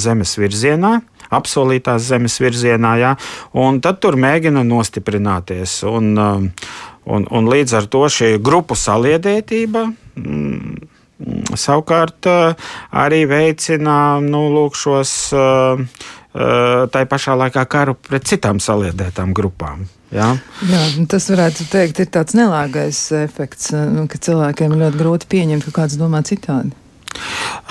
zemes 0.00 0.36
virzienā. 0.40 1.00
Apsolītās 1.32 2.04
zemes 2.04 2.36
virzienā, 2.42 2.96
jā, 3.00 3.12
un 3.56 3.80
tad 3.84 4.02
tur 4.04 4.18
mēģina 4.20 4.66
nostiprināties. 4.68 5.78
Un, 5.88 6.12
un, 6.20 7.24
un 7.24 7.52
līdz 7.54 7.78
ar 7.78 7.88
to 7.88 8.04
šī 8.12 8.34
grupu 8.44 8.76
saliedētība 8.76 9.86
mm, 9.88 10.90
savukārt 11.56 12.28
arī 12.28 13.22
veicina 13.30 13.96
nu, 14.20 14.44
lūk, 14.52 14.76
šos 14.76 15.14
tā 16.92 17.06
pašā 17.08 17.36
laikā 17.38 17.64
karu 17.68 17.96
pret 17.96 18.28
citām 18.28 18.60
saliedētām 18.62 19.34
grupām. 19.36 19.86
Jā. 20.12 20.28
Jā, 20.68 20.80
tas 21.08 21.26
varētu 21.32 21.66
teikt, 21.72 22.02
ir 22.04 22.10
tāds 22.12 22.36
nelāgais 22.36 23.00
efekts, 23.16 23.70
nu, 23.72 24.04
ka 24.12 24.20
cilvēkiem 24.20 24.76
ļoti 24.76 25.00
grūti 25.00 25.28
pieņemt, 25.32 25.64
ka 25.64 25.82
kāds 25.82 25.96
domā 26.00 26.20
citādi. 26.28 26.74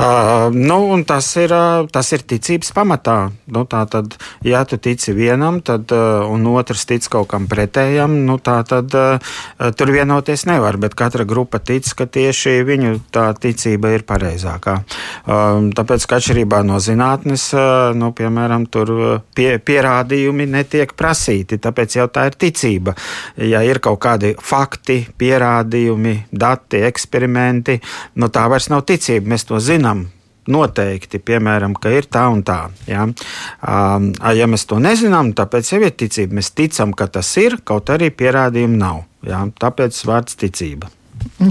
Uh, 0.01 0.54
nu, 0.54 1.04
tas, 1.04 1.27
ir, 1.38 1.51
tas 1.91 2.12
ir 2.15 2.23
ticības 2.25 2.71
pamatā. 2.73 3.17
Nu, 3.51 3.65
tad, 3.69 4.15
ja 4.45 4.63
tu 4.65 4.80
tici 4.82 5.13
vienam, 5.13 5.60
tad, 5.62 5.91
uh, 5.93 6.23
un 6.32 6.45
otrs 6.47 6.88
tic 6.89 7.06
kaut 7.12 7.27
kam 7.34 7.47
pretējam, 7.51 8.15
nu, 8.25 8.38
tad 8.41 8.71
uh, 8.71 9.36
tur 9.77 9.91
vienoties 9.93 10.45
nevar. 10.49 10.80
Bet 10.82 10.95
katra 10.97 11.25
grupa 11.27 11.60
tic, 11.60 11.86
ka 11.97 12.08
tieši 12.08 12.62
viņu 12.65 12.93
ticība 13.12 13.91
ir 13.93 14.06
pareizākā. 14.08 14.77
Uh, 15.25 15.69
tāpēc, 15.75 16.08
ka 16.08 16.21
atšķirībā 16.21 16.63
no 16.65 16.80
zinātnes, 16.82 17.49
uh, 17.58 17.91
nu, 17.97 18.13
piemēram, 18.15 18.65
tur 18.71 18.93
pie, 19.36 19.58
pierādījumi 19.60 20.47
netiek 20.56 20.95
prasīti. 20.97 21.60
Tāpēc 21.62 21.99
jau 21.99 22.08
tā 22.13 22.30
ir 22.32 22.39
ticība. 22.39 22.95
Ja 23.38 23.62
ir 23.67 23.82
kaut 23.84 24.01
kādi 24.08 24.34
fakti, 24.39 25.01
pierādījumi, 25.19 26.15
dati, 26.32 26.82
eksperimenti, 26.88 27.77
nu, 28.17 28.32
tā 28.34 28.47
vairs 28.51 28.71
nav 28.71 28.88
ticība 28.89 29.31
mēs 29.32 29.48
to 29.50 29.62
zinām. 29.63 30.10
Noteikti, 30.52 31.20
piemēram, 31.22 31.76
ka 31.78 31.91
ir 31.94 32.08
tā 32.10 32.24
un 32.34 32.39
tā. 32.41 32.72
Ja, 32.89 33.04
um, 33.06 34.08
ja 34.34 34.48
mēs 34.50 34.65
to 34.65 34.80
nezinām, 34.82 35.36
tāpēc 35.38 35.70
jau 35.76 35.82
ir 35.86 35.94
ticība. 35.94 36.39
Mēs 36.39 36.50
ticam, 36.58 36.96
ka 36.98 37.06
tas 37.20 37.30
ir, 37.38 37.60
kaut 37.63 37.91
arī 37.94 38.10
pierādījumu 38.10 38.80
nav. 38.80 39.04
Ja, 39.28 39.44
tāpēc 39.62 40.02
vārds 40.10 40.39
ticība. 40.41 40.89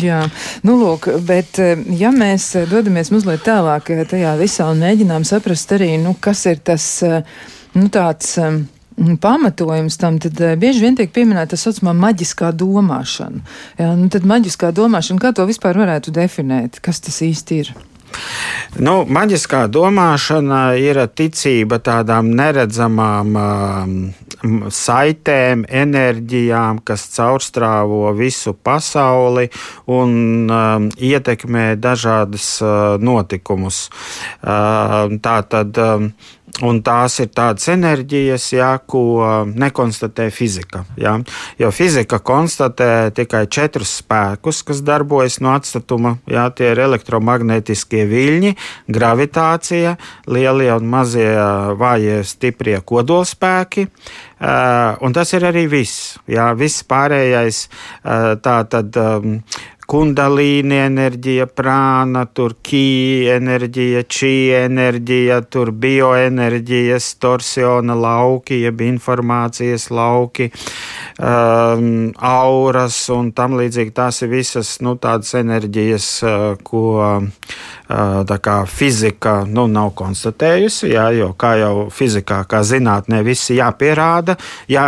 Jā, 0.03 0.25
nu 0.66 0.75
lūk, 0.81 1.07
bet 1.27 1.61
ja 1.99 2.11
mēs 2.14 2.49
dodamies 2.71 3.12
mazliet 3.14 3.45
tālāk 3.47 3.93
tajā 4.11 4.35
visā 4.40 4.66
un 4.73 4.83
mēģinām 4.83 5.27
saprast 5.27 5.71
arī, 5.77 5.93
nu, 6.03 6.16
kas 6.19 6.43
ir 6.51 6.59
tas, 6.66 6.87
nu, 7.77 7.87
tāds 7.95 8.35
pamatojums 9.20 9.96
tam, 10.00 10.18
tad 10.22 10.40
bieži 10.61 10.85
vien 10.85 10.98
tiek 10.98 11.12
pieminēta 11.14 11.55
tā 11.55 11.61
saucamā 11.61 11.94
maģiskā 11.96 12.53
domāšana. 12.57 13.44
Jā, 13.81 13.92
nu 13.98 14.11
tad 14.12 14.26
maģiskā 14.29 14.72
domāšana, 14.76 15.22
kā 15.22 15.35
to 15.37 15.46
vispār 15.48 15.79
varētu 15.81 16.14
definēt? 16.14 16.83
Kas 16.85 17.03
tas 17.05 17.22
īsti 17.26 17.62
ir? 17.64 17.72
Nu, 18.81 19.03
maģiskā 19.07 19.64
domāšana 19.72 20.61
ir 20.79 21.00
ticība 21.14 21.81
tādām 21.83 22.31
neredzamām 22.38 23.37
um, 23.38 23.94
saitēm, 24.72 25.64
enerģijām, 25.83 26.81
kas 26.87 27.07
caurstrāvo 27.14 28.12
visu 28.18 28.55
pasauli 28.55 29.48
un 29.90 30.50
um, 30.50 30.90
ietekmē 30.96 31.74
dažādas 31.83 32.53
uh, 32.62 32.98
notikumus. 33.03 33.88
Uh, 34.42 35.18
tā 35.22 35.40
tad. 35.50 35.79
Um, 35.79 36.12
Un 36.67 36.83
tās 36.85 37.15
ir 37.23 37.31
tādas 37.33 37.71
enerģijas, 37.73 38.51
jā, 38.53 38.71
ko 38.85 39.45
nekonstatē 39.49 40.27
fizika. 40.35 40.83
Jā. 41.01 41.15
Jo 41.61 41.71
fizika 41.73 42.19
konstatē 42.21 43.09
tikai 43.17 43.47
četrus 43.49 43.95
spēkus, 44.03 44.61
kas 44.67 44.83
darbojas 44.85 45.39
no 45.41 45.55
atstatuma. 45.55 46.19
Jā, 46.29 46.49
tie 46.53 46.73
ir 46.75 46.83
elektromagnetiskie 46.85 48.05
viļņi, 48.11 48.55
gravitācija, 48.93 49.97
lielie 50.29 50.69
un 50.75 50.91
mazie 50.93 51.31
vājie 51.81 52.21
stiprie 52.29 52.77
kodolspēki. 52.85 53.89
Un 55.01 55.17
tas 55.17 55.33
ir 55.37 55.49
arī 55.49 55.65
viss. 55.71 56.19
Jā, 56.29 56.51
viss 56.59 56.85
pārējais 56.89 57.67
tā 58.45 58.57
tad 58.69 59.01
kundalīni 59.90 60.76
enerģija, 60.85 61.48
prāna, 61.50 62.22
tur 62.31 62.55
kī 62.62 63.26
enerģija, 63.35 64.05
čī 64.07 64.35
enerģija, 64.61 65.40
tur 65.50 65.72
bioenerģijas, 65.83 67.09
torsiona 67.22 67.96
lauki, 67.98 68.61
jeb 68.62 68.85
informācijas 68.87 69.88
lauki, 69.90 70.50
um, 71.18 72.12
auras 72.14 73.00
un 73.11 73.33
tam 73.35 73.59
līdzīgi. 73.59 73.94
Tās 73.96 74.22
ir 74.22 74.31
visas 74.31 74.76
nu, 74.85 74.94
tādas 75.00 75.35
enerģijas, 75.40 76.09
uh, 76.22 76.46
ko 76.62 76.85
uh, 77.03 78.38
kā, 78.46 78.57
fizika 78.70 79.40
nu, 79.48 79.66
nav 79.66 79.90
konstatējusi, 79.98 80.92
jā, 80.94 81.09
jo 81.18 81.33
kā 81.35 81.57
jau 81.64 81.74
fizikā, 81.90 82.44
kā 82.46 82.62
zinātnē, 82.66 83.24
viss 83.26 83.50
jāpierāda. 83.50 84.38
Jā, 84.70 84.87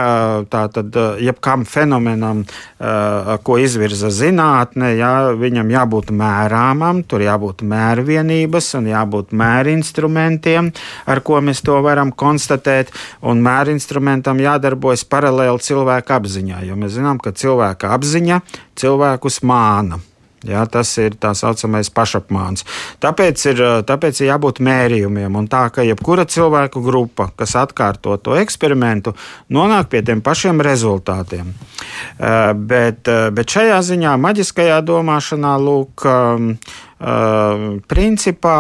tā 0.52 0.62
tad 0.70 0.94
jebkam 1.18 1.66
fenomenam, 1.66 2.46
uh, 2.46 3.34
ko 3.42 3.58
izvirza 3.58 4.12
zinātne, 4.14 4.91
jā, 4.96 5.12
viņam 5.38 5.72
jābūt 5.72 6.12
mērāmam, 6.16 7.02
tur 7.08 7.24
jābūt 7.24 7.64
mērvienības 7.68 8.70
un 8.78 8.90
jābūt 8.92 9.34
mērinstrumentiem, 9.36 10.70
ar 11.06 11.22
ko 11.26 11.40
mēs 11.44 11.64
to 11.66 11.80
varam 11.84 12.12
konstatēt. 12.12 12.92
Un 13.26 13.42
mērinstrumentam 13.44 14.40
jādarbojas 14.42 15.06
paralēli 15.08 15.64
cilvēka 15.64 16.20
apziņā, 16.20 16.62
jo 16.68 16.78
mēs 16.78 16.96
zinām, 16.98 17.20
ka 17.22 17.34
cilvēka 17.36 17.92
apziņa 17.96 18.42
cilvēkus 18.78 19.42
māna. 19.48 20.02
Ja, 20.48 20.64
tas 20.66 20.90
ir 20.98 21.14
tā 21.22 21.30
saucamais 21.38 21.90
pašapmāns. 21.94 22.66
Tāpēc 23.02 23.44
ir, 23.52 23.62
tāpēc 23.86 24.22
ir 24.22 24.30
jābūt 24.32 24.58
mērījumiem. 24.64 25.36
Un 25.38 25.46
tā, 25.50 25.68
ka 25.74 25.84
jebkura 25.86 26.26
cilvēku 26.26 26.82
grupa, 26.82 27.28
kas 27.38 27.54
atkārto 27.60 28.16
to 28.18 28.34
eksperimentu, 28.40 29.14
nonāk 29.54 29.92
pie 29.92 30.02
tiem 30.06 30.22
pašiem 30.24 30.62
rezultātiem. 30.66 31.52
Bet, 32.18 33.06
bet 33.06 33.54
šajā 33.54 33.78
ziņā, 33.86 34.16
maģiskajā 34.18 34.80
domāšanā, 34.86 35.54
lūk, 35.62 36.08
principā 37.02 38.58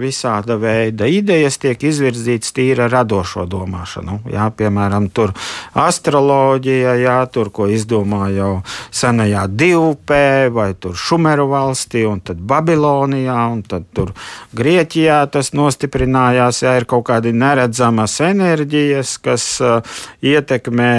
visāda 0.00 0.56
veida 0.56 1.04
idejas 1.04 1.58
tiek 1.60 1.82
izvirzītas 1.84 2.54
tīra 2.56 2.88
radošo 2.88 3.44
domāšanu. 3.50 4.22
Jā, 4.32 4.48
piemēram, 4.56 5.10
tur 5.12 5.34
astroloģija, 5.76 6.94
jā, 7.02 7.18
tur, 7.32 7.50
ko 7.52 7.68
izdomāja 7.68 8.38
jau 8.38 8.52
senajā 8.88 9.46
divpē, 9.52 10.48
vai 10.54 10.72
tur 10.80 10.96
Šumeru 10.96 11.50
valstī, 11.50 12.06
un 12.08 12.22
tad 12.24 12.40
Babilonijā, 12.40 13.40
un 13.52 13.60
tad 13.68 13.84
tur 13.92 14.14
Grieķijā 14.56 15.20
tas 15.32 15.52
nostiprinājās, 15.52 16.62
jā, 16.64 16.76
ir 16.80 16.88
kaut 16.88 17.04
kādi 17.10 17.34
neredzamas 17.36 18.16
enerģijas, 18.24 19.18
kas 19.20 19.50
uh, 19.60 20.00
ietekmē 20.24 20.94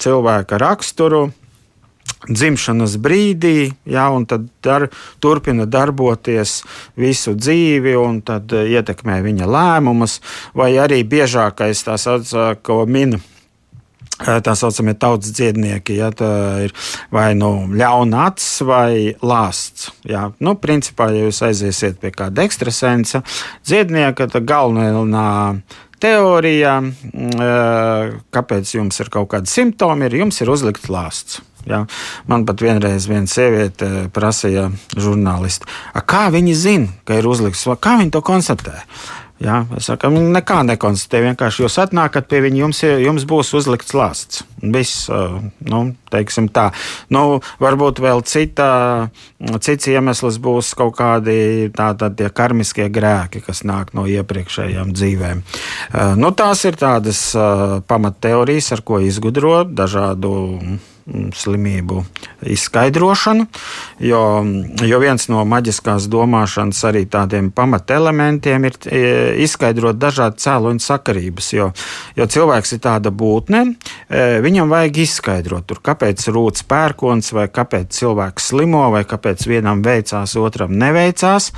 cilvēka 0.00 0.60
raksturu 0.62 1.28
dzimšanas 2.26 2.96
brīdī, 2.98 3.70
ja, 3.86 4.08
un 4.10 4.26
tad 4.26 4.48
dar, 4.64 4.88
turpina 5.22 5.68
darboties 5.70 6.62
visu 6.98 7.34
dzīvi, 7.38 7.94
un 8.00 8.20
tad 8.26 8.52
eh, 8.56 8.74
ietekmē 8.74 9.20
viņa 9.24 9.48
lēmumus, 9.48 10.18
vai 10.58 10.74
arī 10.82 11.04
biežākais 11.06 11.86
tā 11.86 11.98
saucamā, 12.00 12.56
ko 12.62 12.84
min. 12.90 13.20
Eh, 14.18 14.40
tā 14.42 14.56
saucamie 14.58 14.96
tautas 14.98 15.30
dziednieki, 15.30 15.94
ja 16.00 16.10
tā 16.10 16.28
ir 16.66 16.72
vai 17.14 17.36
nu 17.38 17.68
ļauna 17.70 18.24
acis 18.32 18.64
vai 18.66 19.12
lāsts. 19.22 19.92
Ja. 20.02 20.32
Nu, 20.42 20.56
principā, 20.58 21.12
ja 21.14 21.28
jūs 21.28 21.38
aiziesiet 21.46 22.00
pie 22.02 22.10
kāda 22.10 22.42
ekstrasensa 22.48 23.22
dziednieka, 23.62 24.26
tad 24.32 24.48
galvenā 24.48 25.28
teorija, 26.02 26.80
mm, 26.82 27.30
eh, 27.46 28.18
kāpēc 28.34 28.74
jums 28.74 28.98
ir 28.98 29.10
kaut 29.14 29.30
kādi 29.30 29.54
simptomi, 29.54 30.10
ir 30.10 30.18
jums 30.24 30.42
ir 30.42 30.50
uzlikts 30.50 30.90
lāsts. 30.90 31.38
Ja? 31.68 31.84
Man 32.30 32.46
pat 32.48 32.64
vienreiz 32.64 33.08
viena 33.10 33.30
sieviete 33.30 34.08
prasīja 34.14 34.68
žurnālisti, 34.96 35.68
kā 36.08 36.28
viņi 36.34 36.58
zina, 36.58 36.92
ka 37.08 37.20
ir 37.20 37.28
uzlikts, 37.28 37.66
kā 37.80 37.98
viņi 38.00 38.14
to 38.14 38.24
konstatē. 38.24 38.82
Jā, 39.38 39.60
es 39.78 39.86
saku, 39.86 40.08
nekā 40.10 40.64
nekonstatē. 40.66 41.20
Vienkārši 41.28 41.62
jūs 41.62 41.76
atnākat 41.78 42.26
pie 42.26 42.40
viņa, 42.42 42.58
jums, 42.58 42.80
ir, 42.82 42.96
jums 43.04 43.26
būs 43.28 43.52
uzlikts 43.54 43.94
lāsts. 43.94 44.42
Viss, 44.58 45.06
nu, 45.62 45.82
teiksim 46.10 46.48
tā. 46.50 46.72
Nu, 47.14 47.38
varbūt 47.62 48.02
vēl 48.02 48.24
cita, 48.26 48.66
cits 49.62 49.92
iemesls 49.92 50.40
būs 50.42 50.72
kaut 50.78 50.96
kādi 50.98 51.70
tādi 51.70 52.32
karmiskie 52.34 52.88
grēki, 52.90 53.44
kas 53.46 53.62
nāk 53.62 53.94
no 53.94 54.08
iepriekšējām 54.10 54.90
dzīvēm. 54.98 55.46
Nu, 56.18 56.34
tās 56.34 56.66
ir 56.66 56.82
tādas 56.82 57.22
pamatteorijas, 57.86 58.74
ar 58.74 58.82
ko 58.82 58.98
izgudro 59.06 59.60
dažādu 59.62 60.32
slimību 61.34 62.02
izskaidrošanu, 62.42 63.46
jo, 64.04 64.22
jo 64.84 64.98
viens 65.00 65.28
no 65.32 65.42
maģiskās 65.48 66.08
domāšanas 66.12 66.80
arī 66.88 67.04
tādiem 67.10 67.50
pamatelementiem 67.54 68.66
ir 68.68 68.76
e, 68.86 69.00
izskaidrot 69.44 69.98
dažādu 69.98 70.40
cēloņu 70.42 70.84
sakarības, 70.84 71.50
jo, 71.56 71.70
jo 72.18 72.28
cilvēks 72.28 72.76
ir 72.76 72.82
tāda 72.84 73.12
būtne, 73.14 73.64
e, 74.08 74.26
viņam 74.44 74.70
vajag 74.72 75.00
izskaidrot, 75.04 75.66
tur, 75.70 75.82
kāpēc 75.84 76.26
rūts 76.34 76.66
pērkons, 76.68 77.32
vai 77.36 77.48
kāpēc 77.52 77.90
cilvēks 77.98 78.50
slimo, 78.52 78.84
vai 78.94 79.04
kāpēc 79.08 79.46
vienam 79.48 79.82
veicās, 79.84 80.36
otram 80.38 80.74
neveicās. 80.78 81.50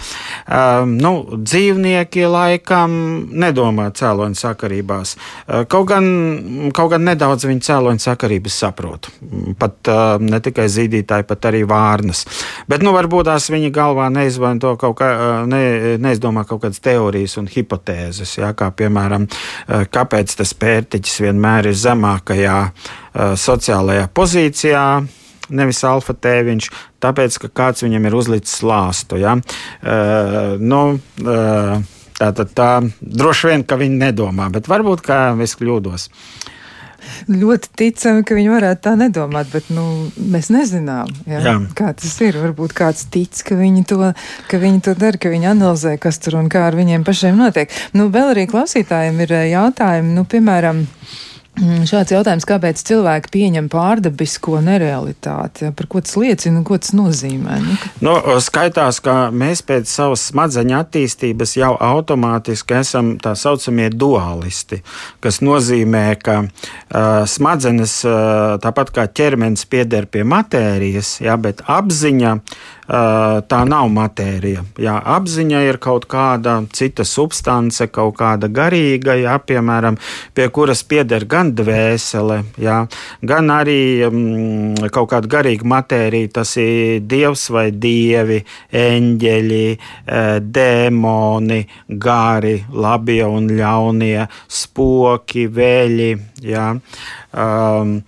Um, 0.46 0.96
nu, 1.00 1.12
dzīvnieki 1.34 2.24
laikam 2.30 2.94
nedomā 3.30 3.90
cēloņu 3.96 4.38
sakarībās, 4.38 5.16
kaut 5.70 5.90
gan, 5.90 6.06
kaut 6.76 6.94
gan 6.94 7.06
nedaudz 7.10 7.48
viņu 7.48 7.66
cēloņu 7.66 8.06
sakarības 8.06 8.60
saprot 8.64 9.10
pat 9.58 9.90
ne 10.22 10.40
tikai 10.42 10.66
zīdītāji, 10.72 11.26
bet 11.28 11.48
arī 11.50 11.62
vārnas. 11.68 12.24
Bet 12.70 12.84
nu, 12.86 12.94
varbūt 12.96 13.28
tās 13.30 13.50
viņa 13.52 13.70
galvā 13.74 14.08
neizmanto 14.12 14.74
kaut 14.80 14.98
kā, 15.00 15.10
ne, 15.50 15.62
neizdomā 16.02 16.44
kaut 16.48 16.64
kādas 16.64 16.82
teorijas 16.84 17.36
un 17.40 17.48
hipotēzes, 17.50 18.36
jā, 18.40 18.52
kā 18.56 18.70
piemēram, 18.76 19.28
kāpēc 19.92 20.36
tas 20.40 20.54
pērtiķis 20.58 21.22
vienmēr 21.26 21.70
ir 21.70 21.78
zemākajā 21.78 22.58
sociālajā 23.40 24.10
pozīcijā 24.14 24.84
nevis 25.50 25.82
alfa 25.86 26.14
tēviņš, 26.14 26.68
tāpēc, 27.02 27.38
ka 27.42 27.50
kāds 27.62 27.84
viņam 27.84 28.06
ir 28.06 28.16
uzlicis 28.18 28.60
lāstu. 28.66 29.18
Ja? 29.20 29.34
Uh, 29.34 30.54
nu, 30.62 30.82
uh, 31.24 31.90
tā 32.20 32.30
tad 32.36 32.54
tā 32.56 32.70
droši 33.00 33.50
vien, 33.50 33.66
ka 33.66 33.80
viņi 33.80 34.00
nedomā, 34.04 34.50
bet 34.54 34.70
varbūt 34.70 35.04
kā 35.06 35.20
es 35.42 35.56
kļūdos. 35.58 36.06
Uh, 36.06 36.50
ļoti 37.28 37.72
ticami, 37.76 38.24
ka 38.26 38.36
viņi 38.38 38.52
varētu 38.52 38.84
tā 38.86 38.94
nedomāt, 38.98 39.50
bet 39.52 39.70
nu, 39.74 39.84
mēs 40.32 40.50
nezinām, 40.54 41.10
jā, 41.28 41.42
jā. 41.44 41.56
kā 41.76 41.92
tas 41.96 42.14
ir. 42.24 42.38
Varbūt 42.40 42.74
kāds 42.76 43.06
tic, 43.12 43.42
ka 43.46 43.58
viņi, 43.58 43.84
to, 43.90 44.12
ka 44.50 44.60
viņi 44.62 44.84
to 44.86 44.94
dara, 44.98 45.20
ka 45.20 45.32
viņi 45.32 45.50
analizē, 45.52 45.96
kas 46.00 46.20
tur 46.22 46.38
un 46.40 46.50
kā 46.52 46.66
ar 46.68 46.78
viņiem 46.78 47.04
pašiem 47.06 47.40
notiek. 47.40 47.72
Nu, 47.96 48.08
vēl 48.12 48.34
arī 48.34 48.46
klausītājiem 48.50 49.20
ir 49.26 49.36
jautājumi, 49.50 50.14
nu, 50.16 50.24
piemēram, 50.30 50.84
šāds 51.58 52.12
jautājums, 52.14 52.46
kāpēc 52.48 52.80
cilvēki 52.86 53.30
pieņem 53.34 53.68
pārdabisko 53.72 54.60
nerealitāti? 54.64 55.70
Par 55.76 55.88
ko 55.90 56.00
tas 56.04 56.14
liecina 56.20 56.60
un 56.60 56.64
ko 56.66 56.78
tas 56.80 56.94
nozīmē? 56.96 57.58
Nu, 57.64 57.76
ka... 57.80 57.90
nu, 58.06 58.14
skaitās, 58.44 59.00
ka 59.04 59.16
mēs 59.34 59.64
pēc 59.66 59.90
savas 59.90 60.28
smadzeņu 60.30 60.78
attīstības 60.78 61.56
jau 61.58 61.72
automātiski 61.74 62.78
esam 62.80 63.12
tā 63.22 63.34
saucamie 63.38 63.90
dualisti, 63.92 64.80
kas 65.20 65.42
nozīmē, 65.44 66.04
ka 66.22 66.40
uh, 66.46 67.22
smadzenes, 67.28 68.00
uh, 68.08 68.56
tāpat 68.62 68.94
kā 68.96 69.08
ķermenis, 69.10 69.66
pieder 69.70 70.08
pie 70.10 70.24
matērijas, 70.24 71.18
jā, 71.24 71.36
bet 71.40 71.64
apziņa 71.68 72.36
uh, 72.38 72.68
tā 72.90 73.60
nav 73.68 73.88
matērija. 73.94 74.64
Jā, 74.80 74.96
apziņa 75.14 75.62
ir 75.68 75.78
kaut 75.82 76.08
kāda 76.10 76.56
cita 76.74 77.04
substance, 77.06 77.86
kaut 77.94 78.16
kāda 78.18 78.50
garīga, 78.50 79.14
jā, 79.20 79.36
piemēram, 79.46 79.98
pie 80.34 80.48
kuras 80.50 80.82
pieder 80.82 81.24
gan 81.30 81.52
dvēsele, 81.54 82.40
jā, 82.60 82.80
gan 83.22 83.52
arī 83.54 83.80
mm, 84.08 84.90
kaut 84.94 85.12
kāda 85.14 85.30
garīga 85.30 85.68
matērija. 85.70 86.32
Tas 86.40 86.56
ir 86.60 87.04
dievs 87.06 87.46
vai 87.54 87.68
dievi, 87.70 88.40
eņģeļi, 88.74 89.64
dēmoni, 90.58 91.60
gari, 92.02 92.56
labie 92.74 93.22
un 93.26 93.50
ļaunie, 93.54 94.26
spoki, 94.50 95.46
veļi. 95.46 96.10
Jā. 96.50 96.72
Um, 97.30 98.00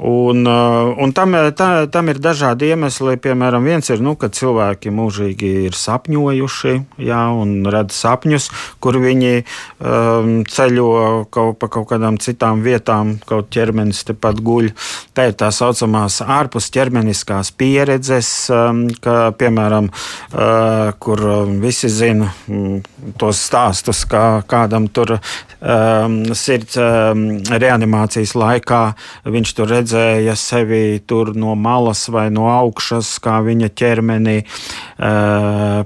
Un, 0.00 0.46
uh, 0.48 0.94
un 0.96 1.12
tam, 1.12 1.34
tā, 1.52 1.84
tam 1.92 2.08
ir 2.08 2.20
dažādi 2.22 2.70
iemesli. 2.72 3.18
Piemēram, 3.20 3.66
viens 3.68 3.90
ir, 3.92 4.00
nu, 4.00 4.14
ka 4.16 4.30
cilvēki 4.32 4.92
mūžīgi 4.96 5.50
ir 5.68 5.76
sapņojuši 5.76 6.72
jā, 7.04 7.20
un 7.36 7.68
redz 7.68 7.98
sapņus, 8.00 8.48
kur 8.80 8.96
viņi 9.02 9.42
um, 9.42 10.32
ceļo 10.48 10.88
kaut 11.28 11.58
pa 11.60 11.68
kaut 11.68 11.90
kādām 11.92 12.16
citām 12.22 12.64
vietām, 12.64 13.18
kaut 13.28 13.50
ķermenis 13.52 14.06
tepat 14.08 14.40
guļ. 14.40 14.70
Tā 15.14 15.28
ir 15.30 15.36
tā 15.36 15.50
saucamās 15.54 16.20
ārpus 16.24 16.70
ķermeniskās 16.72 17.52
pieredzes, 17.52 18.32
um, 18.54 18.86
ka, 19.04 19.34
piemēram, 19.36 19.90
uh, 19.90 20.92
kur 21.02 21.24
um, 21.28 21.58
visi 21.60 21.92
zina 21.92 22.30
um, 22.48 22.80
tos 23.20 23.44
stāstus, 23.50 24.06
kā 24.08 24.40
kādam 24.48 24.88
tur 24.88 25.18
um, 25.18 26.22
sirds 26.36 26.78
reanimācijas 26.80 28.32
laikā 28.38 28.82
viņš 29.28 29.54
tur 29.56 29.68
redz 29.70 29.90
redzēja 29.90 30.36
sevi 30.36 31.00
tur 31.06 31.34
no 31.34 31.54
malas 31.54 32.08
vai 32.08 32.30
no 32.30 32.48
augšas, 32.50 33.18
kā 33.22 33.40
viņa 33.42 33.70
ķermenī, 33.74 34.36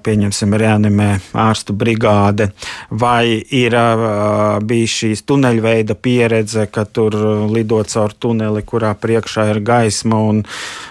pieņemsim, 0.05 0.55
reanimē 0.55 1.09
ārstu 1.33 1.73
brigāde, 1.73 2.51
vai 2.91 3.41
ir 3.51 3.77
bijis 4.65 4.99
šīs 5.01 5.25
tuneļveida 5.25 5.95
pieredze, 5.95 6.67
ka 6.67 6.85
tur 6.85 7.15
lido 7.53 7.83
caur 7.85 8.13
tuneli, 8.13 8.63
kurā 8.63 8.95
priekšā 8.95 9.14
ir 9.51 9.61
gaisma 9.65 10.19
un, 10.31 10.43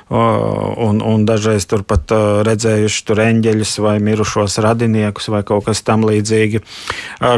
un, 0.09 1.01
un 1.01 1.25
dažreiz 1.27 1.65
turpat 1.69 2.13
redzējuši 2.47 3.05
tur 3.07 3.23
eņģeļus 3.25 3.73
vai 3.83 3.97
mirušos 4.03 4.59
radiniekus 4.63 5.29
vai 5.33 5.43
kaut 5.47 5.67
kas 5.67 5.83
tam 5.83 6.05
līdzīgi. 6.07 6.63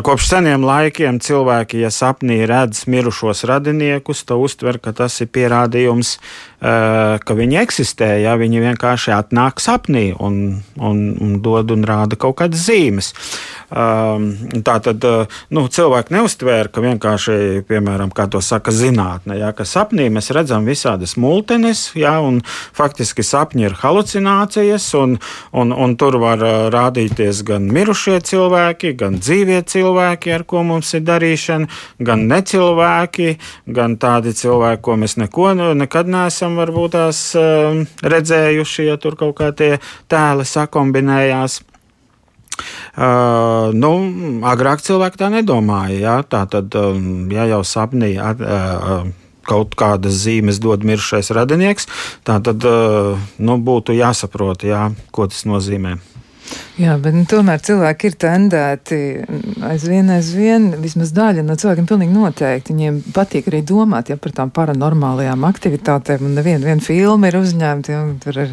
Kopš 0.05 0.29
seniem 0.33 0.65
laikiem 0.67 1.21
cilvēki, 1.23 1.81
ja 1.85 1.91
sapnī 1.93 2.43
redz 2.49 2.85
mirušos 2.91 3.45
radiniekus, 3.49 4.25
to 4.27 4.39
uztver, 4.41 4.79
ka 4.81 4.95
tas 4.95 5.21
ir 5.23 5.31
pierādījums 5.31 6.17
ka 6.59 7.35
viņi 7.37 7.59
eksistē. 7.61 8.15
Ja 8.23 8.35
viņi 8.39 8.63
vienkārši 8.63 9.13
atnāk 9.15 9.61
sapnī 9.63 10.07
un, 10.15 10.61
un, 10.79 11.03
un 11.21 11.37
dod 11.43 11.73
un 11.75 11.85
rāda 11.87 12.17
kaut 12.19 12.39
kādas 12.41 12.65
zīmes. 12.69 13.13
Ehm, 13.73 14.27
tā 14.61 14.75
tad 14.83 15.03
eh, 15.07 15.31
nu, 15.55 15.65
cilvēki 15.71 16.13
neuztvēra, 16.13 16.69
ka 16.69 16.83
vienkārši, 16.83 17.63
piemēram, 17.65 18.11
kā 18.13 18.27
to 18.29 18.41
saka 18.45 18.71
zinātnē, 18.75 19.39
ja, 19.39 19.49
ka 19.57 19.65
sapnī 19.65 20.05
mēs 20.13 20.29
redzam 20.35 20.67
visādas 20.69 21.15
multenes, 21.17 21.87
ja, 21.97 22.19
un 22.21 22.43
faktiski 22.77 23.25
sapņi 23.25 23.65
ir 23.65 23.77
halucinācijas, 23.81 24.85
un, 24.99 25.17
un, 25.49 25.73
un 25.73 25.95
tur 25.97 26.19
var 26.21 26.45
eh, 26.45 26.57
rādīties 26.75 27.41
gan 27.47 27.65
mirušie 27.73 28.19
cilvēki, 28.29 28.93
gan 28.99 29.17
dzīvie 29.17 29.63
cilvēki, 29.65 30.35
ar 30.37 30.45
ko 30.45 30.61
mums 30.67 30.93
ir 30.93 31.03
darīšana, 31.09 31.69
gan 32.05 32.27
necilvēki, 32.29 33.35
gan 33.65 33.97
tādi 33.97 34.35
cilvēki, 34.37 34.83
ko 34.85 34.99
mēs 35.01 35.17
neko 35.23 35.55
nekad 35.55 36.07
neesam 36.09 36.44
varbūt 36.53 36.93
tās 36.95 37.21
uh, 37.39 37.81
redzējuši, 38.05 38.89
ja 38.91 38.99
tur 39.01 39.17
kaut 39.19 39.37
kā 39.39 39.49
tie 39.57 39.75
tēli 40.11 40.45
sakombinējās. 40.45 41.63
Uh, 42.95 43.73
nu, 43.75 43.91
agrāk 44.47 44.85
cilvēki 44.85 45.19
tā 45.19 45.31
nedomāja. 45.33 45.97
Ja? 45.99 46.15
Tā 46.23 46.45
tad, 46.51 46.75
um, 46.79 47.27
ja 47.33 47.49
jau 47.49 47.63
sapnī 47.67 48.15
at, 48.21 48.39
uh, 48.39 49.09
kaut 49.45 49.75
kādas 49.77 50.23
zīmes 50.23 50.61
dod 50.63 50.85
mirušais 50.87 51.31
radinieks, 51.35 51.89
tā 52.25 52.39
tad 52.43 52.65
uh, 52.65 53.19
nu, 53.37 53.57
būtu 53.61 53.97
jāsaprot, 53.97 54.65
jā, 54.65 54.89
ko 55.15 55.27
tas 55.29 55.45
nozīmē. 55.49 55.97
Jā, 56.75 56.97
bet 56.99 57.13
nu, 57.15 57.21
tomēr 57.23 57.61
cilvēki 57.63 58.09
ir 58.09 58.15
tendēti 58.19 58.97
aizvien, 59.63 60.09
aizvien, 60.11 60.65
vismaz 60.83 61.13
daļa 61.15 61.45
no 61.47 61.55
cilvēkiem 61.55 61.85
pilnīgi 61.87 62.11
noteikti. 62.11 62.73
Viņiem 62.75 62.97
patīk 63.15 63.47
arī 63.47 63.61
domāt 63.63 64.09
ja, 64.11 64.17
par 64.19 64.33
tām 64.35 64.51
paranormālajām 64.51 65.45
aktivitātēm, 65.47 66.25
un 66.27 66.33
neviena 66.35 66.67
vien 66.67 66.83
filma 66.83 67.29
ir 67.31 67.37
uzņemta, 67.39 67.93
ja, 67.93 68.01
tur 68.25 68.39
ir 68.43 68.51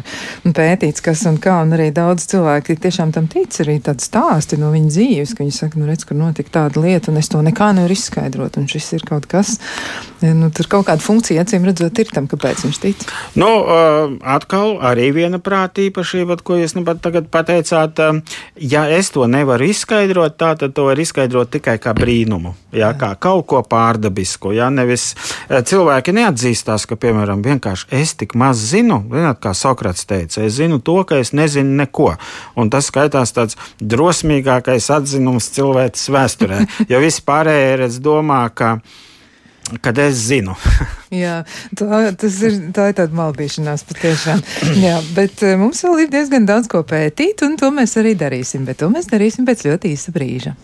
pētīts, 0.55 1.03
kas 1.03 1.25
un 1.27 1.35
kā, 1.43 1.57
un 1.65 1.75
arī 1.75 1.89
daudz 1.95 2.29
cilvēki 2.31 2.77
tiešām 2.85 3.11
tam 3.11 3.27
tic, 3.27 3.57
arī 3.59 3.75
tādi 3.83 4.07
stāsti 4.07 4.61
no 4.61 4.71
viņa 4.71 4.93
dzīves, 4.95 5.35
ka 5.35 5.43
viņi 5.43 5.57
saka, 5.57 5.81
nu 5.81 5.91
redz, 5.91 6.07
kur 6.07 6.19
notika 6.21 6.61
tāda 6.61 6.79
lieta, 6.85 7.11
un 7.11 7.19
es 7.19 7.27
to 7.27 7.43
nekā 7.43 7.73
nevaru 7.75 7.97
izskaidrot, 7.97 8.55
un 8.61 8.71
šis 8.71 8.87
ir 9.01 9.07
kaut 9.09 9.27
kas, 9.27 9.57
nu 10.23 10.47
tur 10.55 10.71
kaut 10.71 10.87
kāda 10.87 11.03
funkcija, 11.03 11.43
acīm 11.43 11.67
redzot, 11.67 11.99
ir 11.99 12.15
tam, 12.15 12.31
kāpēc 12.31 12.63
viņš 12.69 12.81
tic. 12.87 13.03
Nu, 13.35 13.51
uh, 13.67 14.15
atkal 14.23 14.77
arī 14.79 15.11
viena 15.19 15.43
prāta 15.43 15.83
īpašība, 15.83 16.39
ko 16.39 16.61
jūs 16.61 16.77
nu 16.79 16.87
pat 16.87 17.03
tagad 17.03 17.27
pateicāt, 17.33 17.99
uh, 17.99 18.12
ja 18.59 18.83
es 18.91 19.11
to 19.13 19.27
nevaru 19.29 19.67
izskaidrot, 19.69 20.35
tā, 20.39 20.53
tad 20.59 20.75
to 20.75 20.87
var 20.89 20.99
izskaidrot 20.99 21.51
tikai 21.53 21.77
kā 21.81 21.93
brīnumu, 21.97 22.53
jā, 22.75 22.91
kā 22.99 23.13
kaut 23.21 23.45
ko 23.51 23.61
pārdabisku. 23.67 24.53
Jā, 24.57 24.69
nevis 24.73 25.11
eh, 25.13 25.61
cilvēki 25.65 26.15
neatzīstās, 26.19 26.87
ka, 26.89 26.97
piemēram, 26.99 27.43
vienkārši 27.45 27.89
es 27.99 28.15
tik 28.19 28.35
maz 28.39 28.61
zinu, 28.73 29.01
vienot, 29.11 29.39
kā 29.43 29.55
Sokrats 29.57 30.07
teica, 30.09 30.43
es 30.43 30.57
zinu 30.59 30.81
to, 30.83 30.99
ka 31.07 31.21
es 31.21 31.33
nezinu 31.35 31.77
neko. 31.83 32.13
Un 32.59 32.73
tas 32.73 32.89
skaitās 32.91 33.35
tāds 33.35 33.59
drosmīgākais 33.79 34.89
atzinums 34.93 35.49
cilvēces 35.55 36.11
vēsturē, 36.13 36.61
jo 36.91 37.01
visi 37.03 37.25
pārējie 37.25 37.81
redz 37.83 37.99
domā, 38.03 38.45
ka 38.53 38.77
kad 39.81 39.97
es 40.01 40.19
zinu. 40.27 40.55
Jā, 41.23 41.41
tā, 41.77 42.03
ir, 42.09 42.59
tā 42.75 42.89
ir 42.91 42.97
tāda 42.99 43.09
malbīšanās 43.17 43.85
patiešām. 43.89 44.43
Jā, 44.83 44.99
bet 45.17 45.43
eh, 45.45 45.57
mums 45.59 45.83
vēl 45.85 46.05
ir 46.05 46.13
diezgan 46.13 46.47
daudz 46.49 46.69
ko 46.71 46.83
pētīt, 46.87 47.45
un 47.45 47.57
to 47.59 47.71
mēs 47.73 47.97
arī 48.01 48.15
darīsim, 48.19 48.67
bet 48.69 48.81
to 48.83 48.91
mēs 48.93 49.11
darīsim 49.11 49.47
pēc 49.49 49.67
ļoti 49.69 49.93
īsa 49.93 50.15
brīža. 50.15 50.57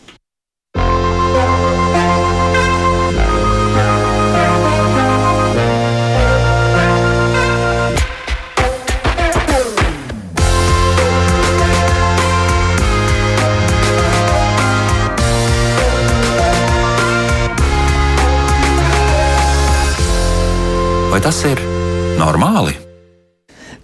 Vai 21.19 21.25
tas 21.27 21.39
ir 21.43 21.59
normāli? 22.15 22.88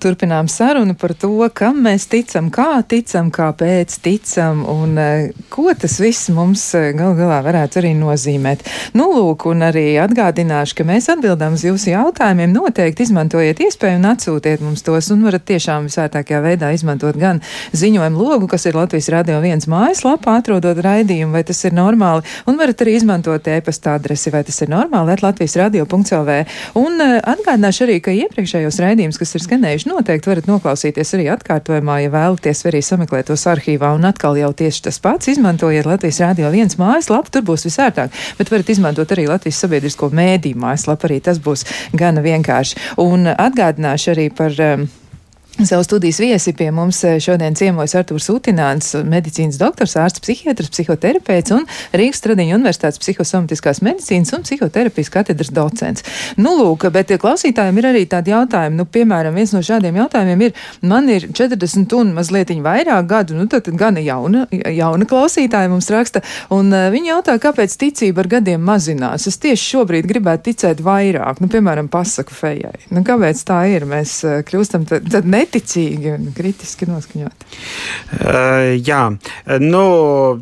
Turpinām 0.02 0.50
sarunu 0.52 0.96
par 1.00 1.14
to, 1.18 1.32
kam 1.56 1.80
mēs 1.86 2.06
ticam, 2.12 2.50
kā 2.54 2.82
ticam, 2.88 3.32
kāpēc 3.34 3.96
ticam 4.04 4.64
un 4.70 4.98
uh, 5.00 5.46
ko 5.50 5.72
tas 5.78 5.98
viss 6.02 6.30
mums 6.36 6.64
uh, 6.78 6.92
gal 6.98 7.16
galā 7.18 7.40
varētu 7.46 7.80
arī 7.82 7.94
nozīmēt. 7.98 8.66
Nu, 8.98 9.08
lūk, 9.16 9.48
un 9.50 9.64
arī 9.66 9.96
atgādināšu, 10.04 10.78
ka 10.80 10.86
mēs 10.88 11.08
atbildām 11.14 11.56
uz 11.58 11.66
jūsu 11.66 11.94
jautājumiem. 11.94 12.54
Noteikti 12.54 13.06
izmantojiet 13.08 13.62
iespēju 13.66 14.00
un 14.02 14.10
atsūtiet 14.12 14.64
mums 14.66 14.84
tos, 14.86 15.10
un 15.16 15.24
varat 15.26 15.46
tiešām 15.48 15.88
visvērtākajā 15.90 16.42
veidā 16.44 16.72
izmantot 16.76 17.18
gan 17.20 17.42
ziņojumu 17.76 18.22
logu, 18.22 18.50
kas 18.52 18.68
ir 18.70 18.78
Latvijas 18.78 19.10
Radio 19.14 19.40
1 19.40 19.70
mājaslapā, 19.72 20.38
atrodot 20.42 20.80
raidījumu, 20.86 21.34
vai 21.36 21.46
tas 21.48 21.64
ir 21.66 21.76
normāli, 21.78 22.26
un 22.50 22.60
varat 22.60 22.84
arī 22.86 22.98
izmantot 23.00 23.48
e-pasta 23.52 23.96
adresi, 23.96 24.34
vai 24.34 24.44
tas 24.48 24.62
ir 24.62 24.72
normāli, 24.74 25.16
at 25.16 25.24
Latvijas 25.26 25.58
radio.lv. 25.62 26.38
Un 26.80 27.00
uh, 27.00 27.18
atgādināšu 27.34 27.88
arī, 27.88 28.00
ka 28.04 28.14
iepriekšējos 28.16 28.82
raidījumus, 28.84 29.20
kas 29.22 29.36
ir 29.38 29.46
skanējuši, 29.46 29.85
noteikti 29.90 30.30
varat 30.32 30.50
noklausīties 30.50 31.14
arī 31.18 31.28
atkārtojumā, 31.34 32.00
ja 32.04 32.12
vēlaties 32.14 32.66
arī 32.70 32.82
sameklēt 32.86 33.30
tos 33.32 33.46
arhīvā. 33.52 33.94
Un 33.98 34.08
atkal 34.10 34.38
jau 34.40 34.52
tieši 34.58 34.86
tas 34.88 35.00
pats. 35.04 35.30
Izmantojiet 35.32 35.88
Latvijas 35.90 36.22
Rādio 36.24 36.52
viens 36.54 36.78
mājaslapu, 36.82 37.34
tur 37.34 37.46
būs 37.48 37.68
visērtāk. 37.70 38.14
Bet 38.40 38.52
varat 38.54 38.74
izmantot 38.74 39.16
arī 39.16 39.28
Latvijas 39.30 39.64
sabiedrisko 39.64 40.12
mēdīju 40.16 40.62
mājaslapu, 40.62 41.10
arī 41.10 41.22
tas 41.30 41.42
būs 41.42 41.66
gana 41.94 42.26
vienkārši. 42.26 42.80
Un 43.06 43.30
atgādināšu 43.32 44.16
arī 44.16 44.30
par. 44.36 44.62
Um, 44.74 44.88
Savu 45.64 45.84
studijas 45.84 46.20
viesi 46.20 46.54
pie 46.54 46.72
mums 46.72 46.98
eh, 47.08 47.16
šodien 47.24 47.56
ciemojas 47.56 47.94
Artūrs 47.96 48.26
Utināns, 48.34 48.90
medicīnas 49.08 49.56
doktors, 49.56 49.94
ārsts, 49.96 50.20
psihiatrs, 50.20 50.68
psihoterapeits 50.74 51.54
un 51.56 51.64
Rīgas 51.96 52.20
Tradiņu 52.26 52.58
universitātes 52.58 53.00
psihosomatiskās 53.00 53.80
medicīnas 53.86 54.34
un 54.36 54.44
psihoterapijas 54.44 55.14
katedras 55.14 55.54
docents. 55.56 56.04
Nu, 56.36 56.58
lūk, 56.60 56.84
bet 56.92 57.14
klausītājiem 57.22 57.80
ir 57.80 57.88
arī 57.88 58.02
tādi 58.12 58.34
jautājumi, 58.34 58.76
nu, 58.82 58.88
piemēram, 58.98 59.38
viens 59.40 59.54
no 59.56 59.62
šādiem 59.64 59.96
jautājumiem 60.02 60.44
ir, 60.50 60.60
man 60.84 61.08
ir 61.14 61.30
40 61.32 61.96
un 62.02 62.12
mazliet 62.18 62.52
vairāk 62.52 63.08
gadu, 63.08 63.40
nu, 63.40 63.48
tad, 63.48 63.72
gana 63.80 64.04
jauna, 64.04 64.44
jauna 64.52 65.08
klausītāja 65.08 65.72
mums 65.72 65.88
raksta, 65.94 66.20
un 66.52 66.68
uh, 66.76 66.90
viņi 66.92 67.14
jautā, 67.14 67.38
kāpēc 67.40 67.78
ticība 67.80 68.26
ar 68.26 68.32
gadiem 68.36 68.68
mazinās. 68.68 69.30
Es 69.32 69.40
tieši 69.40 69.72
šobrīd 69.72 70.12
gribētu 70.12 70.50
ticēt 70.52 70.84
vairāk, 70.84 71.40
nu, 71.40 71.48
piemēram, 71.52 71.88
pasaku 71.88 72.36
fejai. 72.36 72.76
Nu, 72.92 73.08
kāpēc 73.08 73.48
tā 73.48 73.64
ir? 73.72 73.88
Mēs 73.90 74.20
uh, 74.28 74.42
kļūstam 74.46 74.84
tad, 74.92 75.08
tad 75.16 75.32
ne 75.32 75.45
neticīgi 75.46 76.12
un 76.16 76.30
kritiski 76.36 76.88
noskaņoti? 76.90 77.48
Uh, 78.16 78.74
jā, 78.82 79.02
nu, 79.62 79.86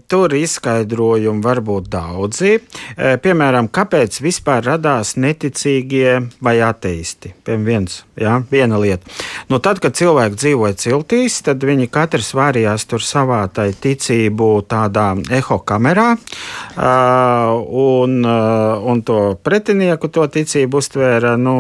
tur 0.10 0.34
izskaidrojumi 0.38 1.44
var 1.44 1.62
būt 1.66 1.89
daudzi. 1.92 2.56
Uh, 2.58 3.16
piemēram, 3.24 3.70
kāpēc 3.74 4.20
vispār 4.24 4.63
radās 4.66 5.16
neticīgie 5.20 6.16
vai 6.44 6.58
ateisti? 6.63 7.34
Piemēram, 7.44 7.68
viens, 7.68 8.00
jā, 8.20 8.38
viena 8.52 8.80
lieta. 8.82 9.10
Nu, 9.52 9.60
tad, 9.63 9.82
kad 9.84 9.98
cilvēki 9.98 10.39
dzīvoja 10.39 10.80
ciltīs, 10.80 11.42
tad 11.46 11.63
viņi 11.63 11.89
katrs 11.94 12.34
vārījās 12.38 12.88
tur 12.89 13.04
savā 13.04 13.44
tai 13.54 13.72
ticību 13.74 14.52
tādā 14.70 15.13
eho 15.34 15.60
kamerā, 15.68 16.13
uh, 16.16 17.56
un, 17.84 18.20
uh, 18.24 18.84
un 18.89 19.04
to 19.06 19.24
pretinieku 19.44 20.12
to 20.13 20.28
ticību 20.38 20.82
uztvēra, 20.84 21.36
nu, 21.39 21.58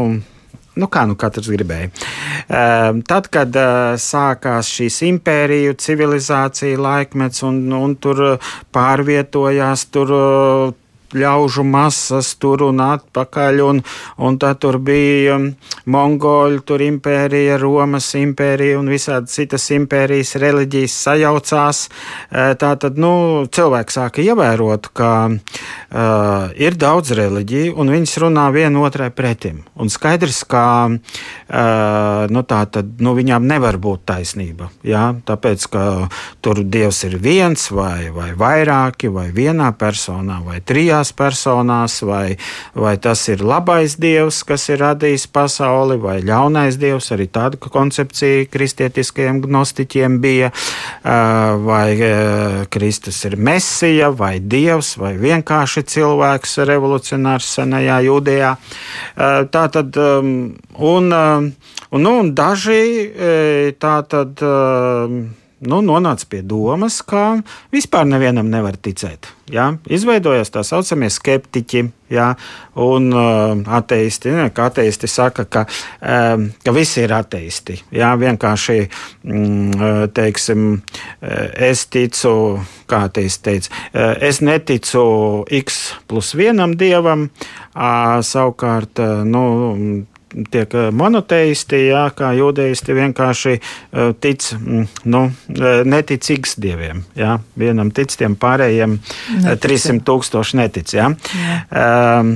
Nu, 0.73 0.87
kā 0.89 1.03
nu 1.05 1.13
katrs 1.19 1.51
gribēja. 1.53 1.89
Uh, 2.43 3.01
tad, 3.05 3.29
kad 3.33 3.53
uh, 3.59 3.93
sākās 4.01 4.71
šīs 4.73 5.01
impēriju, 5.11 5.75
civilizācija 5.77 6.79
laikmets 6.81 7.45
un, 7.45 7.59
un 7.77 7.93
tur 8.01 8.23
pārvietojās, 8.73 9.85
tur 9.93 10.15
uh, 11.13 11.23
ļaužu 11.23 11.63
masas 11.67 12.33
tur 12.41 12.63
un 12.67 12.81
atpakaļ, 12.83 13.61
un, 13.65 13.81
un 14.17 14.37
tad 14.41 14.61
tur 14.63 14.79
bija 14.83 15.37
um, 15.37 15.49
Mongoļu, 15.93 16.61
tur 16.67 16.81
impērija, 16.83 17.57
Romas 17.61 18.13
impērija 18.17 18.79
un 18.79 18.89
visādi 18.91 19.31
citas 19.31 19.65
impērijas 19.75 20.35
reliģijas 20.39 20.95
sajaucās. 21.07 21.81
Tā 22.31 22.69
tad, 22.79 22.99
nu, 23.01 23.43
cilvēki 23.53 23.93
sāka 23.93 24.23
ievērot, 24.23 24.89
ka 24.95 25.11
uh, 25.29 26.53
ir 26.55 26.77
daudz 26.79 27.13
reliģiju, 27.17 27.75
un 27.79 27.91
viņas 27.93 28.15
runā 28.23 28.47
viena 28.55 28.83
otrai 28.87 29.09
pretim. 29.13 29.63
Un 29.75 29.91
skaidrs, 29.91 30.43
ka 30.49 30.65
uh, 30.87 32.31
nu, 32.31 32.45
tā 32.47 32.61
tad, 32.71 32.95
nu, 33.03 33.15
viņām 33.17 33.47
nevar 33.49 33.77
būt 33.81 34.05
taisnība, 34.13 34.71
jā? 34.87 35.09
tāpēc, 35.27 35.67
ka 35.73 35.83
tur 36.43 36.63
Dievs 36.63 37.03
ir 37.09 37.17
viens 37.21 37.67
vai, 37.75 38.07
vai 38.15 38.31
vairāki, 38.39 39.11
vai 39.11 39.27
vienā 39.35 39.73
personā, 39.77 40.39
vai 40.45 40.61
trijās 40.63 41.02
trijās 41.03 41.11
personās, 41.13 42.01
vai, 42.03 42.37
vai 42.75 42.97
tas 42.97 43.27
ir 43.27 43.43
labais 43.43 43.97
dievs, 43.97 44.43
kas 44.43 44.69
ir 44.69 44.79
radījis 44.79 45.27
pasauli, 45.27 45.97
vai 45.99 46.21
ļaunais 46.23 46.77
dievs. 46.77 47.11
Arī 47.11 47.27
tāda 47.27 47.57
koncepcija 47.57 48.47
kristietiskajiem 48.49 49.41
gnostiķiem 49.43 50.19
bija, 50.21 50.51
vai 51.03 52.67
Kristus 52.69 53.23
ir 53.25 53.37
mesija, 53.37 54.11
vai 54.11 54.39
dievs, 54.39 54.97
vai 54.97 55.15
vienkārši 55.17 55.83
cilvēks 55.83 56.57
revolucionārs 56.65 57.53
senajā 57.57 58.01
jūdejā. 58.07 58.55
Tā 59.51 59.67
tad, 59.69 59.97
un, 59.97 61.09
un, 61.91 62.01
nu, 62.01 62.17
un 62.19 62.33
daži 62.33 63.75
tā 63.79 64.01
tad 64.07 64.43
nu, 65.67 65.81
nonāca 65.85 66.27
pie 66.29 66.41
domas, 66.45 67.01
ka 67.05 67.39
vispār 67.73 68.07
nevienam 68.09 68.49
nevar 68.51 68.77
ticēt. 68.77 69.29
Ja? 69.51 69.71
Izveidojās 69.91 70.51
tā 70.53 70.63
saucamie 70.67 71.09
skeptiķi 71.11 71.83
ja? 72.13 72.29
un 72.79 73.09
uh, 73.15 73.63
ateisti. 73.77 74.31
Ne, 74.35 74.49
ka 74.55 74.69
ateisti 74.71 75.09
saka, 75.11 75.45
ka, 75.45 75.65
um, 75.99 76.47
ka 76.63 76.75
visi 76.75 77.03
ir 77.03 77.15
ateisti. 77.15 77.77
Ja? 77.95 78.13
Vienkārši 78.19 78.77
mm, 78.83 80.13
teiksim, 80.15 80.69
es 81.71 81.85
ticu, 81.91 82.33
kā 82.89 83.05
teica, 83.13 83.57
es 84.23 84.41
neticu 84.43 85.03
x 85.63 85.83
plus 86.07 86.33
vienam 86.39 86.77
dievam, 86.79 87.27
uh, 87.27 88.19
savukārt. 88.23 89.03
Nu, 89.27 89.43
tiek 90.53 90.73
eh, 90.77 90.89
monoteisti, 90.95 91.79
jā, 91.89 92.03
kā 92.17 92.33
jūdeisti 92.37 92.95
vienkārši 92.97 93.53
uh, 93.57 94.13
tic, 94.19 94.45
mm, 94.57 94.87
nu, 95.13 95.23
eh, 95.53 95.83
neticīgs 95.87 96.57
dieviem. 96.63 97.03
Jā. 97.19 97.37
Vienam 97.59 97.91
tic, 97.95 98.13
tiem 98.17 98.37
pārējiem 98.39 98.97
netic. 99.43 99.61
300 99.67 100.05
tūkstoši 100.07 100.59
netic. 100.61 100.95
Jā. 100.97 101.11
Jā. 101.37 101.59
Um, 101.83 102.35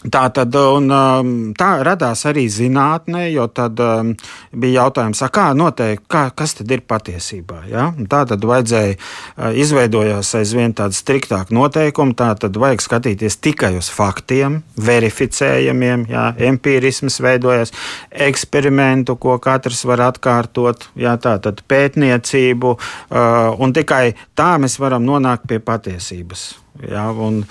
Tā 0.00 0.22
tad 0.32 0.54
un, 0.56 0.86
um, 0.88 1.32
tā 1.52 1.74
radās 1.84 2.22
arī 2.24 2.46
zinātnē, 2.48 3.26
jo 3.34 3.44
tad 3.52 3.76
um, 3.84 4.14
bija 4.56 4.86
jautājums, 4.86 5.20
kā 5.28 5.50
noteikt, 5.52 6.06
kā, 6.08 6.22
kas 6.32 6.56
tad 6.56 6.72
ir 6.72 6.80
patiesībā. 6.88 7.58
Ja? 7.68 7.90
Tā 8.08 8.22
tad 8.30 8.46
vajadzēja, 8.48 8.94
uh, 8.96 9.50
izveidojās 9.60 10.32
aizvien 10.40 10.72
tāda 10.78 10.96
striktāka 10.96 11.52
noteikuma, 11.52 12.16
tā 12.16 12.30
tad 12.40 12.56
vajag 12.56 12.80
skatīties 12.86 13.36
tikai 13.44 13.74
uz 13.76 13.92
faktiem, 13.92 14.62
verificējamiem, 14.80 16.08
ja? 16.08 16.30
empirisms 16.48 17.20
veidojas, 17.20 17.76
eksperimentu, 18.08 19.18
ko 19.20 19.36
katrs 19.36 19.84
var 19.84 20.06
atkārtot, 20.08 20.88
ja? 20.96 21.18
tā 21.20 21.36
tad 21.44 21.60
pētniecību, 21.68 22.72
uh, 22.72 23.52
un 23.60 23.76
tikai 23.76 24.06
tā 24.32 24.54
mēs 24.64 24.80
varam 24.80 25.04
nonākt 25.04 25.44
pie 25.50 25.60
patiesības. 25.60 26.54
Ja? 26.88 27.10
Un, 27.12 27.44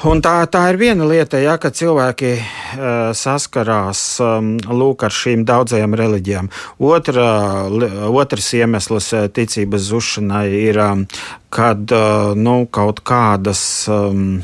Un 0.00 0.22
tā, 0.24 0.46
tā 0.48 0.62
ir 0.72 0.78
viena 0.80 1.04
lieta, 1.04 1.36
ja, 1.42 1.58
ka 1.60 1.68
cilvēki 1.76 2.30
uh, 2.32 3.10
saskarās 3.12 4.00
um, 4.24 4.54
lūk, 4.56 5.04
ar 5.04 5.12
šīm 5.12 5.42
daudzajām 5.44 5.96
reliģijām. 6.00 6.48
Otra, 6.88 7.26
otrs 8.08 8.48
iemesls 8.56 9.10
ticības 9.36 9.90
zušanai 9.90 10.46
ir, 10.56 10.80
um, 10.80 11.04
kad 11.52 11.92
uh, 11.92 12.32
nu, 12.32 12.62
kaut 12.72 13.04
kādas. 13.04 13.60
Um, 13.92 14.40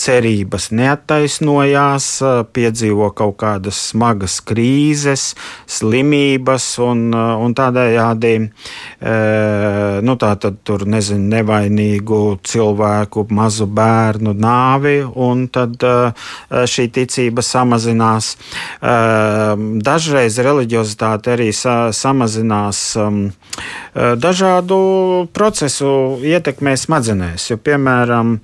cerības 0.00 0.70
neattaisnojās, 0.74 2.08
piedzīvo 2.54 3.10
kaut 3.16 3.36
kādas 3.42 3.78
smagas 3.90 4.40
krīzes, 4.46 5.32
slimības 5.70 6.66
un, 6.82 7.06
un 7.14 7.54
tādējādi 7.56 8.32
nu, 10.04 10.16
tā 10.20 10.32
tad 10.40 10.60
tur 10.66 10.86
nezinu, 10.90 11.28
nevainīgu 11.34 12.20
cilvēku, 12.44 13.26
mazu 13.34 13.66
bērnu 13.70 14.34
nāvi, 14.38 14.96
un 15.04 15.46
tad 15.54 15.78
šī 16.74 16.88
ticība 16.94 17.44
samazinās. 17.44 18.34
Dažreiz 19.88 20.38
reliģiozitāte 20.42 21.34
arī 21.36 21.50
sa 21.54 21.92
samazinās 21.94 22.84
dažādu 23.94 24.78
procesu 25.34 25.90
ietekmē 26.26 26.74
smadzenēs, 26.78 27.50
jo, 27.52 27.58
piemēram, 27.62 28.38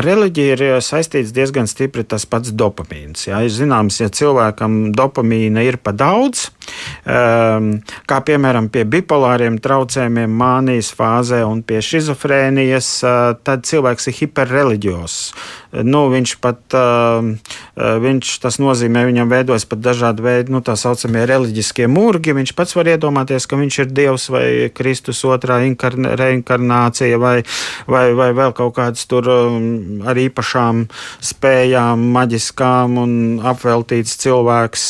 ar 0.00 0.06
reliģiju 0.08 0.54
ir 0.56 0.62
saistīts 0.84 1.34
diezgan 1.36 1.68
stipri 1.70 2.04
tas 2.08 2.24
pats 2.28 2.54
dopamīns. 2.56 3.26
Jā. 3.28 3.42
Ir 3.44 3.52
zināms, 3.52 4.00
ja 4.00 4.08
cilvēkam 4.08 4.94
dopamīna 4.96 5.64
ir 5.66 5.76
pa 5.82 5.92
daudz, 5.92 6.48
um, 7.04 7.72
kā 8.08 8.20
piemēram 8.26 8.70
pie 8.72 8.86
bipolāriem 8.88 9.60
traucējumiem, 9.62 10.32
mānijas 10.40 10.92
fāzē 10.96 11.42
un 11.46 11.62
pie 11.66 11.82
schizofrēnijas, 11.84 12.92
uh, 13.04 13.18
tad 13.44 13.66
cilvēks 13.68 14.10
ir 14.10 14.18
hiperreliģios. 14.22 15.18
Nu, 15.86 16.06
viņš 16.10 16.32
pat, 16.42 16.62
uh, 16.74 17.28
viņš, 18.02 18.32
tas 18.42 18.58
nozīmē, 18.62 19.04
viņam 19.06 19.30
veidojas 19.30 19.68
pat 19.70 19.82
dažādi 19.84 20.24
veidi, 20.24 20.54
nu, 20.54 20.62
tā 20.66 20.74
saucamie 20.80 21.22
reliģiskie 21.30 21.86
mūrgi. 21.90 22.34
Viņš 22.40 22.54
pats 22.58 22.74
var 22.78 22.90
iedomāties, 22.90 23.46
ka 23.46 23.58
viņš 23.60 23.78
ir 23.84 23.92
Dievs 23.94 24.26
vai 24.34 24.46
Kristus 24.74 25.22
otrā 25.28 25.60
reinkarnācija 25.60 27.20
vai, 27.22 27.36
vai, 27.86 28.06
vai 28.18 28.30
vēl 28.34 28.56
kaut 28.56 28.74
kāds 28.80 29.06
tur 29.10 29.30
um, 29.30 29.89
ar 30.06 30.20
īpašām 30.20 30.84
spējām, 31.30 32.06
maģiskām 32.14 32.98
un 33.02 33.12
apveltīts 33.52 34.16
cilvēks. 34.22 34.86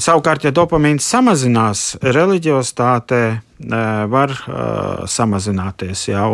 Savukārt, 0.00 0.46
ja 0.46 0.54
dopamīns 0.56 1.06
samazinās, 1.10 1.84
reliģiostāte 2.02 3.22
var 3.60 4.32
uh, 4.32 5.04
samazināties. 5.10 6.06
Jā, 6.08 6.24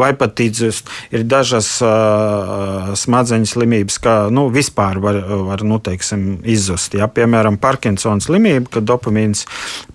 vai 0.00 0.10
pat 0.18 0.40
izzust. 0.42 0.90
Ir 1.14 1.24
dažas 1.28 1.68
uh, 1.84 2.92
smadzeņu 2.98 3.48
slimības, 3.48 3.98
kā 4.02 4.14
nu, 4.34 4.48
vispār 4.54 4.98
var, 5.02 5.20
var 5.46 5.64
nu, 5.66 5.78
teiksim, 5.78 6.40
izzust. 6.42 6.96
Jā. 6.98 7.08
Piemēram, 7.14 7.58
Parkinsona 7.62 8.22
slimība, 8.24 8.72
kad 8.78 8.88
dopamīns 8.88 9.44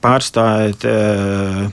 pārstāja 0.04 0.72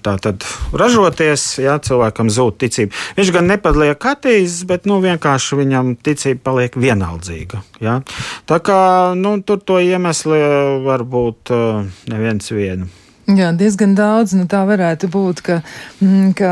tātad 0.02 0.44
ražoties, 0.74 1.44
jā, 1.62 1.76
cilvēkam 1.82 2.30
zūd 2.32 2.58
ticība. 2.64 2.96
Viņš 3.18 3.32
gan 3.36 3.50
nepaliek 3.50 4.10
attīstīts, 4.10 4.66
bet 4.68 4.86
nu, 4.90 4.98
vienkārši 5.04 5.60
viņam 5.62 5.94
ticība 6.02 6.42
paliek 6.50 6.76
vienaldzīga. 6.80 7.62
Jā. 7.82 8.00
Tā 8.48 8.60
kā 8.64 8.80
nu, 9.18 9.36
tur 9.46 9.62
to 9.62 9.80
iemesli 9.82 10.42
var 10.86 11.06
būt 11.06 11.54
uh, 11.54 11.82
neviens 12.10 12.54
viens. 12.54 13.05
Jā, 13.26 13.50
diezgan 13.58 13.96
daudz. 13.98 14.36
Nu, 14.38 14.46
tā 14.46 14.60
varētu 14.68 15.08
būt, 15.10 15.42
ka, 15.42 15.56
mm, 15.98 16.30
ka 16.38 16.50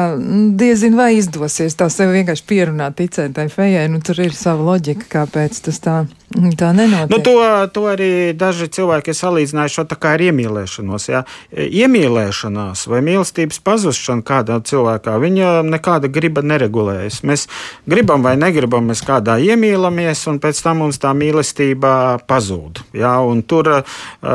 diezin 0.58 0.96
vai 0.98 1.12
izdosies 1.20 1.78
tā 1.78 1.86
sev 1.92 2.10
vienkārši 2.16 2.46
pierunāt, 2.50 2.96
ticēt 2.98 3.36
tai 3.36 3.46
fejai. 3.52 3.86
Nu, 3.92 4.02
tur 4.02 4.18
ir 4.24 4.34
sava 4.34 4.66
loģika, 4.72 5.06
kāpēc 5.12 5.60
tas 5.68 5.78
tā 5.84 6.00
Tā 6.34 6.72
nenotiek. 6.74 7.10
Nu, 7.12 7.20
to, 7.22 7.34
to 7.70 7.84
arī 7.92 8.34
daži 8.34 8.66
cilvēki 8.74 9.12
ir 9.12 9.16
salīdzinājuši 9.20 9.82
ar 10.10 10.22
iemīlēšanos. 10.26 11.04
Ja? 11.06 11.20
Iemīlēšanās 11.54 12.88
vai 12.90 13.02
mīlestības 13.06 13.60
pazušana 13.62 14.26
kādā 14.26 14.56
cilvēkā, 14.66 15.14
viņa 15.22 15.52
nekāda 15.68 16.10
griba 16.10 16.42
neregulējas. 16.42 17.20
Mēs 17.22 17.46
gribam 17.86 18.26
vai 18.26 18.34
negribam, 18.40 18.90
mēs 18.90 19.04
kādā 19.06 19.36
iemīlamies, 19.46 20.24
un 20.32 20.40
pēc 20.42 20.62
tam 20.66 20.82
mums 20.82 20.98
tā 20.98 21.12
mīlestība 21.14 21.94
pazūd. 22.26 22.82
Ja? 22.98 23.14
Un, 23.22 23.44
tur, 23.46 23.70
uh, 23.70 24.34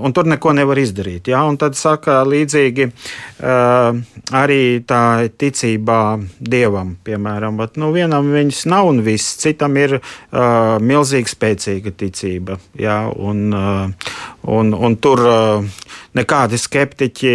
un 0.00 0.16
tur 0.16 0.32
neko 0.32 0.56
nevar 0.56 0.80
izdarīt. 0.80 1.28
Ja? 1.28 1.44
Un 1.44 1.60
tad 1.60 1.76
saka 1.76 2.22
līdzīgi 2.24 2.88
uh, 2.88 4.00
arī 4.32 4.62
tā 4.88 5.28
ticībā 5.28 6.00
dievam, 6.40 6.96
piemēram. 7.04 7.60
Bet, 7.60 7.76
nu, 7.76 7.92
vienam 7.92 8.32
viņas 8.32 8.64
nav 8.72 8.94
un 8.94 9.04
viss, 9.04 9.36
citam 9.44 9.76
ir 9.76 9.98
uh, 10.00 10.80
milzīgs 10.80 11.33
spēcīga 11.34 11.92
ticība. 11.98 12.58
Jā, 12.78 12.98
un, 13.10 13.44
uh, 13.54 14.12
un, 14.54 14.72
un 14.74 14.96
tur 15.02 15.22
uh, 15.26 15.86
nekādi 16.16 16.60
skeptiķi 16.60 17.34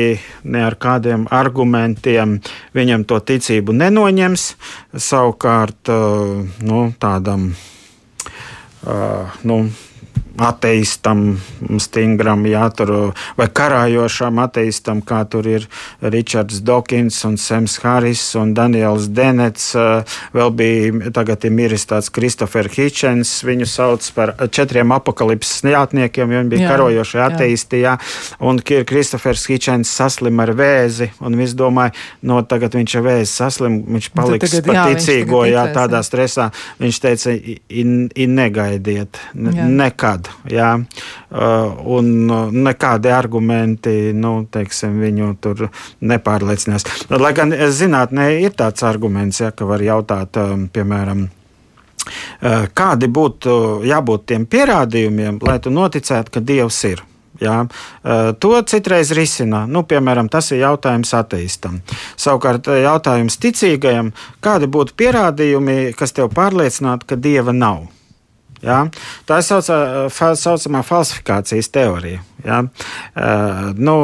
ne 0.49 0.63
ar 0.65 0.79
kādiem 0.79 1.27
argumentiem 1.35 2.39
viņam 2.77 3.05
to 3.09 3.19
ticību 3.31 3.75
nenoņems. 3.75 4.47
Savukārt 5.09 5.91
uh, 5.93 6.39
nu, 6.63 6.85
tādam. 6.99 7.51
Nu, 9.43 9.55
ateistam, 10.39 11.39
stingram, 11.81 12.45
jā, 12.47 12.63
tur, 12.75 12.91
vai 13.37 13.47
karājošam 13.51 14.39
ateistam, 14.43 15.01
kā 15.05 15.21
tur 15.29 15.47
ir 15.49 15.67
Ričards 16.01 16.61
Dawkins 16.65 17.17
un 17.27 17.37
Sems 17.39 17.77
Haris 17.83 18.23
un 18.39 18.53
Daniels 18.57 19.09
Denets. 19.15 19.71
Vēl 20.35 20.53
bija 20.55 21.11
tagad 21.15 21.45
ir 21.47 21.53
miris 21.55 21.85
tāds 21.89 22.11
Kristofer 22.13 22.69
Hitchens, 22.71 23.39
viņu 23.47 23.67
sauc 23.69 24.07
par 24.15 24.33
četriem 24.47 24.93
apakalipses 24.95 25.63
neatniekiem, 25.67 26.31
jo 26.31 26.43
viņi 26.43 26.53
bija 26.53 26.65
jā, 26.65 26.71
karojoši 26.73 27.21
ateisti, 27.25 27.83
jā. 27.83 27.97
Un 28.39 28.61
Kristofers 28.63 29.45
Hitchens 29.49 29.91
saslim 29.91 30.39
ar 30.43 30.53
vēzi, 30.57 31.11
un 31.25 31.37
viss 31.39 31.57
domāja, 31.57 31.95
no 32.23 32.39
tagad 32.47 32.77
viņš 32.79 32.97
ar 32.99 33.07
vēzi 33.09 33.31
saslim, 33.31 33.79
viņš 33.89 34.11
paliks 34.15 34.55
tagad, 34.55 34.75
jā, 34.79 34.87
ticīgo, 34.93 35.43
jā, 35.49 35.67
tādā 35.75 36.03
stresā. 36.05 36.49
Viņš 36.79 37.03
teica, 37.03 37.35
negaidiet, 38.39 39.19
jā. 39.35 39.67
nekad 39.67 40.28
gadu. 40.29 40.55
Jā, 40.55 40.77
uh, 41.31 41.85
un 41.85 42.29
uh, 42.29 42.51
nekādi 42.51 43.11
argumenti 43.13 44.13
nu, 44.13 44.45
teiksim, 44.51 44.99
viņu 44.99 45.35
tur 45.41 45.69
nepārliecinās. 46.01 46.85
Lai 47.09 47.33
gan 47.33 47.51
zinātnē 47.51 48.39
ir 48.41 48.51
tāds 48.51 48.83
arguments, 48.83 49.39
ja, 49.39 49.51
ka 49.51 49.65
var 49.65 49.81
jautāt, 49.81 50.37
um, 50.37 50.67
piemēram, 50.67 51.27
uh, 51.29 52.65
kādi 52.73 53.07
būtu 53.07 53.83
jābūt 53.85 54.25
tiem 54.25 54.45
pierādījumiem, 54.45 55.39
lai 55.41 55.59
tu 55.59 55.69
noticētu, 55.69 56.31
ka 56.31 56.39
Dievs 56.39 56.83
ir. 56.85 57.05
Jā, 57.39 57.61
to 58.43 58.49
citreiz 58.67 59.13
risina. 59.15 59.61
Nu, 59.63 59.85
piemēram, 59.87 60.27
tas 60.27 60.49
ir 60.51 60.59
jautājums 60.59 61.13
ateistam. 61.15 61.77
Savukārt, 62.19 62.67
jautājums 62.67 63.39
ticīgajam, 63.39 64.09
kādi 64.43 64.67
būtu 64.67 64.97
pierādījumi, 64.99 65.93
kas 65.95 66.11
tev 66.17 66.33
pārliecinātu, 66.35 67.07
ka 67.07 67.15
dieva 67.15 67.55
nav? 67.55 67.85
Ja? 68.65 68.81
Tā 69.29 69.39
ir 69.39 69.47
saucā, 69.47 69.79
fa, 70.13 70.33
saucamā 70.39 70.83
falsifikācijas 70.85 71.71
teorija. 71.73 72.23
Ja? 72.45 72.61
Uh, 72.65 73.71
nu, 73.77 73.97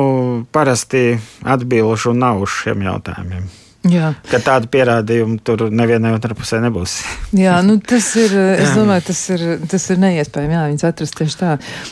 parasti 0.55 1.19
atbildšu 1.43 2.15
nav 2.15 2.43
uz 2.45 2.55
šiem 2.63 2.85
jautājumiem. 2.87 3.47
Jā. 3.85 4.13
Ka 4.31 4.39
tādu 4.41 4.69
pierādījumu 4.73 5.37
tur 5.45 5.67
nevienai 5.69 6.15
otrai 6.15 6.35
pusē 6.37 6.57
nebūs. 6.63 6.97
jā, 7.45 7.57
nu 7.65 7.77
tas 7.83 8.07
ir, 8.17 8.33
es 8.57 8.73
domāju, 8.73 9.05
tas 9.11 9.21
ir, 9.35 9.43
tas 9.69 9.85
ir 9.93 9.99
neiespējami. 10.01 10.55
Jā, 10.55 10.63
viņas 10.71 10.85
atrast 10.89 11.17
tieši 11.19 11.37
tā. 11.37 11.51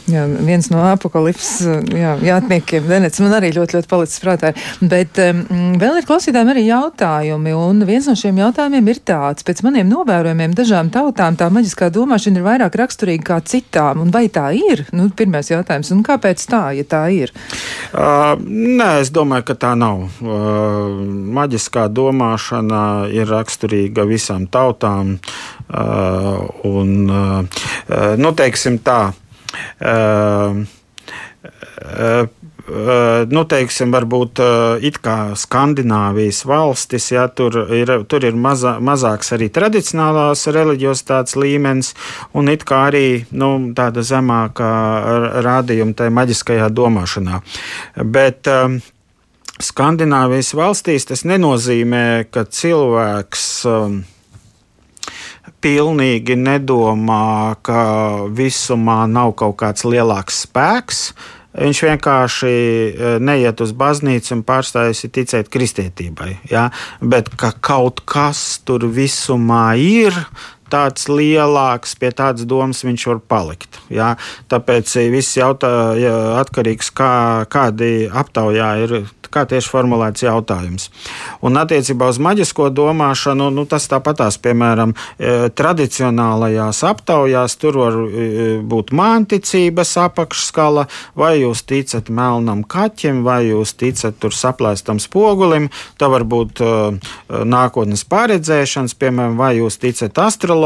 Jā, 0.10 0.24
viens 0.48 0.70
no 0.74 0.82
apakalips, 0.90 1.52
jā, 1.94 2.16
jātniekiem, 2.26 2.88
Denets, 2.90 3.22
man 3.22 3.36
arī 3.38 3.52
ļoti, 3.58 3.78
ļoti 3.78 3.92
palicis 3.92 4.24
prātā. 4.24 4.54
Bet 4.82 5.22
um, 5.22 5.44
vēl 5.82 6.00
ir 6.00 6.08
klausītājiem 6.10 6.54
arī 6.56 6.66
jautājumi, 6.66 7.54
un 7.58 7.86
viens 7.86 8.10
no 8.10 8.18
šiem 8.18 8.42
jautājumiem 8.42 8.90
ir 8.90 9.04
tāds, 9.06 9.46
pēc 9.46 9.62
maniem 9.68 9.90
novērojumiem 9.92 10.58
dažām 10.58 10.90
tautām 10.94 11.38
tā 11.38 11.52
maģiskā 11.54 11.92
domāšana 11.94 12.42
ir 12.42 12.48
vairāk 12.48 12.80
raksturīga 12.82 13.28
kā 13.30 13.40
citām, 13.54 14.02
un 14.02 14.14
vai 14.14 14.26
tā 14.34 14.48
ir? 14.58 14.86
Nu, 14.96 15.12
pirmais 15.14 15.52
jautājums, 15.54 15.94
un 15.94 16.02
kāpēc 16.06 16.42
tā, 16.50 16.64
ja 16.80 16.88
tā 16.90 17.06
ir? 17.14 17.34
Uh, 17.94 18.34
nē, 18.42 18.90
es 19.06 19.14
domāju, 19.14 19.52
ka 19.52 19.60
tā 19.68 19.76
nav. 19.78 20.08
Uh, 20.24 21.04
maģiskā 21.34 21.83
kritiskā 21.84 21.90
domāšana 21.92 23.10
ir 23.12 23.28
raksturīga 23.28 24.06
visām 24.06 24.48
tautām. 24.48 25.20
Un, 26.64 27.12
nu, 28.18 28.34
teiksim 28.36 28.80
tā. 28.80 29.14
Nu, 32.64 33.44
teiksim, 33.44 33.92
varbūt 33.92 34.40
it 34.82 35.02
kā 35.04 35.36
Skandināvijas 35.36 36.46
valstis, 36.46 37.12
ja, 37.12 37.28
tur 37.28 37.68
ir, 37.74 38.06
tur 38.08 38.24
ir 38.24 38.36
maza, 38.36 38.80
mazāks 38.80 39.34
arī 39.34 39.50
tradicionālās 39.52 40.48
reliģiositātes 40.48 41.36
līmenis, 41.36 41.94
un 42.34 42.48
it 42.48 42.64
kā 42.64 42.88
arī 42.88 43.26
nu, 43.32 43.74
tāda 43.76 44.02
zemāka 44.02 44.72
rādījuma 45.44 45.94
tajā 45.94 46.16
maģiskajā 46.16 46.70
domāšanā. 46.72 47.42
Bet 48.06 48.48
Skandināvijas 49.64 50.52
valstīs 50.58 51.08
tas 51.08 51.24
nenozīmē, 51.28 52.26
ka 52.34 52.44
cilvēks 52.44 53.46
um, 53.70 54.02
pilnīgi 55.64 56.36
nedomā, 56.40 57.56
ka 57.64 57.84
visumā 58.36 59.04
nav 59.08 59.36
kaut 59.40 59.56
kāds 59.62 59.88
lielāks 59.88 60.44
spēks. 60.48 61.06
Viņš 61.54 61.84
vienkārši 61.86 62.52
uh, 62.52 63.16
neiet 63.24 63.62
uz 63.64 63.72
baznīcu 63.78 64.36
un 64.36 64.44
pārstājas 64.48 65.06
ticēt 65.14 65.52
kristietībai. 65.54 66.34
Ja? 66.52 66.68
Bet 67.00 67.32
ka 67.40 67.54
kaut 67.64 68.04
kas 68.10 68.60
tur 68.66 68.90
visumā 68.92 69.68
ir, 69.80 70.18
tāds 70.74 71.10
lielāks, 71.12 71.96
pie 72.00 72.12
tādas 72.16 72.50
domas 72.50 72.84
viņš 72.86 73.08
var 73.12 73.24
palikt. 73.36 73.82
Jā? 73.94 74.14
Tāpēc 74.52 74.98
viss 75.14 75.38
jautājums 75.38 76.42
atkarīgs 76.44 76.92
no 76.92 76.98
kā, 76.98 77.14
kādi 77.52 77.92
aptaujā 78.10 78.70
ir 78.84 78.98
kā 79.34 79.44
tieši 79.50 79.72
formulēts 79.72 80.26
jautājums. 80.26 80.90
Un 81.46 81.58
attiecībā 81.58 82.10
uz 82.12 82.20
maģisko 82.22 82.70
domāšanu, 82.76 83.50
nu, 83.54 83.66
tas 83.70 83.88
tāpatās, 83.90 84.38
piemēram, 84.44 84.94
e, 84.94 85.50
tradicionālajās 85.58 86.84
aptaujās, 86.90 87.58
tur 87.62 87.80
var 87.82 87.98
e, 87.98 88.28
būt 88.62 88.94
mānticības 88.96 89.96
apakšskala, 90.06 90.86
vai 91.20 91.34
jūs 91.42 91.66
ticat 91.70 92.12
melnam 92.14 92.64
kaķim, 92.64 93.24
vai 93.26 93.42
jūs 93.50 93.76
ticat 93.80 94.20
tur 94.22 94.36
saplēstam 94.38 95.02
spogulim, 95.02 95.70
tā 95.98 96.10
var 96.14 96.26
būt 96.28 96.62
uh, 96.64 97.12
nākotnes 97.30 98.04
paredzēšanas, 98.10 98.96
piemēram, 99.00 99.36
vai 99.40 99.54
jūs 99.58 99.80
ticat 99.82 100.20
astroloģijai, 100.26 100.63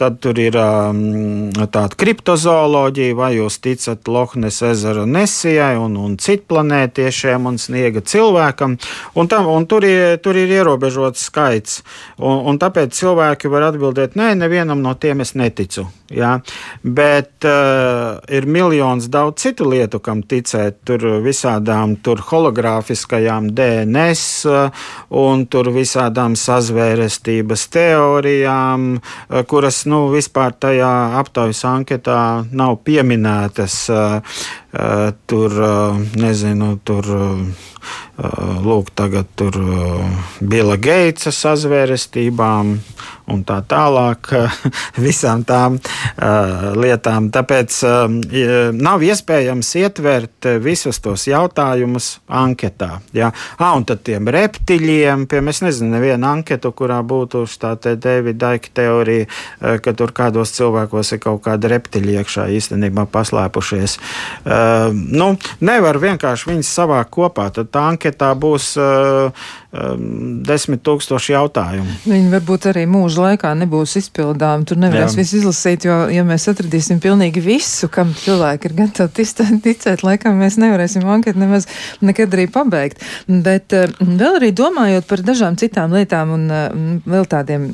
tad 0.00 0.18
tur 0.22 0.38
ir 0.40 0.56
um, 0.58 1.50
tāda 1.52 1.98
kriptozooloģija, 1.98 3.16
vai 3.18 3.32
jūs 3.36 3.58
ticat 3.64 4.08
Lohnes 4.08 4.60
ezera 4.66 5.06
nesijai 5.08 5.74
un, 5.80 5.96
un 6.00 6.16
citplanētiešiem 6.20 7.48
un 7.48 7.58
sniega 7.60 8.02
cilvēkam, 8.04 8.76
un, 9.14 9.30
tam, 9.30 9.48
un 9.52 9.66
tur, 9.70 9.86
ir, 9.88 10.18
tur 10.24 10.38
ir 10.38 10.52
ierobežots 10.60 11.28
skaits. 11.28 11.80
Un, 12.18 12.44
un 12.50 12.60
tāpēc 12.62 12.94
cilvēki 12.96 13.50
var 13.52 13.70
atbildēt, 13.72 14.16
nē, 14.18 14.32
nevienam 14.42 14.82
no 14.82 14.94
tiem 14.98 15.24
es 15.24 15.36
neticu. 15.38 15.86
Ja? 16.12 16.36
Bet 16.82 17.46
uh, 17.48 18.18
ir 18.28 18.46
miljons 18.46 19.08
daudz 19.12 19.42
citu 19.42 19.68
lietu, 19.70 20.00
kam 20.04 20.22
ticēt. 20.22 20.82
Tur 20.86 21.04
visādām 21.24 21.96
tur 22.04 22.20
hologrāfiskajām 22.28 23.50
DNS 23.56 24.24
uh, 24.50 24.84
un 25.22 25.46
tur 25.50 25.72
visādām 25.74 26.36
sazvērestības 26.38 27.66
teorijām, 27.72 28.91
uh, 28.98 29.42
kuras 29.48 29.84
nu, 29.90 30.04
vispār 30.12 30.54
tajā 30.58 30.92
aptaujas 31.20 31.64
anketā 31.68 32.18
nav 32.52 32.78
pieminētas. 32.86 33.78
Uh, 34.72 35.12
tur, 35.26 35.52
uh, 35.52 36.00
nezinu, 36.16 36.78
tur. 36.84 37.04
Uh, 37.04 37.68
Lūk, 38.62 38.92
tagad 38.94 39.26
tur 39.34 39.56
Bila 40.38 40.76
Geitsa 40.78 41.32
sazvērestībām 41.34 42.74
un 43.32 43.40
tā 43.48 43.56
tālāk, 43.66 44.28
visām 45.06 45.42
tām 45.48 45.78
lietām. 46.78 47.30
Tāpēc 47.34 47.78
nav 48.76 49.02
iespējams 49.06 49.70
ietvert 49.80 50.48
visus 50.62 51.00
tos 51.02 51.24
jautājumus 51.26 52.10
anketā. 52.28 53.00
Ja? 53.16 53.32
Ah, 53.56 53.72
un 53.78 53.86
tad 53.88 54.04
tiem 54.06 54.30
reptiļiem, 54.30 55.26
piemēram, 55.30 55.50
es 55.50 55.62
nezinu, 55.64 55.94
nevienu 55.96 56.28
anketu, 56.28 56.70
kurā 56.76 57.00
būtu 57.02 57.46
tā 57.58 57.72
te 57.80 57.96
Davida 57.96 58.52
Daika 58.52 58.74
teorija, 58.76 59.26
ka 59.82 59.96
tur 59.98 60.14
kādos 60.14 60.54
cilvēkos 60.58 61.14
ir 61.16 61.22
kaut 61.24 61.42
kāda 61.48 61.72
reptiļa 61.72 62.20
iekšā 62.20 62.46
īstenībā 62.60 63.08
paslēpušies. 63.10 63.98
Uh, 64.44 64.61
nu, 64.92 65.32
nevar 65.60 65.98
vienkārši 66.02 66.50
viņus 66.52 66.72
savākt 66.78 67.12
kopā, 67.14 67.48
tad 67.54 67.70
tā 67.74 67.86
anketā 67.92 68.32
būs 68.38 68.72
uh, 68.80 69.46
desmit 69.72 70.82
tūkstoši 70.84 71.32
jautājumu. 71.32 71.94
Viņi 72.04 72.28
varbūt 72.34 72.66
arī 72.68 72.82
mūža 72.90 73.22
laikā 73.26 73.54
nebūs 73.56 73.94
izpildāmi. 74.02 74.66
Tur 74.68 74.80
nevarēs 74.82 75.16
visu 75.16 75.38
izlasīt, 75.38 75.86
jo, 75.88 75.96
ja 76.12 76.24
mēs 76.28 76.44
atradīsim 76.52 77.00
pilnīgi 77.00 77.40
visu, 77.40 77.88
kam 77.92 78.12
cilvēki 78.12 78.68
ir 78.68 78.76
gatavi 78.82 79.26
ticēt, 79.64 80.04
laikam 80.04 80.36
mēs 80.42 80.58
nevarēsim 80.60 81.08
anketu 81.08 81.40
nemaz 81.40 81.68
nekad 82.04 82.36
arī 82.36 82.50
pabeigt. 82.52 83.00
Bet 83.28 83.72
uh, 83.78 83.88
vēl 84.02 84.42
arī 84.42 84.52
domājot 84.56 85.08
par 85.08 85.24
dažām 85.24 85.56
citām 85.60 85.96
lietām 85.96 86.36
un 86.36 86.46
uh, 86.52 86.68
vēl 87.08 87.24
tādiem 87.32 87.70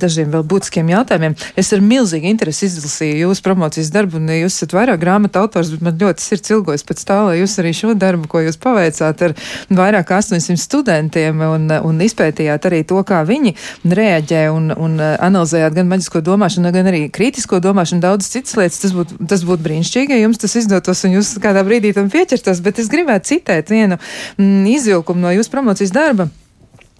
dažiem 0.00 0.30
vēl 0.32 0.44
būtiskiem 0.48 0.88
jautājumiem, 0.92 1.34
es 1.58 1.70
ar 1.76 1.82
milzīgu 1.84 2.28
interesi 2.30 2.66
izlasīju 2.68 3.26
jūsu 3.26 3.44
promocijas 3.44 3.90
darbu, 3.92 4.20
un 4.20 4.30
jūs 4.32 4.56
esat 4.56 4.74
vairāk 4.76 5.00
grāmatu 5.02 5.42
autors, 5.42 5.72
bet 5.74 5.84
man 5.84 5.98
ļoti 6.00 6.24
sirds 6.24 6.52
ilgojas 6.54 6.86
pēc 6.88 7.04
tā, 7.08 7.18
lai 7.28 7.38
jūs 7.40 7.58
arī 7.60 7.74
šo 7.76 7.94
darbu, 7.98 8.30
ko 8.30 8.42
jūs 8.44 8.58
paveicāt 8.62 9.24
ar 9.26 9.34
vairāk 9.68 10.08
kā 10.08 10.20
800 10.22 10.56
studentiem, 10.62 11.27
cilvēkiem 11.28 11.42
un, 11.44 11.68
un 11.84 12.00
izpētījāt 12.00 12.66
arī 12.68 12.84
to, 12.86 13.02
kā 13.04 13.22
viņi 13.26 13.54
reaģē 13.84 14.50
un, 14.52 14.72
un 14.72 14.98
analizējāt 15.00 15.74
gan 15.74 15.88
maģisko 15.88 16.22
domāšanu, 16.22 16.72
gan 16.72 16.86
arī 16.86 17.08
kritisko 17.10 17.60
domāšanu, 17.60 18.00
daudz 18.00 18.28
citas 18.28 18.56
lietas. 18.56 18.80
Tas 18.80 18.92
būtu 18.92 19.26
tas 19.28 19.44
būt 19.44 19.62
brīnišķīgi, 19.62 20.14
ja 20.14 20.24
jums 20.24 20.38
tas 20.38 20.56
izdotos 20.56 21.04
un 21.04 21.18
jūs 21.18 21.38
kādā 21.42 21.64
brīdī 21.64 21.94
tam 21.94 22.10
pieķertos, 22.10 22.62
bet 22.62 22.78
es 22.78 22.88
gribētu 22.88 23.34
citēt 23.34 23.70
vienu 23.70 23.98
mm, 24.38 24.66
izvilkumu 24.76 25.20
no 25.20 25.32
jūsu 25.34 25.50
promocijas 25.52 25.92
darba. 25.94 26.28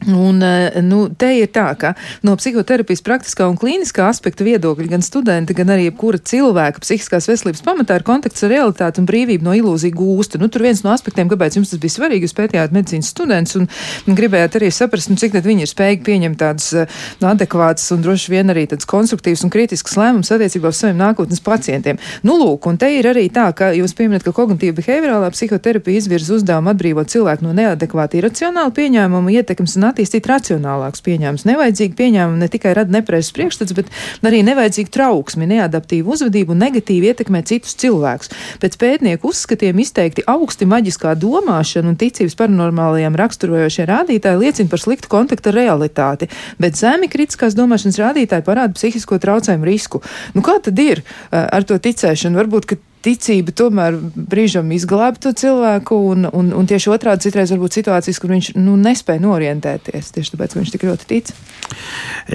Un, 0.06 0.42
eh, 0.42 0.78
nu, 0.82 1.08
te 1.10 1.26
ir 1.34 1.48
tā, 1.50 1.66
ka 1.74 1.90
no 2.22 2.36
psihoterapijas 2.38 3.02
praktiskā 3.02 3.48
un 3.50 3.56
klīniskā 3.58 4.06
aspekta 4.06 4.44
viedokļa 4.46 4.92
gan 4.92 5.02
studenti, 5.02 5.56
gan 5.58 5.72
arī 5.74 5.88
jebkura 5.88 6.20
cilvēka 6.22 6.84
psihiskās 6.84 7.26
veselības 7.26 7.64
pamatā 7.66 7.96
ir 7.98 8.04
kontakts 8.06 8.44
ar 8.46 8.52
realitāti 8.54 9.02
un 9.02 9.08
brīvību 9.10 9.42
no 9.42 9.56
ilūziju 9.58 9.96
gūsta. 9.98 10.38
Nu, 10.38 10.46
tur 10.54 10.62
viens 10.68 10.84
no 10.86 10.92
aspektiem, 10.94 11.26
kāpēc 11.28 11.58
jums 11.58 11.72
tas 11.72 11.82
bija 11.82 11.96
svarīgi, 11.96 12.28
jūs 12.28 12.36
pētījāt 12.38 12.76
medicīnas 12.76 13.10
students 13.10 13.58
un, 13.58 13.66
gribējāt 14.06 14.60
arī 14.60 14.70
saprast, 14.74 15.10
nu, 15.10 15.18
cik 15.18 15.34
tad 15.34 15.48
viņi 15.48 15.66
ir 15.66 15.72
spējīgi 15.72 16.06
pieņemt 16.06 16.38
tādus 16.38 16.70
nu, 17.18 17.26
adekvātus 17.32 17.90
un 17.96 18.06
droši 18.06 18.36
vien 18.36 18.54
arī 18.54 18.68
tādus 18.70 18.86
konstruktīvus 18.88 19.42
un 19.48 19.52
kritiskus 19.52 19.98
lēmumus 19.98 20.30
attiecībā 20.30 20.70
uz 20.70 20.78
saviem 20.78 21.02
nākotnes 21.02 21.42
pacientiem. 21.42 21.98
Nu, 22.22 22.38
lūk, 22.38 22.70
un 22.70 22.78
te 22.78 22.92
ir 22.94 23.10
arī 23.10 23.26
tā, 23.34 23.50
ka 23.50 23.72
jūs 23.74 23.98
pieminat, 23.98 24.22
ka 24.22 24.34
kognitīva 24.36 24.78
behaviorālā 24.78 25.34
psihoterapija 25.34 25.98
izvirza 25.98 26.38
uzdevumu 26.38 26.70
atbrīvot 26.72 27.10
cilvēku 27.10 27.46
no 27.46 27.54
neadekvāta 27.58 28.20
iracionāla 28.22 28.74
pieņēmuma 28.78 29.34
ietekmes 29.40 29.76
un 29.78 29.87
attīstīt 29.90 30.28
racionālākus 30.28 31.02
pieņēmumus. 31.06 31.46
Nevajadzīgi 31.48 31.96
pieņēmumi 31.98 32.42
ne 32.42 32.48
tikai 32.52 32.74
rada 32.78 32.94
nepreizes 32.94 33.32
priekšstats, 33.36 33.74
bet 33.76 33.90
arī 34.26 34.42
nevajadzīgu 34.46 34.92
trauksmi, 34.94 35.48
neadaptīvu 35.50 36.14
uzvedību 36.14 36.54
un 36.54 36.62
negatīvi 36.64 37.12
ietekmē 37.12 37.42
citus 37.48 37.76
cilvēkus. 37.80 38.32
Pēc 38.62 38.78
pētnieku 38.80 39.30
uzskatiem 39.32 39.82
izteikti 39.82 40.24
augsti 40.28 40.68
maģiskā 40.68 41.14
domāšana 41.18 41.92
un 41.92 41.98
ticības 42.00 42.36
paranormālajiem 42.38 43.16
raksturojošie 43.18 43.88
rādītāji 43.88 44.42
liecina 44.42 44.72
par 44.72 44.82
sliktu 44.82 45.12
kontaktu 45.12 45.52
ar 45.52 45.58
realitāti, 45.62 46.30
bet 46.60 46.78
zemi 46.78 47.10
kritiskās 47.12 47.56
domāšanas 47.58 48.00
rādītāji 48.02 48.46
parāda 48.46 48.76
psihisko 48.76 49.20
traucējumu 49.22 49.68
risku. 49.68 50.02
Nu, 50.36 50.44
kā 50.46 50.58
tad 50.62 50.78
ir 50.82 51.02
eh, 51.02 51.40
ar 51.40 51.66
to 51.68 51.78
ticēšanu? 51.82 52.38
Varbūt, 52.42 52.68
ka 52.68 52.80
ticība 53.04 53.54
tomēr 53.56 53.96
brīžam 54.14 54.70
izglāba 54.74 55.20
to 55.22 55.32
cilvēku, 55.36 55.98
un, 56.12 56.28
un, 56.32 56.52
un 56.56 56.68
tieši 56.68 56.92
otrādi 56.94 57.28
citreiz 57.28 57.52
var 57.54 57.62
būt 57.62 57.80
situācijas, 57.80 58.20
kur 58.22 58.34
viņš 58.34 58.52
nu, 58.58 58.76
nespēja 58.80 59.22
norientēties 59.24 60.14
tieši 60.14 60.34
tāpēc, 60.34 60.54
ka 60.54 60.62
viņš 60.62 60.72
tik 60.74 60.86
ļoti 60.88 61.10
tic. 61.10 61.34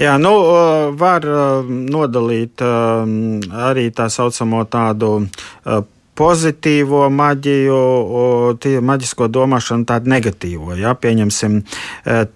Jā, 0.00 0.16
nu, 0.20 0.34
var 1.00 1.26
nodalīt 1.68 2.62
arī 2.64 3.88
tā 3.94 4.08
saucamo 4.12 4.64
tādu 4.70 5.16
pozitīvo 6.14 7.08
maģiju, 7.10 7.78
maģisko 8.86 9.28
domāšanu, 9.34 9.86
tādu 9.88 10.12
negatīvo. 10.12 10.76
Ja? 10.78 10.94
Pieņemsim, 10.94 11.60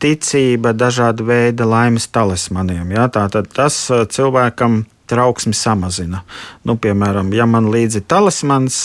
ticība, 0.03 0.75
dažāda 0.75 1.27
veida 1.27 1.69
laimes 1.69 2.09
talismaniem. 2.11 2.91
Ja? 2.97 3.09
Tātad 3.15 3.51
tas 3.55 3.79
cilvēkam 3.89 4.83
trauksmi 5.09 5.55
samazina. 5.57 6.23
Nu, 6.69 6.77
piemēram, 6.81 7.33
ja 7.37 7.47
man 7.49 7.71
līdzi 7.73 8.05
talismans, 8.09 8.81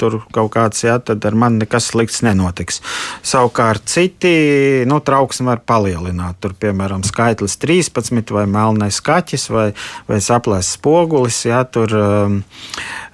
tur 0.00 0.20
kaut 0.34 0.52
kāds, 0.56 0.82
jā, 0.86 0.98
tad 1.02 1.24
ar 1.28 1.36
mani 1.38 1.62
nekas 1.62 1.90
slikts 1.92 2.22
nenotiks. 2.26 2.82
Savukārt 3.26 3.86
citi 3.88 4.84
nu, 4.88 5.00
trauksmi 5.04 5.48
var 5.48 5.62
palielināt. 5.66 6.38
Tur, 6.42 6.54
piemēram, 6.58 7.04
skaitlis 7.06 7.58
13 7.62 8.34
vai 8.34 8.44
melnais 8.50 9.00
kaķis 9.04 9.48
vai, 9.54 9.68
vai 10.08 10.20
saplēs 10.22 10.74
spogulis, 10.76 11.40
jā, 11.48 11.62
tur 11.72 11.94
um, 11.98 12.40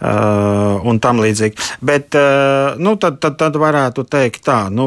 uh, 0.01 0.81
un 0.87 1.01
tam 1.03 1.21
līdzīgi. 1.23 1.71
Bet, 1.85 2.17
uh, 2.19 2.79
nu, 2.81 2.97
tad, 3.01 3.19
tad, 3.23 3.39
tad 3.41 3.59
varētu 3.61 4.07
teikt 4.11 4.45
tā, 4.49 4.59
nu, 4.75 4.87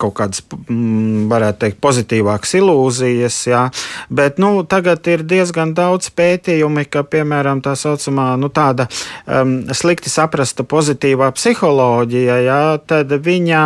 kaut 0.00 0.16
kādas, 0.20 0.42
mm, 0.66 1.26
varētu 1.32 1.62
teikt, 1.64 1.80
pozitīvākas 1.84 2.56
ilūzijas, 2.60 3.40
jā, 3.50 3.62
bet, 4.08 4.40
nu, 4.42 4.60
tagad 4.68 5.06
ir 5.10 5.24
diezgan 5.26 5.74
daudz 5.76 6.10
pētījumi, 6.16 6.85
ka, 6.90 7.04
piemēram, 7.06 7.62
tā 7.64 7.74
saucamā 7.78 8.32
nu, 8.40 8.50
tāda 8.52 8.88
um, 9.26 9.58
slikti 9.74 10.12
saprasta 10.12 10.64
pozitīvā 10.66 11.30
psiholoģija, 11.36 12.38
jā, 12.46 12.60
tad 12.86 13.12
viņa 13.26 13.62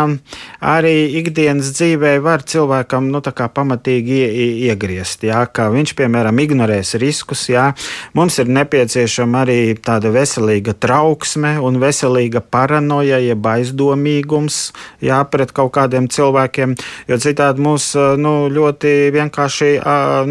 arī 0.73 0.95
ikdienas 1.21 1.73
dzīvē 1.77 2.17
var 2.23 2.45
cilvēkam 2.47 3.09
nu, 3.11 3.21
pamatīgi 3.21 4.17
ie, 4.21 4.47
iegriezt. 4.69 5.25
Jā, 5.27 5.43
kā 5.47 5.69
viņš, 5.73 5.93
piemēram, 5.97 6.39
ignorēs 6.43 6.95
riskus. 7.01 7.47
Jā. 7.51 7.71
Mums 8.17 8.39
ir 8.41 8.51
nepieciešama 8.51 9.43
arī 9.45 9.59
tāda 9.81 10.11
veselīga 10.13 10.75
trauksme 10.77 11.57
un 11.61 11.79
veselīga 11.81 12.41
paranoja, 12.41 13.19
jeb 13.21 13.45
aizdomīgums 13.53 14.61
jā, 15.03 15.21
pret 15.31 15.53
kaut 15.55 15.73
kādiem 15.77 16.09
cilvēkiem, 16.11 16.75
jo 17.09 17.19
citādi 17.21 17.63
mūs 17.63 17.91
nu, 18.21 18.35
ļoti 18.51 19.11
vienkārši 19.15 19.71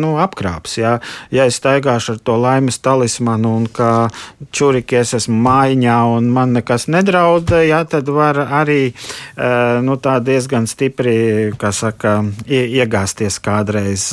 nu, 0.01 0.15
apkrāps. 0.23 0.79
Jā. 0.81 0.99
Ja 1.35 1.47
es 1.49 1.61
staigāšu 1.61 2.17
ar 2.17 2.23
to 2.25 2.37
laimes 2.41 2.80
talismanu 2.83 3.55
un 3.61 3.67
ka 3.73 4.09
čurikies 4.53 5.15
esmu 5.19 5.37
maiņā 5.45 5.97
un 6.17 6.31
man 6.35 6.55
nekas 6.57 6.89
nedraud, 6.93 7.53
jā, 7.67 7.83
tad 7.91 8.09
var 8.13 8.41
arī 8.61 8.93
nu, 9.85 9.97
tā 10.03 10.19
diezgan 10.25 10.69
stipri, 10.71 11.17
kā 11.61 11.73
saka, 11.75 12.21
iegāzties 12.47 13.41
kādreiz, 13.45 14.11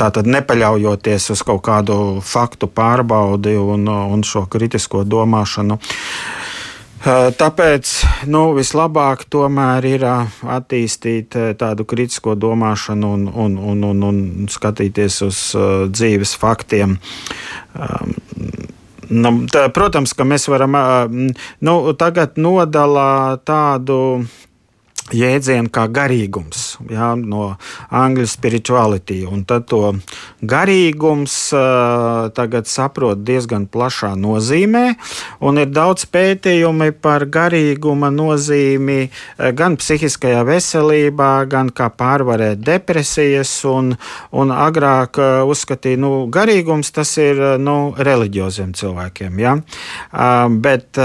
tātad 0.00 0.32
nepaļaujoties 0.36 1.30
uz 1.34 1.44
kaut 1.46 1.64
kādu 1.66 1.98
faktu 2.24 2.70
pārbaudi 2.70 3.56
un, 3.60 3.88
un 3.88 4.24
šo 4.26 4.46
kritisko 4.50 5.04
domāšanu. 5.08 5.78
Tāpēc 7.04 7.90
nu, 8.32 8.54
vislabāk 8.56 9.26
tomēr 9.28 9.84
ir 9.84 10.04
attīstīt 10.08 11.36
tādu 11.60 11.84
kritisko 11.84 12.32
domāšanu 12.40 13.10
un, 13.16 13.26
un, 13.28 13.58
un, 13.60 13.82
un, 13.90 14.00
un 14.08 14.48
skatīties 14.48 15.18
uz 15.26 15.40
dzīves 15.92 16.32
faktiem. 16.40 16.96
Nu, 19.12 19.34
tā, 19.52 19.66
protams, 19.76 20.14
ka 20.16 20.24
mēs 20.24 20.48
varam 20.48 20.78
nu, 21.60 21.76
tagad 22.00 22.40
nodalīt 22.40 23.44
tādu 23.44 23.98
jēdzienu 25.12 25.68
kā 25.68 25.84
garīgums, 25.92 26.78
jā, 26.88 27.10
no 27.18 27.54
angļu 27.92 28.24
spirituality. 28.30 29.18
Un 29.28 29.42
tad 29.44 29.66
to 29.68 29.92
garīgums 30.40 31.34
uh, 31.52 32.30
tagad 32.32 32.68
saprot 32.70 33.20
diezgan 33.26 33.66
plašā 33.68 34.14
nozīmē, 34.16 34.84
un 35.44 35.60
ir 35.60 35.68
daudz 35.74 36.06
pētījumi 36.08 36.94
par 37.04 37.26
garīguma 37.28 38.08
nozīmi 38.14 39.10
gan 39.58 39.76
psihiskajā 39.80 40.40
veselībā, 40.48 41.32
gan 41.52 41.68
kā 41.68 41.90
pārvarēt 41.92 42.64
depresijas, 42.64 43.52
un, 43.68 43.92
un 44.32 44.54
agrāk 44.56 45.20
uh, 45.20 45.44
uzskatīja, 45.50 46.00
nu, 46.00 46.14
garīgums 46.32 46.94
tas 46.96 47.12
ir, 47.20 47.42
nu, 47.60 47.92
reliģioziem 47.98 48.72
cilvēkiem, 48.72 49.36
jā. 49.44 49.58
Uh, 50.14 50.48
bet 50.64 50.96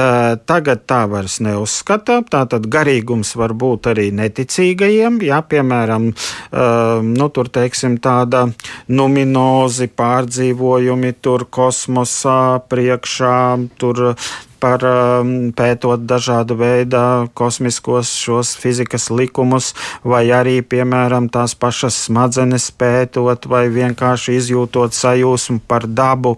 tagad 0.47 0.85
tā 0.87 1.03
vairs 1.09 1.39
neuzskata, 1.43 2.21
tātad 2.31 2.67
garīgums 2.71 3.35
var 3.39 3.51
būt 3.57 3.88
arī 3.91 4.09
neticīgajiem. 4.15 5.21
Jā, 5.27 5.41
piemēram, 5.49 6.09
um, 6.09 7.13
nu, 7.15 7.29
tur 7.33 7.49
teiksim, 7.53 7.99
tāda 8.03 8.45
numinozi 8.89 9.89
pārdzīvojumi 9.91 11.15
tur 11.23 11.47
kosmosā 11.51 12.41
priekšā, 12.69 13.39
tur 13.81 14.15
par 14.59 14.83
um, 14.85 15.33
pētot 15.55 16.03
dažādu 16.07 16.57
veidu 16.59 16.99
kosmiskos 17.37 18.11
šos 18.19 18.53
fizikas 18.59 19.09
likumus, 19.13 19.71
vai 20.03 20.25
arī, 20.35 20.59
piemēram, 20.61 21.29
tās 21.31 21.55
pašas 21.59 21.97
smadzenes 22.07 22.69
pētot, 22.79 23.47
vai 23.49 23.65
vienkārši 23.73 24.37
izjūtot 24.39 24.95
sajūsmu 24.95 25.61
par 25.69 25.87
dabu. 25.87 26.35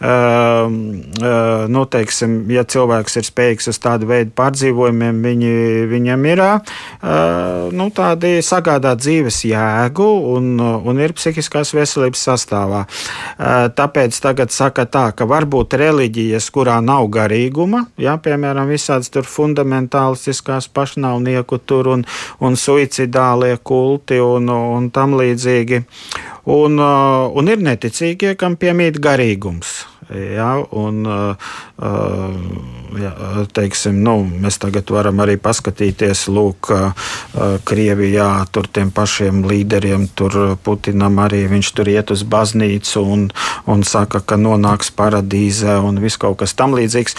Uh, 0.00 0.68
uh, 0.68 1.64
nu, 1.72 1.84
teiksim, 1.90 2.42
ja 2.52 2.64
cilvēks 2.64 3.18
ir 3.20 3.28
spējīgs 3.28 3.70
uz 3.72 3.80
tādu 3.82 4.08
veidu 4.10 4.34
pārdzīvojumiem, 4.38 5.22
viņi, 5.24 5.52
viņam 5.90 6.28
ir 6.30 6.44
uh, 6.46 6.78
nu, 7.72 7.88
tādi 7.94 8.34
sagādāt 8.44 9.02
dzīves 9.02 9.42
jēgu 9.48 10.08
un, 10.36 10.54
un 10.60 11.02
ir 11.02 11.16
psihiskās 11.16 11.74
veselības 11.76 12.26
sastāvā. 12.28 12.84
Uh, 12.84 13.68
tāpēc 13.76 14.18
tagad 14.22 14.52
saka 14.54 14.86
tā, 14.86 15.08
ka 15.16 15.26
varbūt 15.28 15.76
reliģijas, 15.80 16.48
kurā 16.54 16.78
nav 16.84 17.08
garīgu, 17.12 17.61
garīguma, 17.62 17.86
jā, 17.98 18.16
piemēram, 18.18 18.68
visādas 18.68 19.10
tur 19.10 19.24
fundamentālistiskās 19.24 20.68
pašnāvnieku 20.68 21.58
tur 21.64 21.88
un, 21.88 22.04
un 22.40 22.56
suicidālie 22.56 23.58
kulti 23.62 24.18
un, 24.20 24.48
un 24.48 24.90
tam 24.90 25.14
līdzīgi. 25.14 25.84
Un, 26.46 26.78
un 26.78 27.48
ir 27.48 27.62
neticīgie, 27.62 28.34
kam 28.36 28.56
piemīt 28.56 28.98
garīgums. 28.98 29.86
Ja, 30.12 30.58
un, 30.70 31.06
ja, 33.00 33.12
teiksim, 33.56 34.02
nu, 34.04 34.18
mēs 34.44 34.58
tagad 34.60 34.90
varam 34.92 35.22
arī 35.24 35.38
paskatīties, 35.40 36.26
lūk, 36.28 36.68
Krievijā 37.68 38.28
tur 38.52 38.68
tiem 38.68 38.90
pašiem 38.92 39.40
līderiem, 39.48 40.04
tur 40.18 40.56
Putinam 40.64 41.16
arī 41.22 41.46
viņš 41.48 41.70
tur 41.78 41.88
iet 41.88 42.12
uz 42.12 42.24
baznīcu 42.28 43.04
un, 43.14 43.24
un 43.70 43.84
saka, 43.88 44.20
ka 44.20 44.36
nonāks 44.36 44.92
paradīzē 44.98 45.78
un 45.80 46.02
viss 46.02 46.20
kaut 46.20 46.42
kas 46.42 46.52
tam 46.58 46.76
līdzīgs. 46.76 47.16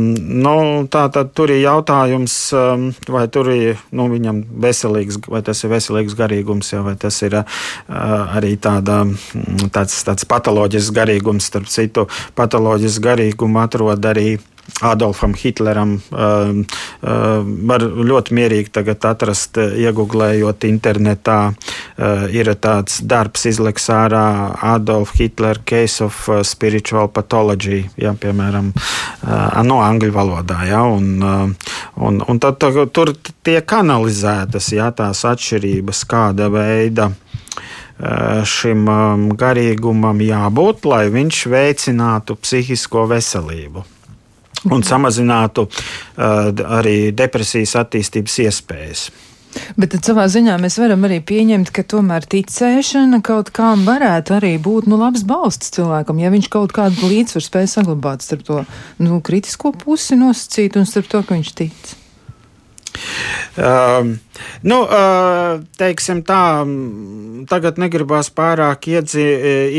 Nu, 0.00 0.56
tā 0.88 1.04
tad 1.12 1.34
tur 1.36 1.52
ir 1.52 1.60
jautājums, 1.66 2.38
um, 2.56 2.88
vai 3.12 3.26
tur 3.32 3.52
ir 3.52 3.84
nu, 3.92 4.08
viņam 4.12 4.40
veselīgs, 4.64 5.20
vai 5.28 5.42
tas 5.44 5.60
ir 5.64 5.74
veselīgs 5.74 6.16
garīgums, 6.16 6.72
ja, 6.72 6.80
vai 6.86 6.96
tas 7.00 7.20
ir 7.26 7.42
arī 7.90 8.56
tāda, 8.62 9.02
tāds, 9.74 10.00
tāds 10.06 10.28
patoloģisks 10.30 10.96
garīgums 10.96 11.50
starp 11.50 11.68
citu 11.68 11.89
citu 11.90 12.06
patoloģisku 12.38 13.08
garīgumu 13.10 13.64
atrod 13.64 14.06
arī 14.06 14.38
Adolfam 14.86 15.32
Hitleram 15.34 15.96
uh, 16.14 16.50
uh, 16.54 17.42
var 17.66 17.82
ļoti 17.82 18.34
mierīgi 18.38 18.70
atrast, 19.08 19.58
uh, 19.58 19.72
iegūlējot 19.74 20.64
internetā. 20.68 21.38
Uh, 21.98 22.28
ir 22.30 22.46
tāds 22.54 23.00
darbs, 23.02 23.48
izliks 23.50 23.88
ārā 23.90 24.54
Adolf 24.62 25.16
Hitler 25.18 25.58
Case 25.66 26.04
of 26.04 26.20
uh, 26.28 26.44
Spiritual 26.46 27.10
Pathology, 27.10 27.82
ja, 27.98 28.14
piemēram, 28.14 28.70
uh, 28.70 29.58
no 29.66 29.80
angļu 29.82 30.14
valodā. 30.14 30.62
Ja, 30.70 30.84
un, 30.86 31.18
uh, 31.18 31.74
un, 32.06 32.22
un 32.22 32.38
tad, 32.38 32.62
tur 32.94 33.12
tiek 33.42 33.74
analizētas 33.74 34.70
ja, 34.76 34.92
tās 34.94 35.26
atšķirības, 35.26 36.06
kāda 36.14 36.46
veida 36.52 37.10
Eh, 37.10 37.29
šim 38.48 38.84
um, 38.88 39.24
garīgumam 39.36 40.20
jābūt, 40.24 40.86
lai 40.88 41.06
viņš 41.12 41.40
veicinātu 41.52 42.36
psihisko 42.40 43.06
veselību 43.10 43.84
un 44.70 44.84
samazinātu 44.84 45.66
uh, 45.66 46.52
arī 46.80 47.10
depresijas 47.16 47.76
attīstības 47.80 48.38
iespējas. 48.46 49.10
Bet 49.80 49.96
savā 50.04 50.26
ziņā 50.30 50.56
mēs 50.62 50.76
varam 50.78 51.06
arī 51.08 51.18
pieņemt, 51.26 51.72
ka 51.74 51.82
tomēr 51.82 52.26
ticēšana 52.30 53.18
kaut 53.26 53.50
kām 53.54 53.82
varētu 53.88 54.36
arī 54.36 54.52
būt 54.62 54.86
nu, 54.90 54.98
labs 55.00 55.24
balsts 55.26 55.72
cilvēkam, 55.74 56.20
ja 56.22 56.30
viņš 56.30 56.50
kaut 56.52 56.74
kādu 56.76 57.10
līdzsvaru 57.10 57.46
spēj 57.46 57.70
saglabāt 57.72 58.22
starp 58.26 58.44
to 58.46 58.60
nu, 59.02 59.18
kritisko 59.24 59.74
pusi 59.74 60.18
nosacīt 60.20 60.78
un 60.78 60.86
starp 60.86 61.10
to, 61.10 61.24
ka 61.26 61.38
viņš 61.38 61.52
tic. 61.58 61.96
Um, 63.60 64.14
nu, 64.62 64.76
uh, 64.84 65.60
teiksim 65.78 66.22
tā, 66.26 66.62
tagad 67.50 67.80
negribās 67.82 68.30
pārāk 68.32 68.86
iedzi, 68.92 69.24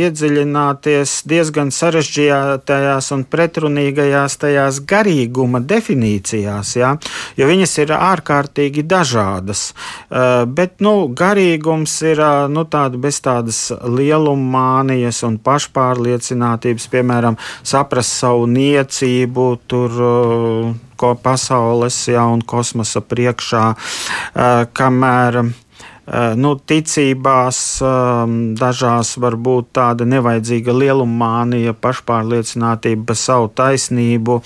iedziļināties 0.02 1.14
diezgan 1.30 1.72
sarežģītajās 1.74 3.12
un 3.16 3.24
pretrunīgajās 3.32 4.38
tajās 4.42 4.82
garīguma 4.90 5.64
definīcijās, 5.64 6.76
ja, 6.78 6.92
jo 7.40 7.48
viņas 7.50 7.78
ir 7.86 7.96
ārkārtīgi 7.96 8.86
dažādas. 8.90 9.72
Uh, 9.72 10.44
bet, 10.46 10.78
nu, 10.84 11.08
garīgums 11.16 11.96
ir 12.06 12.22
uh, 12.22 12.46
nu, 12.52 12.68
tāda 12.70 13.00
bez 13.02 13.22
tādas 13.24 13.64
lielumānijas 13.72 15.24
un 15.28 15.40
pašpārliecinātības, 15.42 16.92
piemēram, 16.92 17.40
saprast 17.64 18.20
savu 18.22 18.48
niecību, 18.52 19.52
tur 19.72 20.00
ko 21.02 21.16
pasaules 21.18 21.98
ja, 22.12 22.28
un 22.30 22.46
kosmosa 22.46 23.02
priekšā, 23.02 23.66
kamēr 24.78 25.42
Eh, 25.42 25.52
nu, 26.36 26.56
ticībās 26.58 27.58
ehm, 27.86 28.34
dažās 28.60 29.14
var 29.22 29.36
būt 29.38 29.70
tāda 29.78 30.06
nevajadzīga 30.10 30.74
lielumānija, 30.74 31.76
pašpārliecinātība 31.78 33.06
par 33.12 33.20
savu 33.20 33.52
taisnību. 33.56 34.40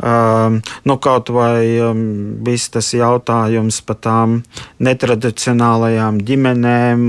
Ehm, 0.00 0.58
nu, 0.88 0.96
kaut 1.04 1.28
vai 1.34 1.76
ehm, 1.76 2.00
viss 2.46 2.72
tas 2.72 2.88
jautājums 2.96 3.82
par 3.84 4.00
tām 4.00 4.38
netradicionālajām 4.80 6.22
ģimenēm, 6.24 7.06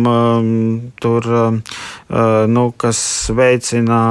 tur, 1.02 1.32
eh, 1.32 2.46
nu, 2.52 2.68
kas 2.78 3.02
veicina 3.32 4.04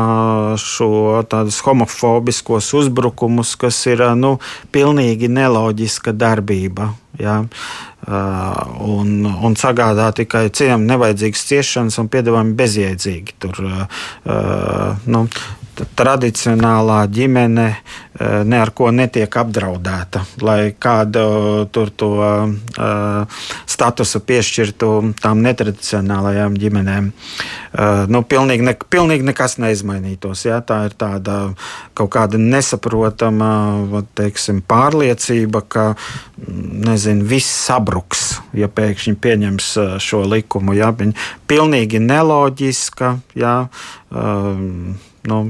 šo 0.60 1.22
tādus 1.28 1.60
homofobiskos 1.64 2.72
uzbrukumus, 2.80 3.54
kas 3.60 3.84
ir 3.86 4.02
nu, 4.16 4.38
pilnīgi 4.72 5.28
neloģiska 5.28 6.16
darbība. 6.16 6.94
Ja? 7.20 7.40
Uh, 8.04 8.74
un, 8.84 9.24
un 9.24 9.54
sagādā 9.56 10.10
tikai 10.16 10.48
cienām 10.52 10.84
nevajadzīgas 10.88 11.44
ciešanas 11.48 12.00
un 12.02 12.10
piedāvājumi 12.12 12.56
bezjēdzīgi. 12.58 13.36
Tur, 13.40 13.60
uh, 13.64 15.04
nu, 15.08 15.24
tradicionālā 15.96 17.04
ģimene 17.10 17.66
uh, 17.70 18.42
ne 18.46 18.60
ar 18.60 18.70
ko 18.76 18.90
netiek 18.94 19.36
apdraudēta, 19.40 20.22
lai 20.44 20.74
kādu 20.78 21.24
tur 21.74 21.90
to 21.90 22.10
uh, 22.20 23.40
statusu 23.66 24.20
piešķirtu 24.24 24.90
tām 25.22 25.42
netradicionālajām 25.44 26.58
ģimenēm. 26.60 27.10
Uh, 27.10 28.04
nu, 28.10 28.22
pilnīgi, 28.28 28.66
ne, 28.66 28.76
pilnīgi 28.90 29.26
nekas 29.26 29.58
neizmainītos. 29.62 30.44
Jā, 30.46 30.60
tā 30.66 30.84
ir 30.88 30.94
tāda 31.00 31.38
kaut 31.98 32.12
kāda 32.14 32.38
nesaprotama 32.38 34.04
teiksim, 34.14 34.62
pārliecība, 34.68 35.64
ka 35.68 35.86
nezinu, 36.38 37.26
viss 37.26 37.50
sabruks, 37.66 38.38
ja 38.54 38.68
pēkšņi 38.70 39.16
pieņems 39.22 39.72
šo 40.02 40.22
likumu. 40.28 40.76
Jā, 40.78 40.92
viņa 40.94 41.28
pilnīgi 41.50 42.02
neloģiska. 42.02 43.14
Jā, 43.38 43.56
um, 44.14 44.94
nu, 45.30 45.42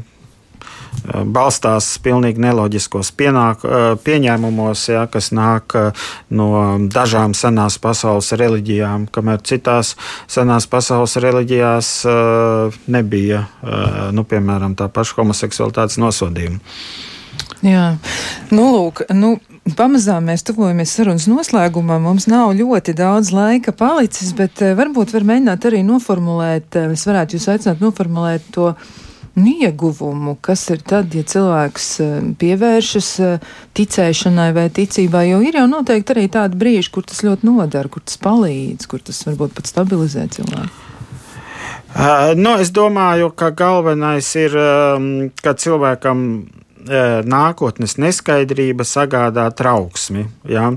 balstās 1.04 1.88
pilnīgi 2.04 2.42
neloģiskos 2.44 3.10
pienāk, 3.18 3.64
pieņēmumos, 4.04 4.84
ja, 4.92 5.04
kas 5.10 5.30
nāk 5.36 5.76
no 6.32 6.50
dažām 6.92 7.34
senās 7.36 7.78
pasaules 7.82 8.32
reliģijām, 8.40 9.08
kamēr 9.14 9.42
citās 9.44 9.94
senās 10.30 10.68
pasaules 10.70 11.16
reliģijās 11.20 11.94
nebija, 12.86 13.46
nu, 14.14 14.24
piemēram, 14.28 14.76
tā 14.78 14.88
paša 14.92 15.20
homoseksualitātes 15.22 16.00
nosodījuma. 16.02 16.62
Jā, 17.64 17.94
nu, 18.52 18.68
lūk, 18.74 19.06
nu, 19.16 19.36
Pamazām 19.64 20.26
mēs 20.28 20.42
tuvojamies 20.44 20.90
sarunas 20.92 21.24
noslēgumam. 21.24 22.02
Mums 22.04 22.26
nav 22.28 22.50
ļoti 22.52 22.92
daudz 22.98 23.30
laika 23.32 23.72
palicis, 23.72 24.34
bet 24.36 24.60
varbūt 24.60 25.14
var 25.14 25.24
mēģināt 25.24 25.64
arī 25.70 25.80
noformulēt, 25.88 26.76
es 26.92 27.06
varētu 27.08 27.38
jūs 27.38 27.48
aicināt 27.48 27.80
noformulēt 27.80 28.44
to 28.52 28.74
nu, 29.34 29.50
ieguvumu, 29.66 30.36
kas 30.40 30.62
ir 30.70 30.82
tad, 30.86 31.14
ja 31.14 31.24
cilvēks 31.26 31.88
eh, 32.04 32.14
pievēršas 32.40 33.10
eh, 33.24 33.52
ticēšanai 33.74 34.48
vai 34.56 34.68
ticībai, 34.74 35.26
jo 35.32 35.42
ir 35.44 35.58
jau 35.58 35.66
noteikti 35.70 36.14
arī 36.14 36.26
tādi 36.32 36.58
brīži, 36.60 36.92
kur 36.94 37.06
tas 37.08 37.24
ļoti 37.26 37.48
nodara, 37.50 37.90
kur 37.90 38.04
tas 38.06 38.18
palīdz, 38.22 38.88
kur 38.90 39.02
tas 39.04 39.24
varbūt 39.26 39.56
pat 39.58 39.70
stabilizē 39.70 40.28
cilvēku. 40.38 40.82
Uh, 41.94 42.32
nu, 42.34 42.56
es 42.58 42.72
domāju, 42.74 43.28
ka 43.38 43.52
galvenais 43.54 44.26
ir, 44.34 44.56
um, 44.58 45.28
ka 45.38 45.52
cilvēkam 45.54 46.24
nākotnes 46.84 47.96
neskaidrība 48.00 48.84
sagādā 48.86 49.46
trauksmi. 49.56 50.26
Ja? 50.48 50.70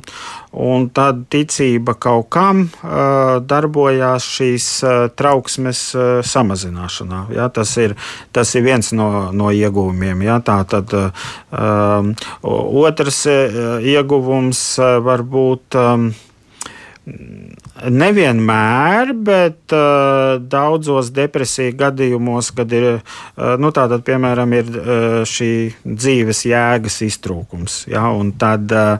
Un 0.57 0.87
tad 0.95 1.25
ticība 1.33 1.97
kaut 1.99 2.29
kam 2.33 2.63
uh, 2.67 3.37
darbojās 3.43 4.25
šīs 4.37 4.67
uh, 4.85 4.95
trauksmes 5.13 5.83
samazināšanā. 6.27 7.21
Ja? 7.35 7.49
Tas, 7.53 7.75
ir, 7.81 7.97
tas 8.31 8.55
ir 8.55 8.65
viens 8.67 8.93
no, 8.95 9.29
no 9.35 9.51
ieguvumiem. 9.51 10.23
Ja? 10.27 10.39
Tā 10.39 10.61
tad 10.69 10.95
um, 10.95 12.13
otrs 12.41 13.25
ieguvums 13.27 14.63
var 15.03 15.25
būt. 15.27 15.77
Um, 15.77 16.11
Nevienmēr, 17.77 19.11
bet 19.21 19.73
uh, 19.75 20.39
daudzos 20.41 21.11
depresiju 21.13 21.75
gadījumos, 21.77 22.49
kad 22.57 22.71
ir, 22.73 22.87
uh, 22.97 23.53
nu, 23.61 23.69
tātad, 23.75 24.01
piemēram, 24.07 24.53
ir 24.57 24.71
uh, 24.71 24.87
šī 25.29 25.49
dzīves 25.85 26.41
jēgas 26.49 26.97
iztrūkums, 27.05 27.75
ja, 27.91 28.07
un 28.09 28.31
tad 28.41 28.73
uh, 28.73 28.97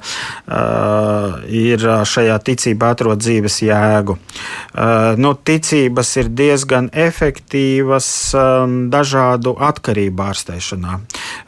ir 1.50 1.82
šajā 2.06 2.38
ticībā 2.52 2.92
atrod 2.94 3.24
dzīves 3.24 3.58
jēgu. 3.66 4.18
Uh, 4.18 5.18
nu, 5.18 5.34
ticības 5.34 6.14
ir 6.22 6.30
diezgan 6.38 6.92
efektīvas 6.94 8.12
um, 8.38 8.78
dažādu 8.94 9.56
atkarību 9.58 10.28
ārstēšanā. 10.28 11.00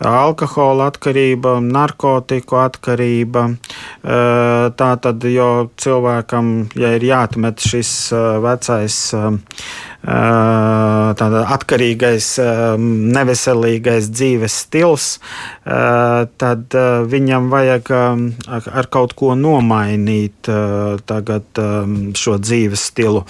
Alkohola 0.10 0.90
atkarība, 0.90 1.60
narkotiku 1.62 2.58
atkarība, 2.64 3.46
uh, 3.54 4.68
tā 4.74 4.92
tad, 5.06 5.30
jo 5.30 5.70
cilvēkam, 5.78 6.54
ja 6.80 6.96
ir 6.98 7.10
jā 7.12 7.19
jāatmet 7.20 7.62
šis 7.70 7.94
uh, 8.16 8.40
vecais 8.44 9.00
uh, 9.18 9.36
tāda 10.00 11.42
atkarīgais, 11.52 12.28
neveselīgais 12.80 14.08
dzīves 14.14 14.54
stils, 14.64 15.08
tad 15.66 16.78
viņam 17.12 17.50
vajag 17.52 17.92
ar 17.92 18.88
kaut 18.88 19.14
ko 19.20 19.34
nomainīt 19.36 20.48
tagad 21.10 21.62
šo 22.16 22.38
dzīves 22.40 22.86
stilu. 22.94 23.26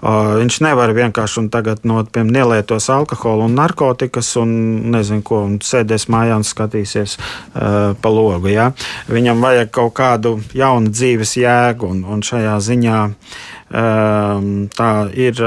Viņš 0.00 0.60
nevar 0.64 0.94
vienkārši 0.96 1.42
un 1.42 1.50
tagad 1.52 1.84
no, 1.84 2.00
piemēram, 2.08 2.32
nelietos 2.34 2.88
alkoholu 2.88 3.44
un 3.44 3.58
narkotikas 3.60 4.32
un 4.40 4.56
nezinu 4.96 5.22
ko, 5.22 5.44
un 5.44 5.60
sēdēs 5.60 6.08
mājā 6.08 6.40
un 6.40 6.48
skatīsies 6.48 7.18
pa 7.52 8.14
logu. 8.16 8.48
Ja? 8.48 8.70
Viņam 9.12 9.44
vajag 9.44 9.74
kaut 9.76 9.92
kādu 10.00 10.38
jaunu 10.56 10.88
dzīves 10.94 11.36
jēgu 11.36 11.92
un, 11.92 12.04
un 12.08 12.24
šajā 12.24 12.56
ziņā 12.64 13.02
tā 13.72 14.92
ir 15.16 15.40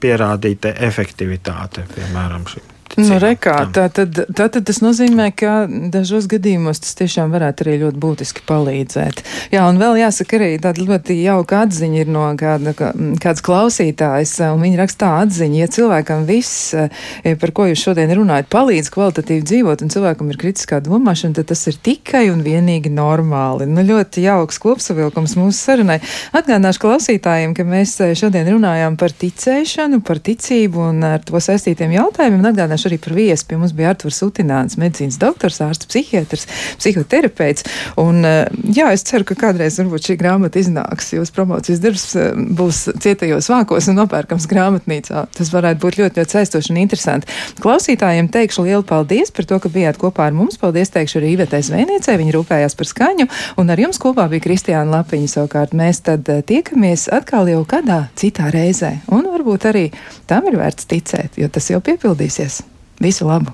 pierādīta 0.00 0.72
efektivitāte, 0.88 1.84
piemēram, 1.94 2.48
šī. 2.48 2.77
Nu, 2.98 3.18
rekā, 3.22 3.54
tā, 3.70 3.84
tad, 3.94 4.16
tā 4.34 4.48
tad 4.50 4.64
tas 4.66 4.80
nozīmē, 4.82 5.28
ka 5.38 5.68
dažos 5.92 6.26
gadījumos 6.30 6.80
tas 6.82 6.96
tiešām 6.98 7.30
varētu 7.30 7.62
arī 7.62 7.76
ļoti 7.84 8.00
būtiski 8.02 8.42
palīdzēt. 8.48 9.22
Jā, 9.52 9.68
un 9.70 9.78
vēl 9.78 10.00
jāsaka 10.00 10.38
arī 10.38 10.48
tāda 10.62 10.82
ļoti 10.82 11.14
jauka 11.20 11.60
atziņa 11.66 12.00
ir 12.02 12.10
no 12.10 12.24
kāda, 12.38 12.74
kāds 13.22 13.44
klausītājs, 13.46 14.32
un 14.50 14.64
viņi 14.64 14.80
rakstā 14.80 15.12
atziņa, 15.22 15.60
ja 15.60 15.68
cilvēkam 15.76 16.24
viss, 16.26 16.72
e, 16.74 17.36
par 17.38 17.52
ko 17.54 17.68
jūs 17.68 17.84
šodien 17.86 18.10
runājat, 18.18 18.50
palīdz 18.50 18.90
kvalitatīvi 18.96 19.46
dzīvot, 19.46 19.84
un 19.86 19.94
cilvēkam 19.94 20.34
ir 20.34 20.40
kritiskā 20.42 20.82
domāšana, 20.82 21.38
tad 21.38 21.52
tas 21.52 21.62
ir 21.70 21.78
tikai 21.78 22.24
un 22.32 22.42
vienīgi 22.42 22.90
normāli. 22.90 23.70
Nu, 23.70 23.86
ļoti 23.86 24.26
jauks 24.26 24.58
kopsavilkums 24.64 25.36
mūsu 25.38 25.54
sarunai. 25.60 26.00
Atgādināšu 26.34 26.82
klausītājiem, 26.82 27.54
ka 27.54 27.68
mēs 27.68 27.94
šodien 28.18 28.50
runājām 28.56 28.98
par 28.98 29.14
ticēšanu, 29.14 30.02
par 30.02 30.18
ticību 30.18 30.84
un 30.90 31.06
ar 31.14 31.22
to 31.22 31.38
saistītiem 31.38 31.94
jautājumiem. 31.94 32.50
Atgādināšu 32.50 32.87
arī 32.88 32.98
par 33.02 33.16
viesi. 33.16 33.46
Pie 33.48 33.58
mums 33.60 33.74
bija 33.76 33.92
Arturs 33.94 34.20
Utināns, 34.24 34.78
medicīnas 34.80 35.18
doktors, 35.20 35.60
ārsts, 35.64 35.88
psihiatrs, 35.90 36.46
psihoterapeits. 36.80 37.66
Un, 38.00 38.24
eh, 38.24 38.48
jā, 38.74 38.90
es 38.92 39.04
ceru, 39.08 39.26
ka 39.28 39.36
kādreiz 39.38 39.78
varbūt 39.80 40.10
šī 40.10 40.18
grāmata 40.20 40.60
iznāks. 40.60 41.12
Jūsu 41.16 41.34
promocijas 41.36 41.82
darbs 41.84 42.06
eh, 42.16 42.32
būs 42.34 42.84
cietajos 43.02 43.50
vākos 43.52 43.90
un 43.90 43.98
nopērkams 44.00 44.48
grāmatnīcā. 44.50 45.26
Tas 45.36 45.52
varētu 45.54 45.82
būt 45.84 46.00
ļoti, 46.02 46.22
ļoti 46.22 46.36
saistoši 46.36 46.74
un 46.74 46.80
interesanti. 46.82 47.30
Klausītājiem 47.62 48.30
teikšu 48.32 48.66
lielu 48.66 48.86
paldies 48.86 49.32
par 49.34 49.48
to, 49.48 49.60
ka 49.62 49.72
bijāt 49.72 50.00
kopā 50.00 50.28
ar 50.28 50.36
mums. 50.36 50.58
Paldies 50.60 50.92
teikšu 50.94 51.20
arī 51.20 51.34
Ivetē 51.36 51.60
Zvēniecei, 51.64 52.18
viņa 52.20 52.36
rūpējās 52.36 52.78
par 52.78 52.90
skaņu. 52.90 53.28
Un 53.60 53.74
ar 53.74 53.82
jums 53.82 54.00
kopā 54.02 54.28
bija 54.32 54.46
Kristiāna 54.46 54.98
Lapiņa. 54.98 55.34
Savukārt 55.34 55.76
mēs 55.76 56.02
tad 56.06 56.28
eh, 56.32 56.42
tiekamies 56.46 57.08
atkal 57.14 57.50
jau 57.50 57.62
kādā 57.68 58.06
citā 58.18 58.52
reizē. 58.54 58.98
Un 59.12 59.28
varbūt 59.28 59.68
arī 59.72 59.86
tam 60.30 60.48
ir 60.50 60.58
vērts 60.60 60.88
ticēt, 60.88 61.38
jo 61.40 61.50
tas 61.52 61.70
jau 61.72 61.82
piepildīsies. 61.84 62.62
Visu 63.00 63.24
labu! 63.26 63.52